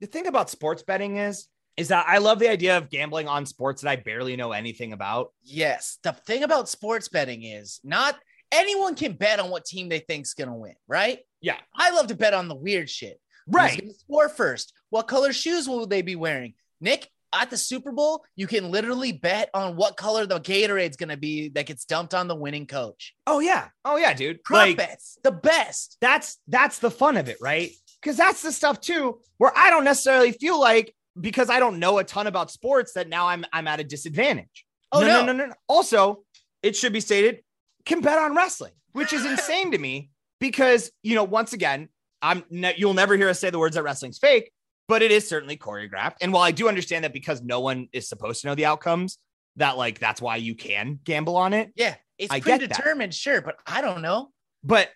the 0.00 0.06
thing 0.06 0.26
about 0.26 0.50
sports 0.50 0.82
betting 0.82 1.16
is 1.16 1.48
is 1.76 1.88
that 1.88 2.06
I 2.08 2.18
love 2.18 2.38
the 2.38 2.48
idea 2.48 2.76
of 2.78 2.88
gambling 2.90 3.28
on 3.28 3.44
sports 3.44 3.82
that 3.82 3.90
I 3.90 3.96
barely 3.96 4.34
know 4.36 4.52
anything 4.52 4.92
about. 4.94 5.32
Yes. 5.42 5.98
The 6.02 6.12
thing 6.12 6.42
about 6.42 6.68
sports 6.70 7.08
betting 7.08 7.42
is 7.42 7.80
not 7.84 8.18
anyone 8.50 8.94
can 8.94 9.12
bet 9.12 9.40
on 9.40 9.50
what 9.50 9.64
team 9.66 9.88
they 9.90 9.98
think's 9.98 10.32
going 10.34 10.48
to 10.48 10.54
win, 10.54 10.74
right? 10.88 11.18
Yeah. 11.42 11.58
I 11.74 11.90
love 11.90 12.06
to 12.06 12.14
bet 12.14 12.32
on 12.32 12.48
the 12.48 12.54
weird 12.54 12.88
shit. 12.88 13.20
Who's 13.46 13.76
gonna 13.76 13.92
score 13.94 14.28
first? 14.28 14.72
What 14.90 15.06
color 15.06 15.32
shoes 15.32 15.68
will 15.68 15.86
they 15.86 16.02
be 16.02 16.16
wearing? 16.16 16.54
Nick, 16.80 17.08
at 17.32 17.50
the 17.50 17.56
Super 17.56 17.92
Bowl, 17.92 18.24
you 18.36 18.46
can 18.46 18.70
literally 18.70 19.12
bet 19.12 19.50
on 19.54 19.76
what 19.76 19.96
color 19.96 20.26
the 20.26 20.40
Gatorade's 20.40 20.96
going 20.96 21.08
to 21.10 21.16
be 21.16 21.48
that 21.50 21.66
gets 21.66 21.84
dumped 21.84 22.14
on 22.14 22.28
the 22.28 22.34
winning 22.34 22.66
coach. 22.66 23.14
Oh 23.26 23.40
yeah. 23.40 23.68
Oh 23.84 23.96
yeah, 23.96 24.14
dude. 24.14 24.42
Prop 24.44 24.58
Like 24.60 24.76
bets, 24.76 25.18
the 25.22 25.32
best. 25.32 25.96
that's 26.00 26.38
that's 26.48 26.78
the 26.78 26.90
fun 26.90 27.16
of 27.16 27.28
it, 27.28 27.38
right? 27.40 27.70
Because 28.00 28.16
that's 28.16 28.42
the 28.42 28.52
stuff 28.52 28.80
too 28.80 29.18
where 29.38 29.52
I 29.56 29.70
don't 29.70 29.84
necessarily 29.84 30.32
feel 30.32 30.58
like 30.60 30.94
because 31.20 31.50
I 31.50 31.58
don't 31.58 31.78
know 31.78 31.98
a 31.98 32.04
ton 32.04 32.26
about 32.26 32.50
sports 32.50 32.92
that 32.92 33.08
now 33.08 33.28
I'm 33.28 33.44
I'm 33.52 33.66
at 33.68 33.80
a 33.80 33.84
disadvantage. 33.84 34.64
Oh, 34.92 35.00
no, 35.00 35.06
no. 35.06 35.26
no, 35.26 35.32
no, 35.32 35.46
no. 35.46 35.54
Also, 35.68 36.22
it 36.62 36.76
should 36.76 36.92
be 36.92 37.00
stated, 37.00 37.40
can 37.84 38.00
bet 38.00 38.18
on 38.18 38.34
wrestling, 38.36 38.72
which 38.92 39.12
is 39.12 39.24
insane 39.26 39.72
to 39.72 39.78
me 39.78 40.10
because 40.40 40.90
you 41.02 41.14
know, 41.14 41.24
once 41.24 41.52
again, 41.52 41.88
I'm 42.22 42.44
ne- 42.50 42.74
you'll 42.76 42.94
never 42.94 43.16
hear 43.16 43.28
us 43.28 43.38
say 43.40 43.50
the 43.50 43.58
words 43.58 43.74
that 43.76 43.82
wrestling's 43.82 44.18
fake, 44.18 44.50
but 44.88 45.02
it 45.02 45.10
is 45.10 45.28
certainly 45.28 45.56
choreographed. 45.56 46.16
And 46.20 46.32
while 46.32 46.42
I 46.42 46.52
do 46.52 46.68
understand 46.68 47.04
that 47.04 47.12
because 47.12 47.42
no 47.42 47.60
one 47.60 47.88
is 47.92 48.08
supposed 48.08 48.42
to 48.42 48.48
know 48.48 48.54
the 48.54 48.66
outcomes, 48.66 49.18
that 49.56 49.76
like 49.76 49.98
that's 49.98 50.20
why 50.20 50.36
you 50.36 50.54
can 50.54 50.98
gamble 51.04 51.36
on 51.36 51.52
it. 51.52 51.72
Yeah, 51.76 51.94
it's 52.18 52.32
I 52.32 52.40
predetermined, 52.40 53.14
sure, 53.14 53.40
but 53.40 53.56
I 53.66 53.80
don't 53.80 54.02
know. 54.02 54.30
But 54.62 54.90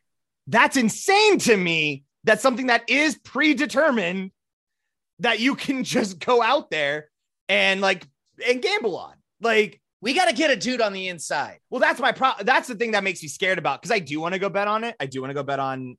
that's 0.46 0.76
insane 0.76 1.38
to 1.40 1.56
me. 1.56 2.04
That's 2.24 2.42
something 2.42 2.66
that 2.66 2.88
is 2.88 3.16
predetermined 3.18 4.30
that 5.20 5.40
you 5.40 5.54
can 5.54 5.84
just 5.96 6.18
go 6.18 6.42
out 6.42 6.70
there 6.70 7.08
and 7.48 7.80
like 7.80 8.06
and 8.46 8.60
gamble 8.62 8.96
on. 8.96 9.14
Like, 9.40 9.80
We 10.02 10.12
got 10.14 10.28
to 10.28 10.34
get 10.34 10.50
a 10.50 10.56
dude 10.56 10.80
on 10.80 10.92
the 10.92 11.08
inside. 11.08 11.58
well, 11.70 11.80
that's 11.80 12.00
my 12.00 12.12
problem. 12.12 12.46
That's 12.46 12.68
the 12.68 12.74
thing 12.74 12.90
that 12.92 13.04
makes 13.04 13.22
me 13.22 13.28
scared 13.28 13.58
about 13.58 13.80
because 13.80 13.90
I 13.92 13.98
do 13.98 14.20
want 14.20 14.34
to 14.34 14.38
go 14.38 14.48
bet 14.50 14.68
on 14.68 14.84
it. 14.84 14.94
I 15.00 15.06
do 15.06 15.20
want 15.20 15.30
to 15.30 15.34
go 15.34 15.42
bet 15.42 15.58
on 15.58 15.96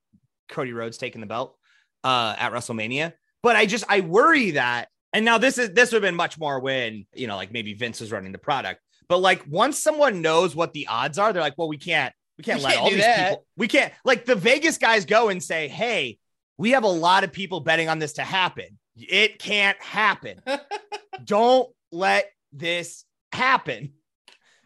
Cody 0.50 0.74
Rhodes 0.74 0.98
taking 0.98 1.22
the 1.22 1.28
belt 1.28 1.58
uh 2.04 2.36
at 2.38 2.52
WrestleMania. 2.52 3.14
But 3.44 3.56
I 3.56 3.66
just 3.66 3.84
I 3.90 4.02
worry 4.02 4.52
that, 4.52 4.90
and 5.14 5.26
now 5.26 5.38
this 5.38 5.58
is 5.58 5.72
this 5.72 5.92
would 5.92 6.04
have 6.04 6.08
been 6.08 6.16
much 6.16 6.38
more 6.40 6.60
when 6.60 7.06
you 7.14 7.28
know, 7.28 7.36
like 7.36 7.52
maybe 7.52 7.74
Vince 7.74 8.00
was 8.00 8.12
running 8.12 8.32
the 8.32 8.38
product. 8.38 8.82
But 9.08 9.18
like 9.18 9.44
once 9.48 9.80
someone 9.80 10.22
knows 10.22 10.56
what 10.56 10.74
the 10.74 10.88
odds 10.88 11.18
are, 11.18 11.34
they're 11.34 11.42
like, 11.42 11.58
well, 11.58 11.68
we 11.68 11.78
can't 11.78 12.14
we 12.38 12.44
can't 12.44 12.60
We 12.60 12.66
let 12.66 12.74
can't 12.74 12.84
all 12.84 12.90
these 12.92 13.00
that. 13.02 13.30
people 13.30 13.46
we 13.58 13.68
can't 13.68 13.94
like 14.06 14.26
the 14.26 14.36
Vegas 14.36 14.78
guys 14.78 15.06
go 15.06 15.30
and 15.30 15.42
say, 15.44 15.68
hey, 15.68 16.18
we 16.58 16.72
have 16.72 16.84
a 16.84 16.88
lot 16.88 17.24
of 17.24 17.32
people 17.34 17.60
betting 17.60 17.90
on 17.90 18.00
this 18.00 18.14
to 18.14 18.22
happen. 18.24 18.78
It 18.96 19.40
can't 19.40 19.82
happen. 19.82 20.42
Don't 21.26 21.70
let 21.92 22.30
this 22.54 23.06
happen 23.34 23.94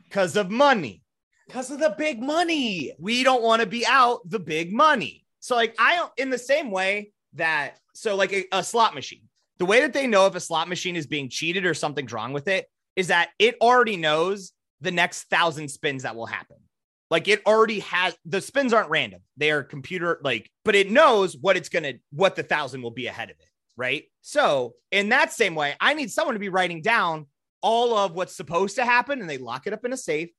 because 0.04 0.36
of 0.36 0.50
money 0.52 1.02
Because 1.48 1.72
of 1.72 1.80
the 1.80 1.94
big 1.98 2.22
money. 2.22 2.94
we 3.00 3.24
don't 3.24 3.44
want 3.44 3.62
to 3.62 3.68
be 3.68 3.86
out 3.86 4.20
the 4.30 4.40
big 4.40 4.74
money. 4.74 5.26
So 5.40 5.56
like 5.56 5.76
I 5.80 5.96
don't 5.96 6.12
in 6.18 6.30
the 6.30 6.38
same 6.38 6.72
way 6.72 7.12
that 7.36 7.78
so 7.94 8.16
like 8.16 8.34
a, 8.34 8.46
a 8.52 8.64
slot 8.64 8.94
machine, 8.94 9.24
the 9.58 9.66
way 9.66 9.82
that 9.82 9.94
they 9.94 10.08
know 10.08 10.26
if 10.28 10.36
a 10.36 10.40
slot 10.40 10.68
machine 10.68 10.96
is 10.96 11.08
being 11.08 11.30
cheated 11.30 11.66
or 11.66 11.74
something's 11.74 12.12
wrong 12.12 12.34
with 12.34 12.48
it 12.48 12.68
is 12.96 13.08
that 13.08 13.30
it 13.40 13.56
already 13.62 13.98
knows 13.98 14.52
the 14.82 14.92
next 14.92 15.24
thousand 15.30 15.70
spins 15.70 16.04
that 16.04 16.16
will 16.16 16.26
happen. 16.26 16.58
Like 17.12 17.28
it 17.28 17.42
already 17.46 17.80
has 17.82 18.16
the 18.26 18.42
spins 18.42 18.74
aren't 18.74 18.90
random. 18.90 19.22
They 19.38 19.52
are 19.52 19.64
computer 19.64 20.20
like, 20.24 20.50
but 20.64 20.76
it 20.76 20.90
knows 20.92 21.38
what 21.38 21.56
it's 21.56 21.70
gonna 21.70 21.94
what 22.12 22.36
the 22.36 22.44
thousand 22.44 22.82
will 22.82 22.92
be 22.92 23.08
ahead 23.08 23.30
of 23.30 23.38
it. 23.40 23.48
Right. 23.78 24.06
So 24.22 24.74
in 24.92 25.10
that 25.10 25.32
same 25.34 25.54
way, 25.56 25.76
I 25.80 25.94
need 25.94 26.12
someone 26.12 26.34
to 26.36 26.40
be 26.40 26.50
writing 26.50 26.82
down 26.82 27.28
all 27.62 27.98
of 27.98 28.14
what's 28.14 28.36
supposed 28.36 28.76
to 28.78 28.86
happen 28.86 29.22
and 29.22 29.30
they 29.30 29.38
lock 29.38 29.68
it 29.68 29.74
up 29.74 29.86
in 29.86 29.94
a 29.94 29.98
safe 29.98 30.30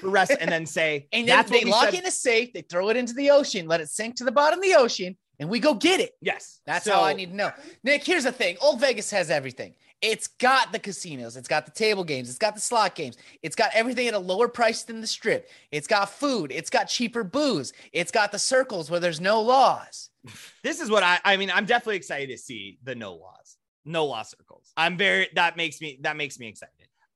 for 0.00 0.10
rest 0.10 0.32
and 0.38 0.50
then 0.50 0.66
say 0.66 1.08
And 1.12 1.28
that's 1.28 1.50
then 1.50 1.58
what 1.58 1.64
they 1.64 1.70
lock 1.70 1.84
said- 1.90 1.94
in 1.94 2.06
a 2.06 2.10
safe, 2.10 2.52
they 2.52 2.62
throw 2.62 2.88
it 2.88 2.96
into 2.96 3.14
the 3.14 3.30
ocean, 3.30 3.66
let 3.66 3.80
it 3.80 3.88
sink 3.88 4.16
to 4.16 4.24
the 4.24 4.32
bottom 4.32 4.58
of 4.58 4.64
the 4.64 4.74
ocean, 4.74 5.16
and 5.38 5.48
we 5.48 5.60
go 5.60 5.74
get 5.74 6.00
it. 6.00 6.12
Yes. 6.20 6.60
That's 6.66 6.84
So- 6.84 6.92
how 6.94 7.04
I 7.04 7.12
need 7.12 7.30
to 7.30 7.36
know. 7.36 7.52
Nick, 7.82 8.04
here's 8.04 8.24
the 8.24 8.32
thing 8.32 8.56
Old 8.60 8.80
Vegas 8.80 9.10
has 9.10 9.30
everything. 9.30 9.74
It's 10.02 10.26
got 10.28 10.72
the 10.72 10.78
casinos, 10.78 11.36
it's 11.38 11.48
got 11.48 11.64
the 11.64 11.72
table 11.72 12.04
games, 12.04 12.28
it's 12.28 12.38
got 12.38 12.54
the 12.54 12.60
slot 12.60 12.94
games, 12.94 13.16
it's 13.42 13.56
got 13.56 13.70
everything 13.72 14.06
at 14.08 14.12
a 14.14 14.18
lower 14.18 14.46
price 14.46 14.82
than 14.82 15.00
the 15.00 15.06
strip. 15.06 15.48
It's 15.70 15.86
got 15.86 16.10
food, 16.10 16.52
it's 16.52 16.68
got 16.68 16.84
cheaper 16.84 17.24
booze, 17.24 17.72
it's 17.92 18.10
got 18.10 18.30
the 18.30 18.38
circles 18.38 18.90
where 18.90 19.00
there's 19.00 19.20
no 19.20 19.40
laws. 19.40 20.10
This 20.62 20.80
is 20.80 20.90
what 20.90 21.02
I 21.02 21.18
I 21.24 21.36
mean, 21.36 21.50
I'm 21.50 21.64
definitely 21.66 21.96
excited 21.96 22.28
to 22.30 22.36
see 22.38 22.78
the 22.82 22.94
no 22.94 23.14
laws. 23.14 23.56
No 23.84 24.04
law 24.06 24.22
circles. 24.22 24.72
I'm 24.76 24.96
very 24.98 25.28
that 25.34 25.56
makes 25.56 25.80
me 25.80 25.98
that 26.02 26.16
makes 26.16 26.38
me 26.38 26.48
excited. 26.48 26.74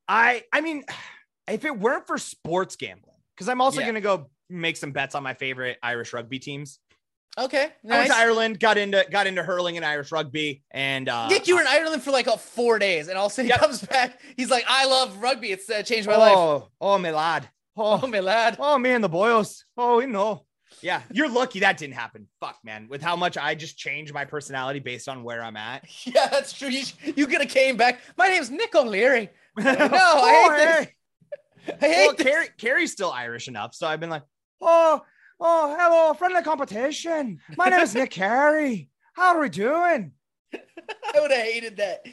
I 0.08 0.44
I 0.52 0.60
mean, 0.60 0.84
if 1.48 1.64
it 1.64 1.76
weren't 1.78 2.06
for 2.06 2.16
sports 2.16 2.76
gambling, 2.76 3.16
because 3.36 3.48
I'm 3.48 3.60
also 3.60 3.80
Yeah. 3.80 3.86
gonna 3.86 4.00
go 4.00 4.30
make 4.48 4.76
some 4.76 4.92
bets 4.92 5.14
on 5.14 5.22
my 5.22 5.34
favorite 5.34 5.78
Irish 5.82 6.12
rugby 6.12 6.38
teams. 6.38 6.78
Okay, 7.38 7.68
I 7.88 7.98
went 7.98 8.10
to 8.10 8.16
Ireland, 8.16 8.60
got 8.60 8.76
into 8.76 9.06
got 9.10 9.26
into 9.26 9.42
hurling 9.42 9.76
and 9.76 9.86
Irish 9.86 10.10
rugby, 10.12 10.62
and 10.72 11.08
uh 11.08 11.28
Nick, 11.28 11.46
you 11.46 11.54
were 11.54 11.60
in 11.60 11.66
Ireland 11.68 12.02
for 12.02 12.10
like 12.10 12.26
a 12.26 12.36
four 12.36 12.78
days, 12.78 13.08
and 13.08 13.16
all 13.16 13.26
of 13.26 13.32
a 13.32 13.34
sudden 13.34 13.46
he 13.46 13.50
Yep. 13.50 13.60
comes 13.60 13.82
back. 13.82 14.20
He's 14.36 14.50
like, 14.50 14.64
I 14.68 14.86
love 14.86 15.16
rugby. 15.22 15.52
It's 15.52 15.70
uh, 15.70 15.82
changed 15.82 16.08
my 16.08 16.16
life. 16.16 16.34
oh, 16.36 16.68
oh 16.80 16.98
my 16.98 17.10
lad. 17.12 17.48
Oh, 17.76 18.00
Oh, 18.02 18.06
my 18.06 18.20
lad. 18.20 18.56
oh 18.58 18.78
man, 18.78 19.00
the 19.00 19.08
boys. 19.08 19.64
Oh, 19.76 20.00
you 20.00 20.08
know. 20.08 20.44
Yeah, 20.82 21.02
you're 21.12 21.30
lucky 21.30 21.60
that 21.60 21.78
didn't 21.78 21.94
happen. 21.94 22.26
Fuck, 22.40 22.58
man. 22.64 22.88
With 22.90 23.00
how 23.00 23.14
much 23.16 23.38
I 23.38 23.54
just 23.54 23.78
changed 23.78 24.12
my 24.12 24.24
personality 24.24 24.80
based 24.80 25.08
on 25.08 25.22
where 25.22 25.42
I'm 25.42 25.56
at. 25.56 25.84
Yeah, 26.04 26.26
that's 26.28 26.52
true. 26.52 26.68
You, 26.68 26.84
you 27.16 27.26
could 27.28 27.40
have 27.42 27.50
came 27.50 27.76
back. 27.76 28.00
My 28.18 28.26
name's 28.28 28.50
Nick 28.50 28.74
O'Leary. 28.74 29.30
no, 29.56 29.64
I 29.70 30.48
hate 30.58 30.88
this. 31.66 31.76
I 31.80 31.86
hate 31.86 32.06
well, 32.06 32.14
this. 32.16 32.26
Carey, 32.26 32.46
Carey's 32.58 32.92
still 32.92 33.10
Irish 33.12 33.46
enough, 33.48 33.74
so 33.74 33.86
I've 33.86 34.00
been 34.00 34.10
like, 34.10 34.22
oh, 34.60 35.02
oh, 35.40 35.76
hello, 35.78 36.14
friendly 36.14 36.42
competition. 36.42 37.40
My 37.56 37.68
name 37.68 37.80
is 37.80 37.94
Nick 37.94 38.10
Carey. 38.20 38.88
How 39.14 39.34
are 39.36 39.40
we 39.40 39.48
doing? 39.48 40.12
I 40.54 41.20
would 41.20 41.30
have 41.30 41.40
hated 41.44 41.76
that. 41.78 42.04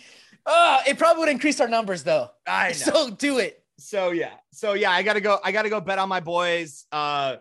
Oh, 0.45 0.79
it 0.87 0.97
probably 0.97 1.21
would 1.21 1.29
increase 1.29 1.59
our 1.59 1.67
numbers 1.67 2.03
though. 2.03 2.29
I 2.47 2.67
know. 2.69 2.73
So, 2.73 3.09
do 3.11 3.39
it. 3.39 3.63
So 3.79 4.09
yeah, 4.11 4.31
so 4.51 4.73
yeah, 4.73 4.89
I 4.91 5.03
gotta 5.03 5.21
go. 5.21 5.37
I 5.43 5.51
gotta 5.51 5.69
go 5.69 5.79
bet 5.79 5.99
on 5.99 6.09
my 6.09 6.19
boys 6.19 6.85
uh, 6.91 7.35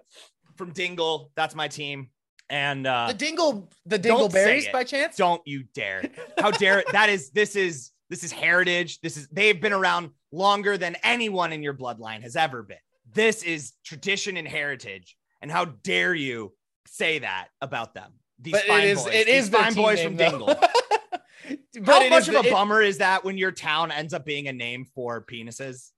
from 0.56 0.72
Dingle. 0.72 1.30
That's 1.34 1.54
my 1.54 1.68
team. 1.68 2.10
And 2.50 2.86
uh, 2.86 3.06
The 3.08 3.14
dingle, 3.14 3.70
the 3.86 3.98
Don't 3.98 4.30
say 4.30 4.38
dingleberries 4.60 4.72
by 4.72 4.84
chance? 4.84 5.16
don't 5.16 5.40
you 5.46 5.64
dare! 5.74 6.10
How 6.38 6.50
dare 6.52 6.84
that 6.92 7.08
is 7.08 7.30
this 7.30 7.56
is 7.56 7.90
this 8.10 8.22
is 8.22 8.30
heritage. 8.32 9.00
This 9.00 9.16
is 9.16 9.28
they've 9.28 9.60
been 9.60 9.72
around 9.72 10.10
longer 10.30 10.76
than 10.76 10.96
anyone 11.02 11.52
in 11.52 11.62
your 11.62 11.74
bloodline 11.74 12.20
has 12.22 12.36
ever 12.36 12.62
been. 12.62 12.76
This 13.14 13.42
is 13.42 13.72
tradition 13.84 14.36
and 14.36 14.46
heritage. 14.46 15.16
And 15.42 15.50
how 15.50 15.64
dare 15.66 16.14
you 16.14 16.52
say 16.86 17.20
that 17.20 17.48
about 17.60 17.94
them? 17.94 18.12
These 18.40 18.52
But 18.52 18.62
fine 18.64 18.84
is 18.84 19.02
boys, 19.04 19.14
it 19.14 19.28
is 19.28 19.48
fine 19.48 19.74
boys 19.74 19.96
name, 19.98 20.08
from 20.08 20.16
though. 20.16 20.30
Dingle. 20.30 20.46
but 21.80 22.02
How 22.02 22.08
much 22.08 22.22
is 22.22 22.28
of 22.28 22.34
a 22.44 22.48
it- 22.48 22.52
bummer 22.52 22.82
is 22.82 22.98
that 22.98 23.24
when 23.24 23.38
your 23.38 23.52
town 23.52 23.90
ends 23.90 24.12
up 24.14 24.24
being 24.24 24.48
a 24.48 24.52
name 24.52 24.84
for 24.94 25.24
penises? 25.24 25.90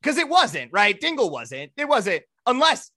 Because 0.00 0.18
it 0.18 0.28
wasn't, 0.28 0.72
right? 0.72 0.98
Dingle 1.00 1.30
wasn't. 1.30 1.70
It 1.76 1.86
wasn't, 1.88 2.22
unless 2.46 2.90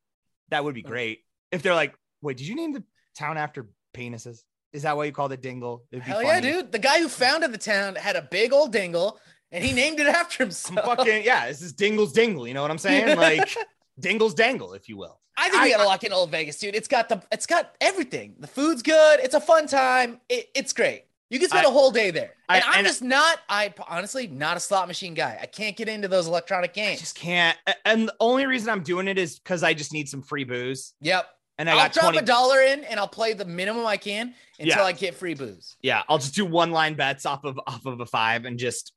that 0.50 0.64
would 0.64 0.74
be 0.76 0.84
Mm. 0.84 0.88
great. 0.88 1.20
If 1.52 1.62
they're 1.62 1.76
like, 1.76 1.96
wait, 2.22 2.38
did 2.38 2.48
you 2.48 2.56
name 2.56 2.74
the 2.74 2.84
town 3.18 3.38
after 3.38 3.70
penises? 3.94 4.40
Is 4.74 4.82
that 4.84 4.98
why 4.98 5.06
you 5.06 5.12
called 5.12 5.32
it 5.32 5.42
Dingle? 5.42 5.86
It'd 5.92 6.04
be 6.04 6.12
Hell 6.12 6.24
yeah, 6.24 6.42
dude. 6.42 6.72
The 6.72 6.80
guy 6.80 7.00
who 7.00 7.08
founded 7.08 7.54
the 7.54 7.58
town 7.58 7.96
had 7.96 8.16
a 8.16 8.24
big 8.24 8.52
old 8.52 8.72
dingle 8.74 9.20
and 9.52 9.64
he 9.64 9.72
named 9.72 10.00
it 10.00 10.08
after 10.08 10.44
I'm 10.44 10.48
himself. 10.48 10.86
fucking 10.86 11.24
yeah, 11.24 11.48
this 11.48 11.62
is 11.62 11.72
Dingle's 11.74 12.12
Dingle. 12.12 12.46
You 12.48 12.54
know 12.56 12.62
what 12.62 12.72
I'm 12.72 12.78
saying? 12.78 13.16
Like 13.18 13.56
Dingle's 14.00 14.34
Dangle, 14.34 14.74
if 14.74 14.90
you 14.90 14.98
will. 14.98 15.22
I 15.38 15.50
think 15.50 15.64
we 15.64 15.70
gotta 15.72 15.84
lock 15.86 16.04
in 16.04 16.14
Old 16.14 16.32
Vegas, 16.32 16.58
dude. 16.60 16.76
It's 16.76 16.88
got 16.88 17.10
the 17.10 17.22
it's 17.32 17.46
got 17.46 17.76
everything. 17.82 18.36
The 18.40 18.48
food's 18.48 18.82
good. 18.82 19.20
It's 19.20 19.34
a 19.36 19.42
fun 19.42 19.68
time. 19.68 20.20
It, 20.30 20.50
it's 20.56 20.72
great. 20.74 21.04
You 21.30 21.40
can 21.40 21.50
spend 21.50 21.66
I- 21.66 21.70
a 21.70 21.74
whole 21.74 21.92
day 21.92 22.12
there. 22.12 22.32
I- 22.48 22.58
And 22.58 22.66
I'm 22.66 22.74
and- 22.80 22.88
just 22.88 23.02
not. 23.02 23.40
I 23.50 23.74
honestly 23.88 24.28
not 24.28 24.56
a 24.58 24.60
slot 24.60 24.88
machine 24.88 25.14
guy. 25.14 25.38
I 25.42 25.46
can't 25.48 25.76
get 25.76 25.90
into 25.90 26.08
those 26.08 26.28
electronic 26.28 26.72
I 26.72 26.74
games. 26.74 27.00
just 27.00 27.16
can't. 27.16 27.58
And 27.84 28.08
the 28.08 28.16
only 28.20 28.46
reason 28.46 28.70
I'm 28.70 28.84
doing 28.84 29.08
it 29.08 29.18
is 29.18 29.40
because 29.40 29.64
I 29.64 29.74
just 29.74 29.92
need 29.92 30.08
some 30.08 30.22
free 30.22 30.44
booze. 30.44 30.94
Yep. 31.02 31.28
And 31.58 31.70
I 31.70 31.74
I'll 31.74 31.78
got 31.80 31.94
drop 31.94 32.04
20. 32.14 32.18
a 32.18 32.22
dollar 32.22 32.62
in 32.62 32.84
and 32.84 33.00
I'll 33.00 33.08
play 33.08 33.34
the 33.34 33.46
minimum 33.46 33.86
I 33.86 33.98
can 33.98 34.34
until 34.60 34.78
Yeah. 34.78 34.84
I 34.84 34.92
get 34.92 35.16
free 35.16 35.34
booze. 35.36 35.76
yeah, 35.82 36.04
I'll 36.10 36.18
just 36.18 36.36
do 36.36 36.46
one 36.46 36.72
line 36.72 36.96
bets 36.96 37.26
off 37.26 37.44
of 37.46 37.60
off 37.66 37.86
of 37.86 38.00
a 38.02 38.06
five 38.06 38.44
and 38.46 38.60
just 38.60 38.92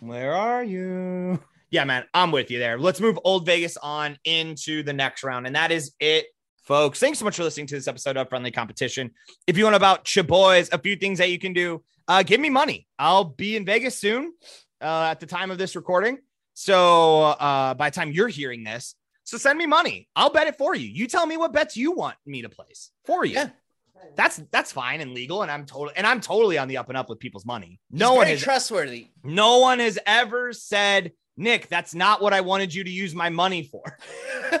where 0.00 0.32
are 0.34 0.62
you? 0.62 1.40
Yeah, 1.70 1.84
man, 1.84 2.04
I'm 2.12 2.32
with 2.32 2.50
you 2.50 2.58
there. 2.58 2.78
Let's 2.78 3.00
move 3.00 3.18
Old 3.24 3.46
Vegas 3.46 3.76
on 3.76 4.18
into 4.24 4.82
the 4.82 4.92
next 4.92 5.22
round, 5.22 5.46
and 5.46 5.54
that 5.54 5.70
is 5.70 5.92
it 6.00 6.26
folks. 6.64 6.98
Thanks 6.98 7.18
so 7.18 7.24
much 7.24 7.36
for 7.36 7.44
listening 7.44 7.66
to 7.68 7.76
this 7.76 7.86
episode 7.86 8.16
of 8.16 8.28
Friendly 8.28 8.50
Competition. 8.50 9.12
If 9.46 9.56
you 9.56 9.64
want 9.64 9.76
about 9.76 10.04
Chaboys, 10.04 10.72
a 10.72 10.78
few 10.78 10.96
things 10.96 11.18
that 11.18 11.30
you 11.30 11.38
can 11.38 11.52
do, 11.52 11.82
uh, 12.08 12.24
give 12.24 12.40
me 12.40 12.50
money. 12.50 12.88
I'll 12.98 13.24
be 13.24 13.54
in 13.56 13.64
Vegas 13.64 13.96
soon 13.96 14.32
uh, 14.80 15.08
at 15.10 15.20
the 15.20 15.26
time 15.26 15.52
of 15.52 15.58
this 15.58 15.76
recording. 15.76 16.18
So 16.54 17.22
uh, 17.22 17.74
by 17.74 17.90
the 17.90 17.94
time 17.94 18.10
you're 18.10 18.28
hearing 18.28 18.64
this, 18.64 18.96
so 19.22 19.38
send 19.38 19.56
me 19.56 19.66
money. 19.66 20.08
I'll 20.16 20.30
bet 20.30 20.48
it 20.48 20.58
for 20.58 20.74
you. 20.74 20.88
You 20.88 21.06
tell 21.06 21.24
me 21.24 21.36
what 21.36 21.52
bets 21.52 21.76
you 21.76 21.92
want 21.92 22.16
me 22.26 22.42
to 22.42 22.48
place 22.48 22.90
for 23.04 23.24
you. 23.24 23.34
Yeah. 23.34 23.50
That's 24.16 24.40
that's 24.50 24.72
fine 24.72 25.02
and 25.02 25.12
legal, 25.12 25.42
and 25.42 25.50
I'm 25.50 25.66
totally 25.66 25.92
and 25.94 26.06
I'm 26.06 26.22
totally 26.22 26.56
on 26.56 26.68
the 26.68 26.78
up 26.78 26.88
and 26.88 26.96
up 26.96 27.10
with 27.10 27.20
people's 27.20 27.44
money. 27.44 27.78
No 27.90 28.12
He's 28.12 28.16
one 28.16 28.26
has 28.28 28.42
trustworthy. 28.42 29.08
no 29.22 29.58
one 29.58 29.78
has 29.78 29.98
ever 30.06 30.54
said, 30.54 31.12
Nick, 31.40 31.68
that's 31.68 31.94
not 31.94 32.20
what 32.20 32.32
I 32.32 32.40
wanted 32.42 32.74
you 32.74 32.84
to 32.84 32.90
use 32.90 33.14
my 33.14 33.30
money 33.30 33.62
for. 33.62 33.98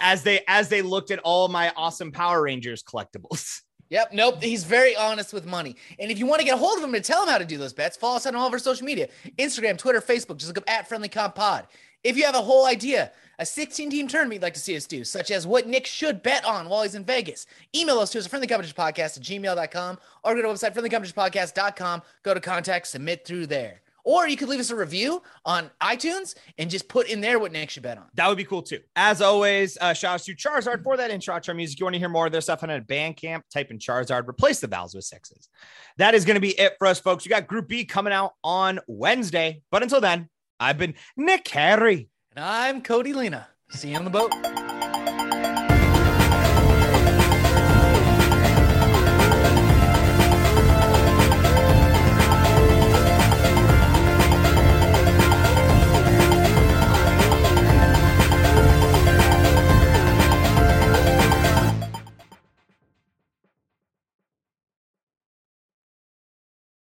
as 0.00 0.22
they 0.22 0.40
as 0.48 0.68
they 0.68 0.82
looked 0.82 1.10
at 1.10 1.18
all 1.20 1.48
my 1.48 1.72
awesome 1.76 2.10
Power 2.10 2.42
Rangers 2.42 2.82
collectibles. 2.82 3.62
Yep. 3.90 4.12
Nope. 4.12 4.42
He's 4.42 4.64
very 4.64 4.94
honest 4.96 5.32
with 5.32 5.46
money. 5.46 5.74
And 5.98 6.10
if 6.10 6.18
you 6.18 6.26
want 6.26 6.40
to 6.40 6.44
get 6.44 6.54
a 6.54 6.58
hold 6.58 6.76
of 6.76 6.84
him 6.84 6.92
to 6.92 7.00
tell 7.00 7.22
him 7.22 7.30
how 7.30 7.38
to 7.38 7.46
do 7.46 7.56
those 7.56 7.72
bets, 7.72 7.96
follow 7.96 8.16
us 8.16 8.26
on 8.26 8.34
all 8.34 8.46
of 8.46 8.52
our 8.52 8.58
social 8.58 8.84
media 8.84 9.08
Instagram, 9.38 9.78
Twitter, 9.78 10.02
Facebook. 10.02 10.36
Just 10.36 10.48
look 10.48 10.58
up 10.58 10.64
at 10.68 10.86
Friendly 10.86 11.08
Comp 11.08 11.34
Pod. 11.34 11.66
If 12.04 12.16
you 12.16 12.24
have 12.24 12.34
a 12.34 12.42
whole 12.42 12.66
idea, 12.66 13.12
a 13.38 13.46
16 13.46 13.88
team 13.88 14.06
tournament 14.06 14.34
you'd 14.34 14.42
like 14.42 14.54
to 14.54 14.60
see 14.60 14.76
us 14.76 14.86
do, 14.86 15.04
such 15.04 15.30
as 15.30 15.46
what 15.46 15.66
Nick 15.66 15.86
should 15.86 16.22
bet 16.22 16.44
on 16.44 16.68
while 16.68 16.82
he's 16.82 16.94
in 16.94 17.04
Vegas, 17.04 17.46
email 17.74 17.98
us 17.98 18.10
to 18.10 18.18
us 18.18 18.26
at 18.26 18.30
friendlycompetitionpodcast 18.30 19.16
at 19.16 19.22
gmail.com 19.22 19.98
or 20.22 20.34
go 20.34 20.42
to 20.42 20.48
our 20.48 20.54
website, 20.54 20.74
friendlycompetitionpodcast.com. 20.74 22.02
Go 22.22 22.34
to 22.34 22.40
contact, 22.40 22.88
submit 22.88 23.24
through 23.24 23.46
there. 23.46 23.80
Or 24.08 24.26
you 24.26 24.38
could 24.38 24.48
leave 24.48 24.58
us 24.58 24.70
a 24.70 24.74
review 24.74 25.22
on 25.44 25.70
iTunes 25.82 26.34
and 26.56 26.70
just 26.70 26.88
put 26.88 27.10
in 27.10 27.20
there 27.20 27.38
what 27.38 27.52
Nick 27.52 27.68
should 27.68 27.82
bet 27.82 27.98
on. 27.98 28.06
That 28.14 28.26
would 28.26 28.38
be 28.38 28.44
cool 28.44 28.62
too. 28.62 28.78
As 28.96 29.20
always, 29.20 29.76
uh, 29.82 29.92
shout 29.92 30.14
out 30.14 30.20
to 30.20 30.34
Charizard 30.34 30.82
for 30.82 30.96
that 30.96 31.10
intro 31.10 31.34
outro 31.34 31.54
music. 31.54 31.78
You 31.78 31.84
want 31.84 31.92
to 31.92 31.98
hear 31.98 32.08
more 32.08 32.24
of 32.24 32.32
their 32.32 32.40
stuff 32.40 32.62
on 32.62 32.70
a 32.70 32.80
Bandcamp, 32.80 33.42
type 33.52 33.70
in 33.70 33.78
Charizard, 33.78 34.26
replace 34.26 34.60
the 34.60 34.66
vowels 34.66 34.94
with 34.94 35.04
sixes. 35.04 35.50
That 35.98 36.14
is 36.14 36.24
going 36.24 36.36
to 36.36 36.40
be 36.40 36.58
it 36.58 36.76
for 36.78 36.86
us, 36.86 36.98
folks. 36.98 37.26
We 37.26 37.28
got 37.28 37.46
Group 37.46 37.68
B 37.68 37.84
coming 37.84 38.14
out 38.14 38.32
on 38.42 38.80
Wednesday. 38.86 39.60
But 39.70 39.82
until 39.82 40.00
then, 40.00 40.30
I've 40.58 40.78
been 40.78 40.94
Nick 41.14 41.44
Carey. 41.44 42.08
And 42.34 42.42
I'm 42.42 42.80
Cody 42.80 43.12
Lena. 43.12 43.48
See 43.68 43.90
you 43.90 43.96
on 43.96 44.04
the 44.04 44.10
boat. 44.10 44.32